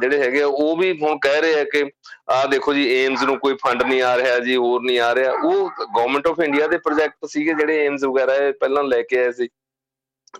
ਜਿਹੜੇ 0.00 0.18
ਹੈਗੇ 0.22 0.42
ਉਹ 0.42 0.76
ਵੀ 0.76 0.90
ਹੁਣ 1.02 1.18
ਕਹਿ 1.18 1.40
ਰਹੇ 1.40 1.60
ਆ 1.60 1.64
ਕਿ 1.72 1.82
ਆਹ 2.30 2.46
ਦੇਖੋ 2.48 2.74
ਜੀ 2.74 2.86
ਏਮਸ 2.94 3.22
ਨੂੰ 3.22 3.38
ਕੋਈ 3.38 3.54
ਫੰਡ 3.62 3.82
ਨਹੀਂ 3.82 4.02
ਆ 4.02 4.16
ਰਿਹਾ 4.16 4.38
ਜੀ, 4.38 4.56
ਹੋਰ 4.56 4.82
ਨਹੀਂ 4.82 4.98
ਆ 5.00 5.14
ਰਿਹਾ। 5.14 5.32
ਉਹ 5.32 5.70
ਗਵਰਨਮੈਂਟ 5.96 6.26
ਆਫ 6.26 6.40
ਇੰਡੀਆ 6.40 6.66
ਦੇ 6.66 6.78
ਪ੍ਰੋਜੈਕਟ 6.78 7.26
ਸੀਗੇ 7.26 7.54
ਜਿਹੜੇ 7.54 7.84
ਏਮਸ 7.84 8.04
ਵਗੈਰਾ 8.04 8.34
ਪਹਿਲਾਂ 8.60 8.82
ਲੈ 8.84 9.00
ਕੇ 9.02 9.18
ਆਏ 9.18 9.32
ਸੀ। 9.32 9.48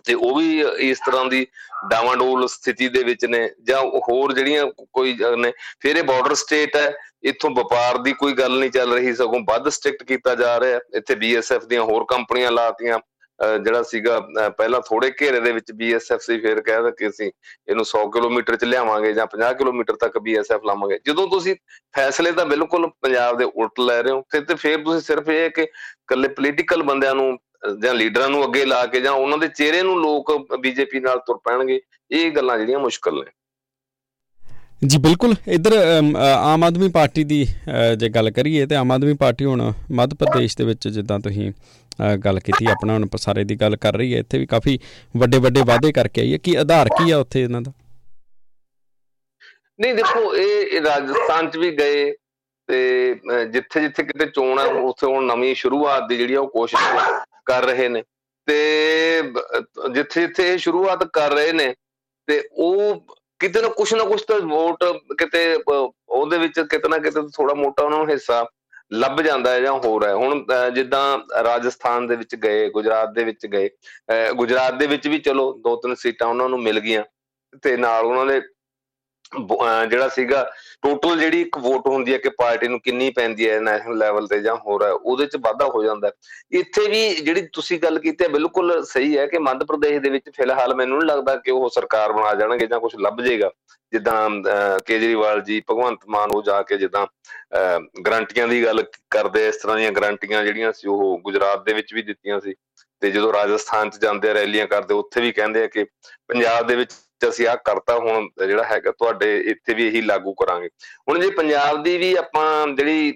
ਤੇ 0.05 0.13
ਉਹ 0.13 0.37
ਵੀ 0.37 0.63
ਇਸ 0.89 0.99
ਤਰ੍ਹਾਂ 1.05 1.25
ਦੀ 1.25 1.45
ਡਾਵਾਂਡੋਲ 1.89 2.47
ਸਥਿਤੀ 2.47 2.87
ਦੇ 2.89 3.03
ਵਿੱਚ 3.03 3.25
ਨੇ 3.25 3.49
ਜਾਂ 3.67 3.81
ਹੋਰ 4.09 4.33
ਜਿਹੜੀਆਂ 4.33 4.65
ਕੋਈ 4.93 5.17
ਨੇ, 5.37 5.51
ਫਿਰ 5.79 5.97
ਇਹ 5.97 6.03
ਬਾਰਡਰ 6.03 6.35
ਸਟੇਟ 6.35 6.75
ਹੈ, 6.75 6.93
ਇੱਥੋਂ 7.23 7.49
ਵਪਾਰ 7.51 7.97
ਦੀ 7.97 8.13
ਕੋਈ 8.13 8.33
ਗੱਲ 8.33 8.57
ਨਹੀਂ 8.59 8.71
ਚੱਲ 8.71 8.93
ਰਹੀ, 8.93 9.13
ਸਗੋਂ 9.15 9.39
ਵੱਧ 9.47 9.69
ਸਟ੍ਰਿਕਟ 9.69 10.03
ਕੀਤਾ 10.03 10.35
ਜਾ 10.35 10.59
ਰਿਹਾ 10.59 10.79
ਇੱਥੇ 10.95 11.15
ਬੀਐਸਐਫ 11.15 11.65
ਦੀਆਂ 11.65 11.83
ਹੋਰ 11.83 12.05
ਕੰਪਨੀਆਂ 12.09 12.51
ਲਾਤੀਆਂ 12.51 12.99
ਜਿਹੜਾ 13.63 13.81
ਸੀਗਾ 13.83 14.19
ਪਹਿਲਾਂ 14.57 14.79
ਥੋੜੇ 14.81 15.11
ਘੇਰੇ 15.21 15.39
ਦੇ 15.39 15.51
ਵਿੱਚ 15.51 15.71
ਬੀਐਸਐਫ 15.71 16.21
ਸੀ, 16.21 16.37
ਫਿਰ 16.41 16.61
ਕਹਿੰਦਾ 16.61 16.89
ਕਿ 16.89 17.07
ਅਸੀਂ 17.07 17.31
ਇਹਨੂੰ 17.69 17.85
100 17.85 18.03
ਕਿਲੋਮੀਟਰ 18.11 18.55
ਚ 18.55 18.65
ਲਿਆਵਾਂਗੇ 18.65 19.11
ਜਾਂ 19.13 19.25
50 19.31 19.53
ਕਿਲੋਮੀਟਰ 19.57 19.95
ਤੱਕ 20.01 20.17
ਬੀਐਸਐਫ 20.19 20.65
ਲਾਵਾਂਗੇ। 20.65 20.99
ਜਦੋਂ 21.05 21.27
ਤੁਸੀਂ 21.29 21.55
ਫੈਸਲੇ 21.95 22.31
ਤਾਂ 22.31 22.45
ਬਿਲਕੁਲ 22.45 22.89
ਪੰਜਾਬ 23.01 23.37
ਦੇ 23.37 23.45
ਉਲਟ 23.45 23.79
ਲੈ 23.79 24.01
ਰਹੇ 24.01 24.11
ਹੋ, 24.11 24.23
ਤੇ 24.31 24.55
ਫਿਰ 24.55 24.83
ਤੁਸੀਂ 24.83 25.01
ਸਿਰਫ 25.01 25.29
ਇਹ 25.29 25.49
ਕਿ 25.49 25.65
ਕੱਲੇ 26.07 26.27
ਪੋਲੀਟੀਕਲ 26.29 26.83
ਬੰਦਿਆਂ 26.83 27.15
ਨੂੰ 27.15 27.37
ਜਾਂ 27.81 27.93
ਲੀਡਰਾਂ 27.93 28.29
ਨੂੰ 28.29 28.43
ਅੱਗੇ 28.45 28.65
ਲਾ 28.65 28.85
ਕੇ 28.85 28.99
ਜਾਂ 29.01 29.11
ਉਹਨਾਂ 29.11 29.37
ਦੇ 29.37 29.47
ਚਿਹਰੇ 29.47 29.81
ਨੂੰ 29.81 29.99
ਲੋਕ 30.01 30.31
ਬੀਜੇਪੀ 30.59 30.99
ਨਾਲ 30.99 31.19
ਤੁਰ 31.19 31.37
ਪੈਣਗੇ 31.43 31.79
ਇਹ 32.11 32.31
ਗੱਲਾਂ 32.31 32.57
ਜਿਹੜੀਆਂ 32.57 32.79
ਮੁਸ਼ਕਲ 32.79 33.23
ਨੇ। 33.23 33.31
ਜੀ 34.87 34.97
ਬਿਲਕੁਲ। 34.97 35.35
ਇਧਰ 35.47 35.73
ਆਮ 36.29 36.63
ਆਦਮੀ 36.63 36.89
ਪਾਰਟੀ 36.89 37.23
ਦੀ 37.23 37.45
ਜੇ 37.97 38.09
ਗੱਲ 38.09 38.31
ਕਰੀਏ 38.31 38.65
ਤੇ 38.65 38.75
ਆਮ 38.75 38.91
ਆਦਮੀ 38.91 39.13
ਪਾਰਟੀ 39.13 39.45
ਹੁਣ 39.45 39.71
ਮੱਧ 39.91 40.13
ਪ੍ਰਦੇਸ਼ 40.13 40.57
ਦੇ 40.57 40.63
ਵਿੱਚ 40.63 40.87
ਜਿੱਦਾਂ 40.87 41.19
ਤੁਸੀਂ 41.19 41.51
ਗੱਲ 42.25 42.39
ਕੀਤੀ 42.39 42.65
ਆਪਣਾ 42.71 42.93
ਹੁਣ 42.93 43.05
ਪਸਾਰੇ 43.07 43.43
ਦੀ 43.43 43.55
ਗੱਲ 43.55 43.75
ਕਰ 43.75 43.95
ਰਹੀ 43.97 44.13
ਹੈ 44.13 44.19
ਇੱਥੇ 44.19 44.37
ਵੀ 44.37 44.45
ਕਾਫੀ 44.45 44.77
ਵੱਡੇ 45.17 45.37
ਵੱਡੇ 45.37 45.61
ਵਾਅਦੇ 45.67 45.91
ਕਰਕੇ 45.91 46.21
ਆਈ 46.21 46.33
ਹੈ। 46.33 46.37
ਕੀ 46.37 46.55
ਆਧਾਰ 46.55 46.89
ਕੀ 46.97 47.11
ਆ 47.11 47.17
ਉੱਥੇ 47.17 47.43
ਇਹਨਾਂ 47.43 47.61
ਦਾ? 47.61 47.71
ਨਹੀਂ 49.79 49.93
ਦੇਖੋ 49.93 50.35
ਇਹ 50.35 50.81
ਰਾਜਸਥਾਨ 50.81 51.49
'ਚ 51.49 51.57
ਵੀ 51.57 51.71
ਗਏ 51.71 52.11
ਤੇ 52.69 52.77
ਜਿੱਥੇ 53.51 53.81
ਜਿੱਥੇ 53.81 54.03
ਕਿਤੇ 54.03 54.25
ਚੋਣ 54.25 54.59
ਆ, 54.59 54.63
ਉੱਥੇ 54.63 55.07
ਹੁਣ 55.07 55.25
ਨਵੀਂ 55.25 55.53
ਸ਼ੁਰੂਆਤ 55.55 56.07
ਦੀ 56.09 56.17
ਜਿਹੜੀ 56.17 56.35
ਉਹ 56.35 56.47
ਕੋਸ਼ਿਸ਼ 56.49 56.83
ਕਰ 57.45 57.65
ਰਹੇ 57.65 57.87
ਨੇ। 57.89 58.03
ਤੇ 58.47 59.21
ਜਿੱਥੇ 59.93 60.21
ਜਿੱਥੇ 60.21 60.51
ਇਹ 60.51 60.57
ਸ਼ੁਰੂਆਤ 60.57 61.03
ਕਰ 61.13 61.31
ਰਹੇ 61.31 61.51
ਨੇ, 61.53 61.73
ਤੇ 62.27 62.41
ਉਹ 62.53 63.05
ਕਿਤੇ 63.39 63.61
ਨਾ 63.61 63.67
ਕੁਛ 63.77 63.93
ਨਾ 63.93 64.03
ਕੁਛ 64.03 64.21
ਤਾਂ 64.23 64.39
ਵੋਟ 64.41 64.83
ਕਿਤੇ 65.19 65.45
ਉਹਦੇ 65.65 66.37
ਵਿੱਚ 66.37 66.59
ਕਿਤੇ 66.61 66.89
ਨਾ 66.89 66.97
ਕਿਤੇ 66.97 67.21
ਥੋੜਾ 67.35 67.53
ਮੋਟਾ 67.53 67.83
ਉਹਨਾਂ 67.83 67.97
ਨੂੰ 67.97 68.09
ਹਿੱਸਾ 68.09 68.45
ਲੱਭ 68.93 69.21
ਜਾਂਦਾ 69.21 69.51
ਹੈ 69.51 69.59
ਜਾਂ 69.59 69.73
ਹੋਰ 69.75 70.05
ਹੈ। 70.05 70.13
ਹੁਣ 70.13 70.45
ਜਿੱਦਾਂ 70.73 71.43
ਰਾਜਸਥਾਨ 71.43 72.07
ਦੇ 72.07 72.15
ਵਿੱਚ 72.15 72.35
ਗਏ, 72.35 72.69
ਗੁਜਰਾਤ 72.69 73.13
ਦੇ 73.13 73.23
ਵਿੱਚ 73.23 73.45
ਗਏ 73.47 73.69
ਗੁਜਰਾਤ 74.35 74.73
ਦੇ 74.73 74.87
ਵਿੱਚ 74.87 75.07
ਵੀ 75.07 75.19
ਚਲੋ 75.19 75.51
ਦੋ 75.63 75.75
ਤਿੰਨ 75.75 75.95
ਸੀਟਾਂ 75.95 76.27
ਉਹਨਾਂ 76.27 76.49
ਨੂੰ 76.49 76.61
ਮਿਲ 76.61 76.79
ਗਈਆਂ। 76.79 77.03
ਤੇ 77.63 77.75
ਨਾਲ 77.77 78.05
ਉਹਨਾਂ 78.05 78.25
ਦੇ 78.25 78.41
ਜਿਹੜਾ 79.89 80.07
ਸੀਗਾ 80.09 80.43
ਟੋਟਲ 80.83 81.19
ਜਿਹੜੀ 81.19 81.41
ਇੱਕ 81.41 81.57
ਵੋਟ 81.57 81.87
ਹੁੰਦੀ 81.87 82.13
ਹੈ 82.13 82.17
ਕਿ 82.17 82.29
ਪਾਰਟੀ 82.37 82.67
ਨੂੰ 82.67 82.79
ਕਿੰਨੀ 82.81 83.09
ਪੈਂਦੀ 83.11 83.49
ਹੈ 83.49 83.59
ਨੈਸ਼ਨਲ 83.59 83.97
ਲੈਵਲ 83.97 84.27
ਤੇ 84.27 84.39
ਜਾਂ 84.41 84.55
ਹੋਰ 84.57 84.83
ਹੈ 84.83 84.91
ਉਹਦੇ 84.91 85.25
ਚ 85.25 85.37
ਵਾਧਾ 85.43 85.65
ਹੋ 85.75 85.83
ਜਾਂਦਾ 85.83 86.11
ਇੱਥੇ 86.51 86.87
ਵੀ 86.89 87.09
ਜਿਹੜੀ 87.15 87.47
ਤੁਸੀਂ 87.53 87.79
ਗੱਲ 87.79 87.99
ਕੀਤੀ 87.99 88.23
ਹੈ, 88.23 88.29
ਬਿਲਕੁਲ 88.29 88.83
ਸਹੀ 88.85 89.17
ਹੈ 89.17 89.25
ਕਿ 89.27 89.39
ਮੱਧ 89.39 89.63
ਪ੍ਰਦੇਸ਼ 89.63 89.99
ਦੇ 90.01 90.09
ਵਿੱਚ 90.09 90.29
ਫਿਲਹਾਲ 90.35 90.75
ਮੈਨੂੰ 90.75 90.97
ਨਹੀਂ 90.97 91.07
ਲੱਗਦਾ 91.07 91.35
ਕਿ 91.35 91.51
ਉਹ 91.51 91.69
ਸਰਕਾਰ 91.69 92.13
ਬਣਾ 92.13 92.33
ਜਾਣਗੇ 92.33 92.67
ਜਾਂ 92.67 92.79
ਕੁਝ 92.79 92.95
ਲੱਭ 92.95 93.21
ਜਾਏਗਾ। 93.21 93.51
ਜਿੱਦਾਂ 93.93 94.29
ਕੇਜਰੀਵਾਲ 94.85 95.41
ਜੀ, 95.41 95.61
ਭਗਵੰਤ 95.71 95.99
ਮਾਨ 96.09 96.31
ਉਹ 96.35 96.41
ਜਾ 96.43 96.61
ਕੇ 96.61 96.77
ਜਿੱਦਾਂ 96.77 97.05
ਗਰੰਟੀਆਂ 98.05 98.47
ਦੀ 98.47 98.63
ਗੱਲ 98.63 98.83
ਕਰਦੇ 99.09 99.47
ਇਸ 99.47 99.57
ਤਰ੍ਹਾਂ 99.57 99.77
ਦੀਆਂ 99.77 99.91
ਗਰੰਟੀਆਂ 99.91 100.43
ਜਿਹੜੀਆਂ 100.43 100.71
ਸੀ 100.73 100.87
ਉਹ 100.87 101.19
ਗੁਜਰਾਤ 101.25 101.65
ਦੇ 101.65 101.73
ਵਿੱਚ 101.73 101.93
ਵੀ 101.93 102.01
ਦਿੱਤੀਆਂ 102.01 102.39
ਸੀ। 102.39 102.53
ਤੇ 103.01 103.09
ਜਦੋਂ 103.11 103.31
ਰਾਜਸਥਾਨ 103.33 103.89
'ਚ 103.89 103.99
ਜਾਂਦੇ 104.01 104.29
ਆ 104.29 104.33
ਰੈਲੀਆਂ 104.33 104.65
ਕਰਦੇ, 104.67 104.93
ਉੱਥੇ 104.93 105.21
ਵੀ 105.21 105.31
ਕਹਿੰਦੇ 105.31 105.63
ਆ 105.63 105.67
ਕਿ 105.67 105.83
ਪੰਜਾਬ 106.27 106.67
ਦੇ 106.67 106.75
ਵਿੱਚ 106.75 106.93
ਅਸੀਂ 107.23 107.47
ਆ 107.47 107.55
ਕਰਤਾ 107.65 107.95
ਹੁਣ 107.95 108.27
ਜਿਹੜਾ 108.37 108.63
ਹੈਗਾ 108.63 108.91
ਤੁਹਾਡੇ 108.91 109.37
ਇੱਥੇ 109.51 109.73
ਵੀ 109.73 109.87
ਇਹੀ 109.87 110.01
ਲਾਗੂ 110.01 110.33
ਕਰਾਂਗੇ। 110.33 110.69
ਹੁਣ 111.09 111.19
ਜੇ 111.19 111.29
ਪੰਜਾਬ 111.31 111.81
ਦੀ 111.83 111.97
ਵੀ 111.97 112.13
ਆਪਾਂ 112.15 112.45
ਜਿਹੜੀ 112.67 113.13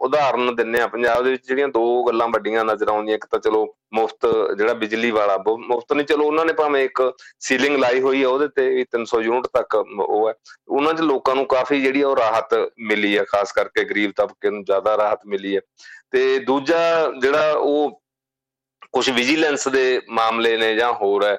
ਉਦਾਹਰਨ 0.00 0.54
ਦਿੰਨੇ 0.54 0.80
ਆ 0.80 0.86
ਪੰਜਾਬ 0.86 1.24
ਦੇ 1.24 1.30
ਵਿੱਚ 1.30 1.46
ਜਿਹੜੀਆਂ 1.46 1.68
ਦੋ 1.68 2.04
ਗੱਲਾਂ 2.04 2.28
ਵੱਡੀਆਂ 2.28 2.64
ਨਜ਼ਰ 2.64 2.88
ਆਉਂਦੀਆਂ, 2.88 3.16
ਇੱਕ 3.16 3.26
ਤਾਂ 3.30 3.38
ਚਲੋ 3.40 3.66
ਮੁਫਤ 3.94 4.26
ਜਿਹੜਾ 4.58 4.72
ਬਿਜਲੀ 4.74 5.10
ਵਾਲਾ 5.10 5.36
ਮੁਫਤ 5.46 5.92
ਨਹੀਂ, 5.92 6.06
ਚਲੋ 6.06 6.24
ਉਹਨਾਂ 6.26 6.44
ਨੇ 6.44 6.52
ਭਾਵੇਂ 6.52 6.84
ਇੱਕ 6.84 7.02
ਸੀਲਿੰਗ 7.40 7.76
ਲਾਈ 7.78 8.00
ਹੋਈ 8.00 8.22
ਆ, 8.22 8.28
ਉਹਦੇ 8.28 8.48
ਤੇ 8.56 8.68
ਵੀ 8.68 8.84
300 8.96 9.20
ਯੂਨਿਟ 9.22 9.46
ਤੱਕ 9.54 9.74
ਉਹ 9.74 10.28
ਹੈ। 10.28 10.34
ਉਹਨਾਂ 10.68 10.94
'ਚ 10.94 11.00
ਲੋਕਾਂ 11.02 11.34
ਨੂੰ 11.34 11.46
ਕਾਫੀ 11.46 11.80
ਜਿਹੜੀ 11.80 12.02
ਉਹ 12.02 12.16
ਰਾਹਤ 12.16 12.54
ਮਿਲੀ 12.88 13.16
ਹੈ 13.18 13.24
ਖਾਸ 13.28 13.52
ਕਰਕੇ 13.52 13.84
ਗਰੀਬ 13.84 14.12
ਤਬਕੇ 14.16 14.50
ਨੂੰ 14.50 14.64
ਜ਼ਿਆਦਾ 14.64 14.96
ਰਾਹਤ 14.96 15.26
ਮਿਲੀ 15.26 15.56
ਹੈ 15.56 15.60
ਤੇ 16.12 16.38
ਦੂਜਾ 16.40 16.78
ਜਿਹੜਾ 17.20 17.52
ਉਹ 17.52 18.00
ਕੁਝ 18.94 19.08
ਵਿਜੀਲੈਂਸ 19.10 19.68
ਦੇ 19.68 20.00
ਮਾਮਲੇ 20.10 20.56
ਨੇ 20.56 20.74
ਜਾਂ 20.74 20.92
ਹੋਰ 20.92 21.24
ਹੈ 21.24 21.36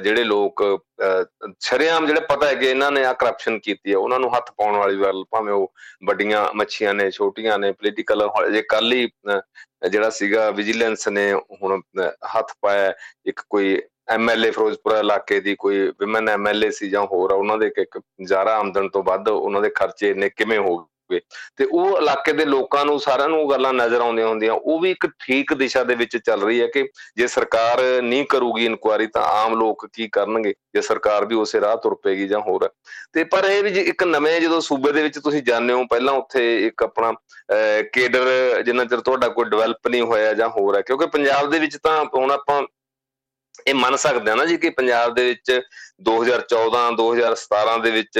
ਜਿਹੜੇ 0.00 0.24
ਲੋਕ 0.24 0.62
ਛਰਿਆਮ 1.60 2.06
ਜਿਹੜੇ 2.06 2.20
ਪਤਾ 2.28 2.46
ਹੈ 2.46 2.54
ਕਿ 2.54 2.66
ਇਹਨਾਂ 2.66 2.90
ਨੇ 2.92 3.04
ਆ 3.04 3.12
ਕਰਪਸ਼ਨ 3.12 3.58
ਕੀਤੀ 3.58 3.90
ਹੈ, 3.92 3.96
ਉਹਨਾਂ 3.96 4.20
ਨੂੰ 4.20 4.30
ਹੱਥ 4.34 4.50
ਪਾਉਣ 4.58 4.76
ਵਾਲੀ 4.76 5.00
ਗੱਲ 5.02 5.24
ਭਾਵੇਂ 5.30 5.52
ਉਹ 5.52 5.72
ਵੱਡੀਆਂ 6.06 6.46
ਮੱਛੀਆਂ 6.54 6.94
ਨੇ, 6.94 7.10
ਛੋਟੀਆਂ 7.10 7.58
ਨੇ 7.58 7.72
ਪੋਲੀਟੀਕਲ 7.72 8.28
ਜੇ 8.52 8.62
ਕੱਲ 8.68 8.92
ਹੀ 8.92 9.08
ਜਿਹੜਾ 9.90 10.10
ਸੀਗਾ 10.10 10.50
ਵਿਜੀਲੈਂਸ 10.50 11.08
ਨੇ 11.08 11.32
ਹੁਣ 11.34 11.80
ਹੱਥ 12.36 12.52
ਪਾਇਆ 12.62 12.92
ਇੱਕ 13.26 13.40
ਕੋਈ 13.50 13.78
ਐਮਐਲਏ 14.10 14.50
ਫਿਰੋਜ਼ਪੁਰ 14.50 14.96
ਇਲਾਕੇ 14.96 15.40
ਦੀ 15.40 15.54
ਕੋਈ 15.56 15.80
ਵਿਮਨ 16.00 16.28
ਐਮਐਲਏ 16.28 16.70
ਸੀ 16.70 16.88
ਜਾਂ 16.90 17.02
ਹੋਰ 17.06 17.32
ਉਹਨਾਂ 17.32 17.56
ਦੇ 17.58 17.70
ਇੱਕ 17.78 17.98
ਜ਼ਿਆਦਾ 18.24 18.56
ਆਮਦਨ 18.56 18.88
ਤੋਂ 18.88 19.02
ਵੱਧ 19.02 19.28
ਉਹਨਾਂ 19.28 19.62
ਦੇ 19.62 19.70
ਖਰਚੇ 19.70 20.10
ਇੰਨੇ 20.10 20.28
ਕਿਵੇਂ 20.28 20.58
ਹੋ 20.58 20.76
ਗਏ 21.12 21.20
ਤੇ 21.56 21.64
ਉਹ 21.64 21.96
ਇਲਾਕੇ 21.98 22.32
ਦੇ 22.32 22.44
ਲੋਕਾਂ 22.44 22.84
ਨੂੰ, 22.84 22.98
ਸਾਰਿਆਂ 23.00 23.28
ਨੂੰ 23.28 23.48
ਗੱਲਾਂ 23.50 23.72
ਨਜ਼ਰ 23.74 24.00
ਆਉਂਦੀਆਂ 24.00 24.28
ਹੁੰਦੀਆਂ। 24.28 24.52
ਉਹ 24.52 24.80
ਵੀ 24.80 24.90
ਇੱਕ 24.90 25.06
ਠੀਕ 25.26 25.54
ਦਿਸ਼ਾ 25.54 25.84
ਦੇ 25.84 25.94
ਵਿੱਚ 25.94 26.16
ਚੱਲ 26.16 26.42
ਰਹੀ 26.42 26.60
ਹੈ 26.60 26.66
ਕਿ 26.66 26.88
ਜੇ 27.16 27.26
ਸਰਕਾਰ 27.26 27.82
ਨਹੀਂ 28.02 28.24
ਕਰੂਗੀ 28.26 28.64
ਇਨਕੁਆਰੀ 28.66 29.06
ਤਾਂ 29.06 29.22
ਆਮ 29.22 29.58
ਲੋਕ 29.58 29.86
ਕੀ 29.92 30.08
ਕਰਨਗੇ? 30.08 30.54
ਜੇ 30.74 30.80
ਸਰਕਾਰ 30.80 31.24
ਵੀ 31.24 31.34
ਉਸੇ 31.34 31.60
ਰਾਹ 31.60 31.76
ਤੁਰ 31.76 31.94
ਪਏਗੀ 32.02 32.28
ਜਾਂ 32.28 32.40
ਹੋਰ। 32.40 32.68
ਤੇ 33.12 33.24
ਪਰ 33.24 33.44
ਇਹ 33.44 33.62
ਵੀ 33.62 33.80
ਇੱਕ 33.80 34.04
ਨਵੇਂ 34.04 34.40
ਜਦੋਂ 34.40 34.60
ਸੂਬੇ 34.60 34.92
ਦੇ 34.92 35.02
ਵਿੱਚ 35.02 35.18
ਤੁਸੀਂ 35.18 35.42
ਜਾਣਦੇ 35.42 35.72
ਹੋ, 35.72 35.84
ਪਹਿਲਾਂ 35.90 36.14
ਉੱਥੇ 36.14 36.66
ਇੱਕ 36.66 36.82
ਆਪਣਾ 36.82 37.12
ਕੇਡਰ 37.92 38.62
ਜਿੰਨਾ 38.62 38.84
ਚਿਰ 38.84 39.00
ਤੁਹਾਡਾ 39.00 39.28
ਕੋਈ 39.28 39.44
ਡਿਵੈਲਪ 39.44 39.88
ਨਹੀਂ 39.88 40.02
ਹੋਇਆ 40.02 40.32
ਜਾਂ 40.34 40.48
ਹੋਰ 40.48 40.76
ਹੈ, 40.76 40.80
ਕਿਉਂਕਿ 40.80 41.06
ਪੰਜਾਬ 41.06 41.50
ਦੇ 41.50 41.58
ਵਿੱਚ 41.58 41.76
ਤਾਂ 41.82 42.04
ਹੁਣ 42.16 42.30
ਆਪਾਂ 42.30 42.62
ਇਹ 43.66 43.74
ਮੰਨ 43.74 43.96
ਸਕਦੇ 43.96 44.30
ਆ 44.30 44.34
ਨਾ 44.34 44.44
ਜੀ 44.44 44.56
ਕਿ 44.56 44.70
ਪੰਜਾਬ 44.70 45.14
ਦੇ 45.14 45.24
ਵਿੱਚ 45.24 45.60
2014 46.08 46.90
2017 46.96 47.78
ਦੇ 47.82 47.90
ਵਿੱਚ 47.90 48.18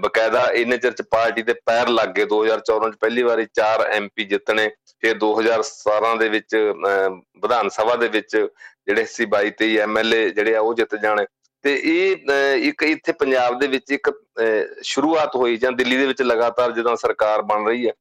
ਬਕਾਇਦਾ 0.00 0.46
ਇੰਨੇ 0.52 0.78
ਚਿਰ 0.78 0.92
ਚ 0.92 1.02
ਪਾਰਟੀ 1.10 1.42
ਦੇ 1.42 1.54
ਪੈਰ 1.66 1.88
ਲੱਗ 1.88 2.08
ਗਏ 2.08 2.24
2014 2.24 2.90
ਚ 2.90 2.96
ਪਹਿਲੀ 3.00 3.22
ਵਾਰੀ 3.22 3.46
4 3.60 3.84
ਐਮਪੀ 3.92 4.24
ਜਿੱਤਣੇ, 4.24 4.68
ਫਿਰ 5.00 5.18
2017 5.18 6.16
ਦੇ 6.18 6.28
ਵਿੱਚ 6.28 6.54
ਵਿਧਾਨ 6.54 7.68
ਸਭਾ 7.68 7.96
ਦੇ 7.96 8.08
ਵਿੱਚ 8.08 8.36
ਜਿਹੜੇ 8.36 9.04
ਸੀ 9.04 9.26
22 9.34 9.50
23 9.60 9.76
ਐਮਐਲਏ 9.80 10.30
ਜਿਹੜੇ 10.30 10.56
ਆ 10.56 10.60
ਉਹ 10.60 10.74
ਜਿੱਤ 10.74 10.94
ਜਾਣੇ। 11.02 11.26
ਤੇ 11.64 11.74
ਇਹ 11.84 12.30
ਇੱਕ 12.68 12.82
ਇੱਥੇ 12.82 13.12
ਪੰਜਾਬ 13.12 13.58
ਦੇ 13.58 13.66
ਵਿੱਚ 13.66 13.92
ਇੱਕ 13.92 14.10
ਸ਼ੁਰੂਆਤ 14.82 15.36
ਹੋਈ 15.36 15.56
ਜਾਂ 15.56 15.72
ਦਿੱਲੀ 15.72 15.96
ਦੇ 15.96 16.06
ਵਿੱਚ 16.06 16.22
ਲਗਾਤਾਰ 16.22 16.72
ਜਦੋਂ 16.72 16.96
ਸਰਕਾਰ 16.96 17.42
ਬਣ 17.42 17.66
ਰਹੀ 17.66 17.86
ਹੈ। 17.88 17.92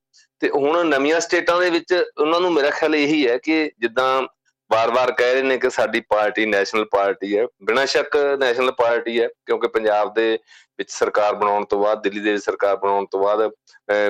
ਤੇ 0.42 0.50
ਹੁਣ 0.50 0.86
ਨਵੀਆਂ 0.88 1.20
ਸਟੇਟਾਂ 1.20 1.60
ਦੇ 1.62 1.70
ਵਿੱਚ 1.70 1.94
ਉਹਨਾਂ 2.18 2.40
ਨੂੰ 2.42 2.52
ਮੇਰਾ 2.54 2.70
ਖਿਆਲ 2.70 2.96
ਇਹੀ 2.96 3.28
ਹੈ 3.28 3.38
ਕਿ 3.38 3.72
ਜਿੱਦਾਂ 3.80 4.22
ਵਾਰ-ਵਾਰ 4.70 5.12
ਕਹਿ 5.12 5.34
ਰਹੇ 5.34 5.44
ਨੇ 5.44 5.58
ਕਿ 5.58 5.70
ਸਾਡੀ 5.70 6.00
ਪਾਰਟੀ 6.10 6.46
ਨੈਸ਼ਨਲ 6.46 6.86
ਪਾਰਟੀ 6.92 7.38
ਹੈ। 7.38 7.46
ਬਿਨਾਂ 7.64 7.86
ਸ਼ੱਕ 7.88 8.18
ਨੈਸ਼ਨਲ 8.40 8.72
ਪਾਰਟੀ 8.72 9.20
ਹੈ, 9.22 9.28
ਕਿਉਂਕਿ 9.46 9.68
ਪੰਜਾਬ 9.68 10.14
ਦੇ 10.14 10.38
ਵਿੱਚ 10.80 10.90
ਸਰਕਾਰ 10.92 11.36
ਬਣਾਉਣ 11.36 11.66
ਤੋਂ 11.66 11.80
ਬਾਅਦ, 11.80 12.02
ਦਿੱਲੀ 12.02 12.20
ਦੇ 12.20 12.32
ਵਿੱਚ 12.32 12.44
ਸਰਕਾਰ 12.44 12.76
ਬਣਾਉਣ 12.76 13.06
ਤੋਂ 13.12 13.24
ਬਾਅਦ 13.24 13.50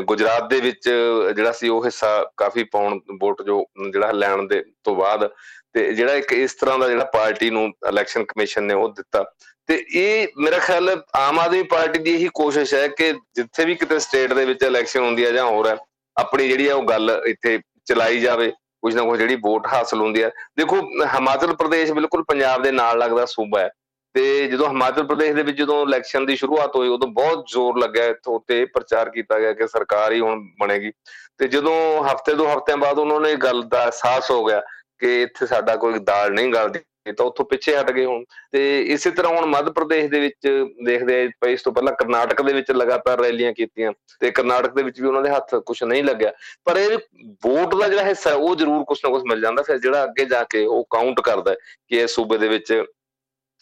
ਗੁਜਰਾਤ 0.05 0.49
ਦੇ 0.49 0.59
ਵਿੱਚ 0.61 0.89
ਜਿਹੜਾ 1.35 1.51
ਸੀ 1.51 1.69
ਉਹ 1.69 1.85
ਹਿੱਸਾ 1.85 2.09
ਕਾਫੀ 2.37 2.63
ਪਾਉਣ, 2.71 2.99
ਵੋਟ 3.21 3.41
ਜੋ 3.43 3.65
ਜਿਹੜਾ 3.91 4.11
ਲੈਣ 4.11 4.43
ਦੇ 4.47 4.63
ਤੋਂ 4.83 4.95
ਬਾਅਦ 4.95 5.29
ਤੇ 5.73 5.91
ਜਿਹੜਾ 5.93 6.13
ਇੱਕ 6.15 6.31
ਇਸ 6.33 6.53
ਤਰ੍ਹਾਂ 6.55 6.77
ਦਾ 6.79 6.87
ਜਿਹੜਾ 6.89 7.05
ਪਾਰਟੀ 7.13 7.49
ਨੂੰ 7.49 7.65
ਇਲੈਕਸ਼ਨ 7.89 8.23
ਕਮਿਸ਼ਨ 8.25 8.63
ਨੇ 8.63 8.73
ਉਹ 8.73 8.89
ਦਿੱਤਾ। 8.93 9.23
ਤੇ 9.67 9.83
ਇਹ 9.95 10.27
ਮੇਰਾ 10.37 10.59
ਖਿਆਲ 10.59 10.89
ਆਮ 11.15 11.39
ਆਦਮੀ 11.39 11.63
ਪਾਰਟੀ 11.71 11.99
ਦੀ 11.99 12.13
ਇਹੀ 12.13 12.29
ਕੋਸ਼ਿਸ਼ 12.35 12.73
ਹੈ 12.73 12.87
ਕਿ 12.89 13.11
ਜਿੱਥੇ 13.35 13.65
ਵੀ 13.65 13.75
ਕਿਤੇ 13.75 13.99
ਸਟੇਟ 13.99 14.33
ਦੇ 14.33 14.45
ਵਿੱਚ 14.45 14.63
ਇਲੈਕਸ਼ਨ 14.63 15.03
ਹੁੰਦੀ 15.03 15.25
ਹੈ 15.25 15.31
ਜਾਂ 15.31 15.45
ਹੋਰ 15.45 15.67
ਹੈ, 15.67 15.75
ਆਪਣੀ 16.17 16.47
ਜਿਹੜੀ 16.47 16.67
ਹੈ 16.69 16.73
ਉਹ 16.73 16.83
ਗੱਲ 16.83 17.21
ਇੱਥੇ 17.27 17.59
ਚਲਾਈ 17.87 18.19
ਜਾਵੇ। 18.19 18.51
ਕੁਝ 18.81 18.95
ਨਾ 18.95 19.03
ਕੁਝ 19.03 19.19
ਜਿਹੜੀ 19.19 19.35
ਵੋਟ 19.35 19.67
ਹਾਸਲ 19.67 20.01
ਹੁੰਦੀ 20.01 20.23
ਹੈ। 20.23 20.29
ਦੇਖੋ, 20.57 20.75
ਹਿਮਾਚਲ 21.15 21.55
ਪ੍ਰਦੇਸ਼ 21.55 21.91
ਬਿਲਕੁਲ 21.91 22.23
ਪੰਜਾਬ 22.23 22.63
ਦੇ 22.63 22.71
ਨਾਲ 22.71 22.97
ਲੱਗਦਾ 22.97 23.25
ਸੂਬਾ 23.25 23.59
ਹੈ। 23.59 23.69
ਤੇ 24.13 24.47
ਜਦੋਂ 24.47 24.67
ਹਿਮਾਚਲ 24.67 25.03
ਪ੍ਰਦੇਸ਼ 25.03 25.33
ਦੇ 25.33 25.43
ਵਿੱਚ 25.43 25.57
ਜਦੋਂ 25.57 25.85
ਇਲੈਕਸ਼ਨ 25.85 26.25
ਦੀ 26.25 26.35
ਸ਼ੁਰੂਆਤ 26.35 26.75
ਹੋਈ, 26.75 26.87
ਉਦੋਂ 26.87 27.07
ਬਹੁਤ 27.07 27.45
ਜ਼ੋਰ 27.51 27.77
ਲੱਗਿਆ 27.77 28.05
ਇੱਥੋਂ 28.05 28.39
ਤੇ 28.47 28.65
ਪ੍ਰਚਾਰ 28.65 29.09
ਕੀਤਾ 29.09 29.39
ਗਿਆ 29.39 29.53
ਕਿ 29.53 29.67
ਸਰਕਾਰ 29.67 30.11
ਹੀ 30.11 30.19
ਹੁਣ 30.19 30.47
ਬਣੇਗੀ। 30.59 30.91
ਤੇ 31.37 31.47
ਜਦੋਂ 31.47 32.03
ਹਫ਼ਤੇ 32.03 32.33
ਦੋ 32.33 32.47
ਹਫ਼ਤਿਆਂ 32.47 32.77
ਬਾਅਦ 32.77 32.99
ਉਹਨਾਂ 32.99 33.19
ਨੇ 33.19 33.35
ਗੱਲ 33.35 33.63
ਦਾ 33.63 33.83
ਅਹਿਸਾਸ 33.83 34.31
ਹੋ 34.31 34.45
ਗਿਆ 34.45 34.61
ਕਿ 34.99 35.21
ਇੱਥੇ 35.21 35.47
ਸਾਡਾ 35.47 35.75
ਕੋਈ 35.75 35.99
ਦਾਲ 35.99 36.33
ਨਹੀਂ 36.33 36.53
ਗਲਦੀ 36.53 36.79
ਤਾਂ 37.17 37.25
ਉੱਥੋਂ 37.25 37.45
ਪਿੱਛੇ 37.45 37.75
ਹਟ 37.77 37.91
ਗਏ 37.91 38.05
ਹੁਣ। 38.05 38.23
ਤੇ 38.51 38.81
ਇਸੇ 38.93 39.11
ਤਰ੍ਹਾਂ 39.11 39.33
ਹੁਣ 39.33 39.45
ਮੱਧ 39.45 39.69
ਪ੍ਰਦੇਸ਼ 39.69 40.07
ਦੇ 40.07 40.19
ਵਿੱਚ 40.19 40.47
ਦੇਖਦੇ 40.85 41.21
ਆ 41.45 41.47
ਇਸ 41.47 41.61
ਤੋਂ 41.61 41.73
ਪਹਿਲਾਂ 41.73 41.93
ਕਰਨਾਟਕ 41.93 42.41
ਦੇ 42.41 42.53
ਵਿੱਚ 42.53 42.71
ਲਗਾਤਾਰ 42.71 43.19
ਰੈਲੀਆਂ 43.19 43.53
ਕੀਤੀਆਂ 43.53 43.91
ਤੇ 44.19 44.31
ਕਰਨਾਟਕ 44.31 44.73
ਦੇ 44.73 44.83
ਵਿੱਚ 44.83 45.01
ਵੀ 45.01 45.07
ਉਹਨਾਂ 45.07 45.21
ਦੇ 45.21 45.29
ਹੱਥ 45.29 45.55
ਕੁਝ 45.55 45.83
ਨਹੀਂ 45.83 46.03
ਲੱਗਿਆ। 46.03 46.31
ਪਰ 46.65 46.77
ਇਹ 46.77 46.97
ਵੋਟ 47.45 47.75
ਦਾ 47.75 47.87
ਜਿਹੜਾ 47.87 48.03
ਹਿੱਸਾ, 48.03 48.33
ਉਹ 48.33 48.55
ਜ਼ਰੂਰ 48.55 48.83
ਕੁਝ 48.83 48.99
ਨਾ 49.05 49.11
ਕੁਝ 49.11 49.23
ਮਿਲ 49.29 49.41
ਜਾਂਦਾ 49.41 49.63
ਫਿਰ 49.63 49.77
ਜਿਹੜਾ 49.77 50.03
ਅੱਗੇ 50.03 50.25
ਜਾ 50.25 50.43
ਕੇ 50.43 50.65
ਉਹ 50.65 50.87
ਕਾਊਂਟ 50.89 51.21
ਕਰਦਾ 51.21 51.53
ਕਿ 51.53 51.95
ਇਹ 51.95 52.07
ਸੂਬੇ 52.07 52.37
ਦੇ 52.37 52.47
ਵਿੱਚ 52.47 52.83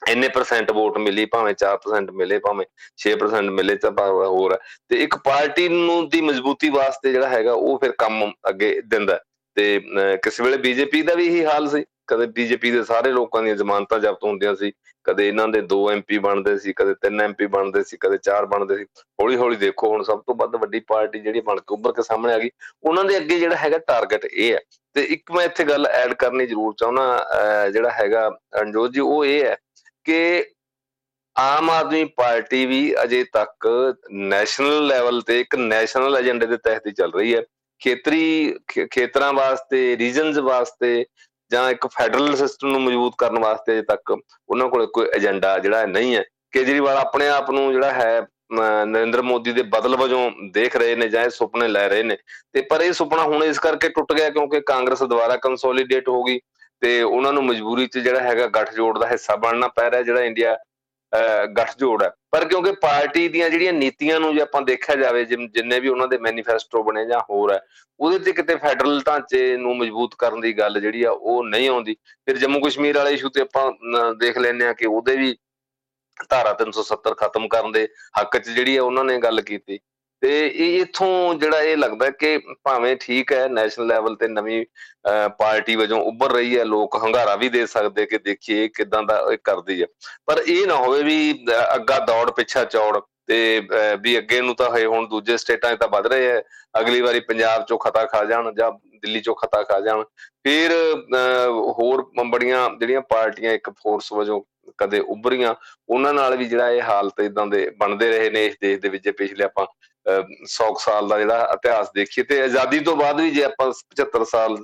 ਇੰਨੇ 0.01 0.27
ਪਰਸੈਂਟ 0.27 0.71
ਵੋਟ 0.71 0.97
ਮਿਲੀ, 0.97 1.25
ਭਾਵੇਂ 1.25 1.53
4% 1.53 2.11
ਮਿਲੇ, 2.11 2.37
ਭਾਵੇਂ 2.39 2.65
6% 2.97 3.49
ਮਿਲੇ 3.51 3.75
ਤਾਂ 3.75 3.91
ਹੋਰ 4.01 4.57
ਤੇ 4.89 5.03
ਇੱਕ 5.03 5.15
ਪਾਰਟੀ 5.15 5.67
ਨੂੰ 5.69 6.09
ਦੀ 6.09 6.21
ਮਜ਼ਬੂਤੀ 6.21 6.69
ਵਾਸਤੇ 6.69 7.11
ਜਿਹੜਾ 7.11 7.29
ਹੈਗਾ, 7.29 7.53
ਉਹ 7.53 7.79
ਫਿਰ 7.79 7.91
ਕੰਮ 7.91 8.31
ਅੱਗੇ 8.49 8.81
ਦਿੰਦਾ। 8.85 9.19
ਤੇ 9.57 9.79
ਕਿਸੇ 10.23 10.43
ਵੇਲੇ 10.43 10.57
ਬੀਜੇਪੀ 10.57 11.01
ਦਾ 11.01 11.13
ਵੀ 11.15 11.25
ਇਹੀ 11.27 11.43
ਹਾਲ 11.45 11.67
ਸੀ? 11.69 11.83
ਕਦੇ 12.07 12.25
ਬੀਜੇਪੀ 12.35 12.71
ਦੇ 12.71 12.83
ਸਾਰੇ 12.83 13.11
ਲੋਕਾਂ 13.11 13.41
ਦੀਆਂ 13.43 13.55
ਜ਼ਮਾਨਤਾਂ 13.55 13.99
ਜ਼ਬਤ 13.99 14.23
ਹੁੰਦੀਆਂ 14.23 14.53
ਸੀ, 14.55 14.71
ਕਦੇ 15.05 15.27
ਇਹਨਾਂ 15.27 15.47
ਦੇ 15.47 15.61
2 15.71 15.79
ਐਮਪੀ 15.91 16.17
ਬਣਦੇ 16.17 16.57
ਸੀ, 16.57 16.73
ਕਦੇ 16.73 16.93
3 17.05 17.21
ਐਮਪੀ 17.21 17.45
ਬਣਦੇ 17.55 17.83
ਸੀ, 17.83 17.97
ਕਦੇ 18.01 18.17
4 18.23 18.45
ਬਣਦੇ 18.45 18.77
ਸੀ। 18.77 18.83
ਹੌਲੀ 19.21 19.35
ਹੌਲੀ 19.37 19.55
ਦੇਖੋ, 19.55 19.89
ਹੁਣ 19.91 20.03
ਸਭ 20.03 20.21
ਤੋਂ 20.27 20.35
ਵੱਧ 20.35 20.55
ਵੱਡੀ 20.55 20.79
ਪਾਰਟੀ 20.87 21.19
ਜਿਹੜੀ 21.19 21.41
ਬਣ 21.41 21.59
ਕੇ 21.59 21.73
ਉੱਭਰ 21.73 21.91
ਕੇ 21.91 22.03
ਸਾਹਮਣੇ 22.03 22.33
ਆ 22.33 22.37
ਗਈ, 22.39 22.49
ਉਹਨਾਂ 22.83 23.03
ਦੇ 23.05 23.17
ਅੱਗੇ 23.17 23.39
ਜਿਹੜਾ 23.39 23.55
ਹੈਗਾ 23.55 23.77
ਟਾਰਗੇਟ 23.87 24.25
ਇਹ 24.25 24.53
ਹੈ। 24.53 24.59
ਤੇ 24.95 25.03
ਇੱਕ 25.13 25.31
ਮੈਂ 25.31 25.45
ਇੱਥੇ 25.45 25.63
ਗੱਲ 25.63 25.87
ਐਡ 25.87 26.13
ਕਰਨੀ 26.19 26.45
ਜ਼ਰੂਰ 26.45 26.73
ਚਾਹੁੰਦਾ 26.79 27.69
ਜਿਹੜਾ 27.73 27.89
ਹੈਗਾ 27.91 28.29
ਅਨਜੋਤ 28.61 28.91
ਜੀ, 28.91 28.99
ਉਹ 28.99 29.25
ਇਹ 29.25 29.43
ਹੈ 29.45 29.55
ਕਿ 30.05 30.45
ਆਮ 31.35 31.69
ਆਦਮੀ 31.69 32.03
ਪਾਰਟੀ 32.17 32.65
ਵੀ 32.65 32.93
ਅਜੇ 33.03 33.23
ਤੱਕ 33.33 33.67
ਨੈਸ਼ਨਲ 34.11 34.87
ਲੈਵਲ 34.87 35.21
ਤੇ 35.21 35.39
ਇੱਕ 35.41 35.55
ਨੈਸ਼ਨਲ 35.55 36.17
ਏਜੰਡੇ 36.17 36.45
ਦੇ 36.45 36.57
ਤਹਿਤ 36.57 36.87
ਹੀ 36.87 36.91
ਚੱਲ 36.91 37.11
ਰਹੀ 37.13 37.35
ਹੈ। 37.35 37.43
ਖੇਤਰੀ 37.81 38.53
ਖੇਤਰਾਂ 38.91 39.31
ਵਾਸਤੇ 39.33 39.97
ਰੀਜਨਸ 39.97 40.37
ਵਾਸਤੇ 40.37 41.05
ਜਾਂ 41.51 41.69
ਇੱਕ 41.71 41.87
ਫੈਡਰਲ 41.87 42.35
ਸਿਸਟਮ 42.35 42.71
ਨੂੰ 42.71 42.81
ਮਜ਼ਬੂਤ 42.81 43.13
ਕਰਨ 43.17 43.39
ਵਾਸਤੇ 43.39 43.73
ਅਜੇ 43.73 43.81
ਤੱਕ 43.89 44.11
ਉਹਨਾਂ 44.11 44.67
ਕੋਲ 44.69 44.85
ਕੋਈ 44.93 45.07
ਏਜੰਡਾ 45.15 45.57
ਜਿਹੜਾ 45.59 45.85
ਨਹੀਂ 45.85 46.15
ਹੈ। 46.15 46.23
ਕੇਜਰੀਵਾਲ 46.51 46.97
ਆਪਣੇ 46.97 47.27
ਆਪ 47.29 47.51
ਨੂੰ 47.51 47.71
ਜਿਹੜਾ 47.73 47.91
ਹੈ 47.91 48.25
ਨਰਿੰਦਰ 48.85 49.21
ਮੋਦੀ 49.21 49.51
ਦੇ 49.51 49.63
ਬਦਲ 49.71 49.95
ਵਜੋਂ 49.97 50.29
ਦੇਖ 50.53 50.75
ਰਹੇ 50.75 50.95
ਨੇ 50.95 51.07
ਜਾਂ 51.09 51.23
ਇਹ 51.23 51.29
ਸੁਪਨੇ 51.29 51.67
ਲੈ 51.67 51.87
ਰਹੇ 51.89 52.03
ਨੇ। 52.03 52.17
ਤੇ 52.53 52.61
ਪਰ 52.69 52.81
ਇਹ 52.81 52.93
ਸੁਪਨਾ 52.93 53.23
ਹੁਣ 53.23 53.43
ਇਸ 53.43 53.59
ਕਰਕੇ 53.59 53.89
ਟੁੱਟ 53.89 54.13
ਗਿਆ 54.13 54.29
ਕਿਉਂਕਿ 54.29 54.61
ਕਾਂਗਰਸ 54.67 55.03
ਦੁਆਰਾ 55.03 55.35
ਕੰਸੋਲੀਡੇਟ 55.37 56.09
ਹੋ 56.09 56.23
ਗਈ 56.23 56.39
ਤੇ 56.81 57.01
ਉਹਨਾਂ 57.01 57.33
ਨੂੰ 57.33 57.43
ਮਜਬੂਰੀ 57.45 57.87
'ਚ 57.87 57.97
ਜਿਹੜਾ 57.97 58.19
ਹੈਗਾ 58.19 58.47
ਗੱਠਜੋੜ 58.47 58.97
ਦਾ 58.99 59.07
ਹਿੱਸਾ 59.07 59.35
ਬਣਨਾ 59.35 59.67
ਪੈ 59.67 59.89
ਰਿਹਾ, 59.91 60.01
ਜਿਹੜਾ 60.01 60.23
ਇੰਡੀਆ 60.23 60.55
ਗੱਠਜੋੜ 61.57 62.01
ਹੈ। 62.03 62.09
ਪਰ 62.31 62.45
ਕਿਉਂਕਿ 62.45 62.71
ਪਾਰਟੀ 62.81 63.27
ਦੀਆਂ 63.27 63.49
ਜਿਹੜੀਆਂ 63.49 63.73
ਨੀਤੀਆਂ 63.73 64.19
ਨੂੰ 64.19 64.33
ਜੇ 64.35 64.41
ਆਪਾਂ 64.41 64.61
ਦੇਖਿਆ 64.61 64.95
ਜਾਵੇ 64.95 65.23
ਜਿੰਨੇ 65.25 65.79
ਵੀ 65.79 65.89
ਉਹਨਾਂ 65.89 66.07
ਦੇ 66.07 66.17
ਮੈਨੀਫੈਸਟੋ 66.17 66.83
ਬਣੇ 66.83 67.05
ਜਾਂ 67.05 67.19
ਹੋਰ 67.29 67.53
ਹੈ, 67.53 67.59
ਉਹਦੇ 67.99 68.19
ਤੇ 68.19 68.31
ਕਿਤੇ 68.31 68.55
ਫੈਡਰਲ 68.55 69.01
ਢਾਂਚੇ 69.07 69.55
ਨੂੰ 69.57 69.75
ਮਜ਼ਬੂਤ 69.77 70.15
ਕਰਨ 70.17 70.41
ਦੀ 70.41 70.53
ਗੱਲ 70.57 70.79
ਜਿਹੜੀ 70.81 71.03
ਆ, 71.03 71.11
ਉਹ 71.11 71.43
ਨਹੀਂ 71.45 71.69
ਆਉਂਦੀ। 71.69 71.95
ਫਿਰ 72.25 72.37
ਜੰਮੂ 72.37 72.59
ਕਸ਼ਮੀਰ 72.61 72.97
ਵਾਲੇ 72.97 73.13
ਇਸ਼ੂ 73.13 73.29
ਤੇ 73.29 73.41
ਆਪਾਂ 73.41 73.71
ਦੇਖ 74.15 74.37
ਲੈਂਦੇ 74.37 74.67
ਆ 74.67 74.73
ਕਿ 74.73 74.85
ਉਹਦੇ 74.85 75.15
ਵੀ 75.17 75.35
ਧਾਰਾ 76.29 76.53
370 76.53 77.13
ਖਤਮ 77.13 77.47
ਕਰਨ 77.47 77.71
ਦੇ 77.71 77.87
ਹੱਕ 78.19 78.37
'ਚ 78.37 78.49
ਜਿਹੜੀ 78.49 78.75
ਆ, 78.77 78.83
ਉਹਨਾਂ 78.83 79.03
ਨੇ 79.05 79.17
ਗੱਲ 79.19 79.41
ਕੀਤੀ। 79.41 79.79
ਤੇ 80.21 80.29
ਇਹ 80.47 80.79
ਇਥੋਂ 80.81 81.33
ਜਿਹੜਾ 81.39 81.59
ਇਹ 81.61 81.77
ਲੱਗਦਾ 81.77 82.09
ਕਿ 82.11 82.37
ਭਾਵੇਂ 82.63 82.95
ਠੀਕ 83.01 83.33
ਹੈ 83.33 83.47
ਨੈਸ਼ਨਲ 83.47 83.87
ਲੈਵਲ 83.87 84.15
ਤੇ 84.15 84.27
ਨਵੀਂ 84.27 84.65
ਪਾਰਟੀ 85.39 85.75
ਵਜੋਂ 85.75 86.01
ਉੱਭਰ 86.03 86.31
ਰਹੀ 86.31 86.57
ਹੈ, 86.57 86.63
ਲੋਕ 86.63 86.95
ਹੰਗਾਰਾ 87.03 87.35
ਵੀ 87.35 87.49
ਦੇ 87.49 87.65
ਸਕਦੇ 87.65 88.05
ਕਿ 88.05 88.17
ਦੇਖੀਏ 88.17 88.67
ਕਿਦਾਂ 88.67 89.03
ਦਾ 89.03 89.19
ਇਹ 89.31 89.37
ਕਰਦੀ 89.43 89.81
ਹੈ। 89.81 89.87
ਪਰ 90.27 90.41
ਇਹ 90.45 90.65
ਨਾ 90.67 90.75
ਹੋਵੇ 90.75 91.03
ਵੀ 91.03 91.45
ਅੱਗਾ 91.75 91.99
ਦੌੜ, 91.99 92.29
ਪਿੱਛਾ 92.31 92.63
ਚੌੜ 92.65 92.99
ਤੇ 93.27 93.61
ਵੀ 94.01 94.17
ਅੱਗੇ 94.17 94.41
ਨੂੰ 94.41 94.55
ਤਾਂ 94.55 94.69
ਹੈ 94.77 94.85
ਹੁਣ 94.87 95.07
ਦੂਜੇ 95.07 95.37
ਸਟੇਟਾਂ 95.37 95.75
'ਚ 95.75 95.79
ਤਾਂ 95.79 95.87
ਵੱਧ 95.87 96.07
ਰਹੇ 96.07 96.27
ਹੈ। 96.27 96.41
ਅਗਲੀ 96.79 97.01
ਵਾਰੀ 97.01 97.19
ਪੰਜਾਬ 97.21 97.61
'ਚੋਂ 97.61 97.77
ਖਤਾ 97.79 98.05
ਖਾ 98.05 98.23
ਜਾਣ 98.25 98.53
ਜਾਂ 98.55 98.71
ਦਿੱਲੀ 99.01 99.19
'ਚੋਂ 99.19 99.35
ਖਤਾ 99.35 99.63
ਖਾ 99.63 99.79
ਜਾਣ, 99.81 100.03
ਫਿਰ 100.43 100.71
ਹੋਰ 101.79 102.05
ਬੜੀਆਂ 102.25 102.69
ਜਿਹੜੀਆਂ 102.69 103.01
ਪਾਰਟੀਆਂ 103.09 103.51
ਇੱਕ 103.53 103.69
ਫੋਰਸ 103.83 104.11
ਵਜੋਂ 104.13 104.41
ਕਦੇ 104.77 104.99
ਉੱਭਰੀਆਂ, 104.99 105.53
ਉਹਨਾਂ 105.89 106.13
ਨਾਲ 106.13 106.35
ਵੀ 106.37 106.45
ਜਿਹੜਾ 106.45 106.69
ਇਹ 106.69 106.81
ਹਾਲਤ 106.81 107.19
ਇਦਾਂ 107.21 107.45
ਦੇ 107.47 107.69
ਬਣਦੇ 107.79 108.09
ਰਹੇ 108.09 108.29
ਨੇ 108.29 108.45
ਇਸ 108.45 108.55
ਦੇਸ਼ 108.61 108.79
ਦੇ 108.81 108.89
ਵਿੱਚ 108.89 109.09
ਪਿਛਲੇ 109.09 109.43
ਆਪਾਂ 109.43 109.65
100 110.09 110.69
ਸਾਲ 110.79 111.07
ਦਾ 111.07 111.17
ਜਿਹੜਾ 111.19 111.49
ਇਤਿਹਾਸ 111.53 111.87
ਦੇਖੀਏ 111.95 112.23
ਤੇ 112.23 112.41
ਆਜ਼ਾਦੀ 112.41 112.79
ਤੋਂ 112.79 112.95
ਬਾਅਦ 112.97 113.21
ਵੀ 113.21 113.31
ਜੇ 113.31 113.43
ਆਪਾਂ 113.43 113.67
75 113.67 114.25
ਸਾਲ 114.29 114.57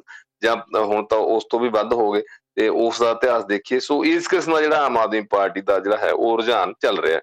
ਜਾਂ 0.44 0.56
ਹੁਣ 0.84 1.06
ਤਾਂ 1.06 1.18
ਉਸ 1.18 1.46
ਤੋਂ 1.50 1.60
ਵੀ 1.60 1.70
ਵੱਧ 1.70 1.94
ਹੋ 1.94 2.12
ਗਏ 2.12 2.22
ਤੇ 2.56 2.68
ਉਸ 2.68 3.00
ਦਾ 3.02 3.12
ਇਤਿਹਾਸ 3.12 3.46
ਦੇਖੀਏ 3.46 3.80
ਸੋ 3.80 4.04
ਇਸ 4.06 4.28
ਕਿਸਮ 4.28 4.54
ਦਾ 4.54 4.62
ਜਿਹੜਾ 4.62 4.86
ਆਮ 4.86 4.98
ਆਦਮੀ 4.98 5.22
ਪਾਰਟੀ 5.22 5.62
ਦਾ 5.62 5.80
ਜਿਹੜਾ 5.80 5.98
ਹੈ 5.98 6.12
ਉਹ 6.12 6.38
ਰੁਝਾਨ 6.38 6.74
ਚੱਲ 6.82 7.00
ਰਿਹਾ 7.00 7.20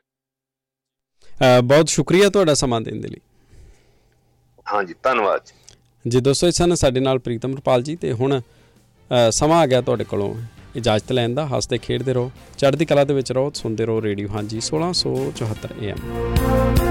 ਹੈ। 1.42 1.60
ਬਹੁਤ 1.60 1.88
ਸ਼ੁਕਰੀਆ 1.88 2.28
ਤੁਹਾਡਾ 2.30 2.54
ਸਮਾਂ 2.54 2.80
ਦੇਣ 2.80 3.00
ਦੇ 3.00 3.08
ਲਈ। 3.08 3.20
ਹਾਂਜੀ 4.72 4.94
ਧੰਨਵਾਦ 5.02 5.40
ਜੀ। 6.04 6.20
ਦੋਸਤੋ 6.20 6.50
ਸਨ 6.50 6.74
ਸਾਡੇ 6.74 7.00
ਨਾਲ 7.00 7.18
ਪ੍ਰੀਤਮ 7.18 7.56
ਰਪਾਲ 7.56 7.82
ਜੀ 7.82 7.96
ਤੇ 7.96 8.12
ਹੁਣ 8.12 8.40
ਸਮਾਂ 9.30 9.60
ਆ 9.60 9.66
ਗਿਆ 9.66 9.80
ਤੁਹਾਡੇ 9.80 10.04
ਕੋਲੋਂ 10.04 10.34
ਇਜਾਜ਼ਤ 10.76 11.12
ਲੈਣ 11.12 11.34
ਦਾ। 11.34 11.46
ਹੱਸਦੇ 11.46 11.78
ਖੇਡਦੇ 11.78 12.12
ਰਹੋ 12.14 12.30
ਚੜ੍ਹਦੀ 12.58 12.84
ਕਲਾ 12.84 13.04
ਦੇ 13.04 13.14
ਵਿੱਚ 13.14 13.32
ਰਹੋ 13.32 13.50
ਸੁਣਦੇ 13.54 13.86
ਰਹੋ 13.86 14.02
ਰੇਡੀਓ। 14.02 14.28
ਹਾਂਜੀ 14.28 14.60
1674 14.68 15.74
AM 15.80 16.89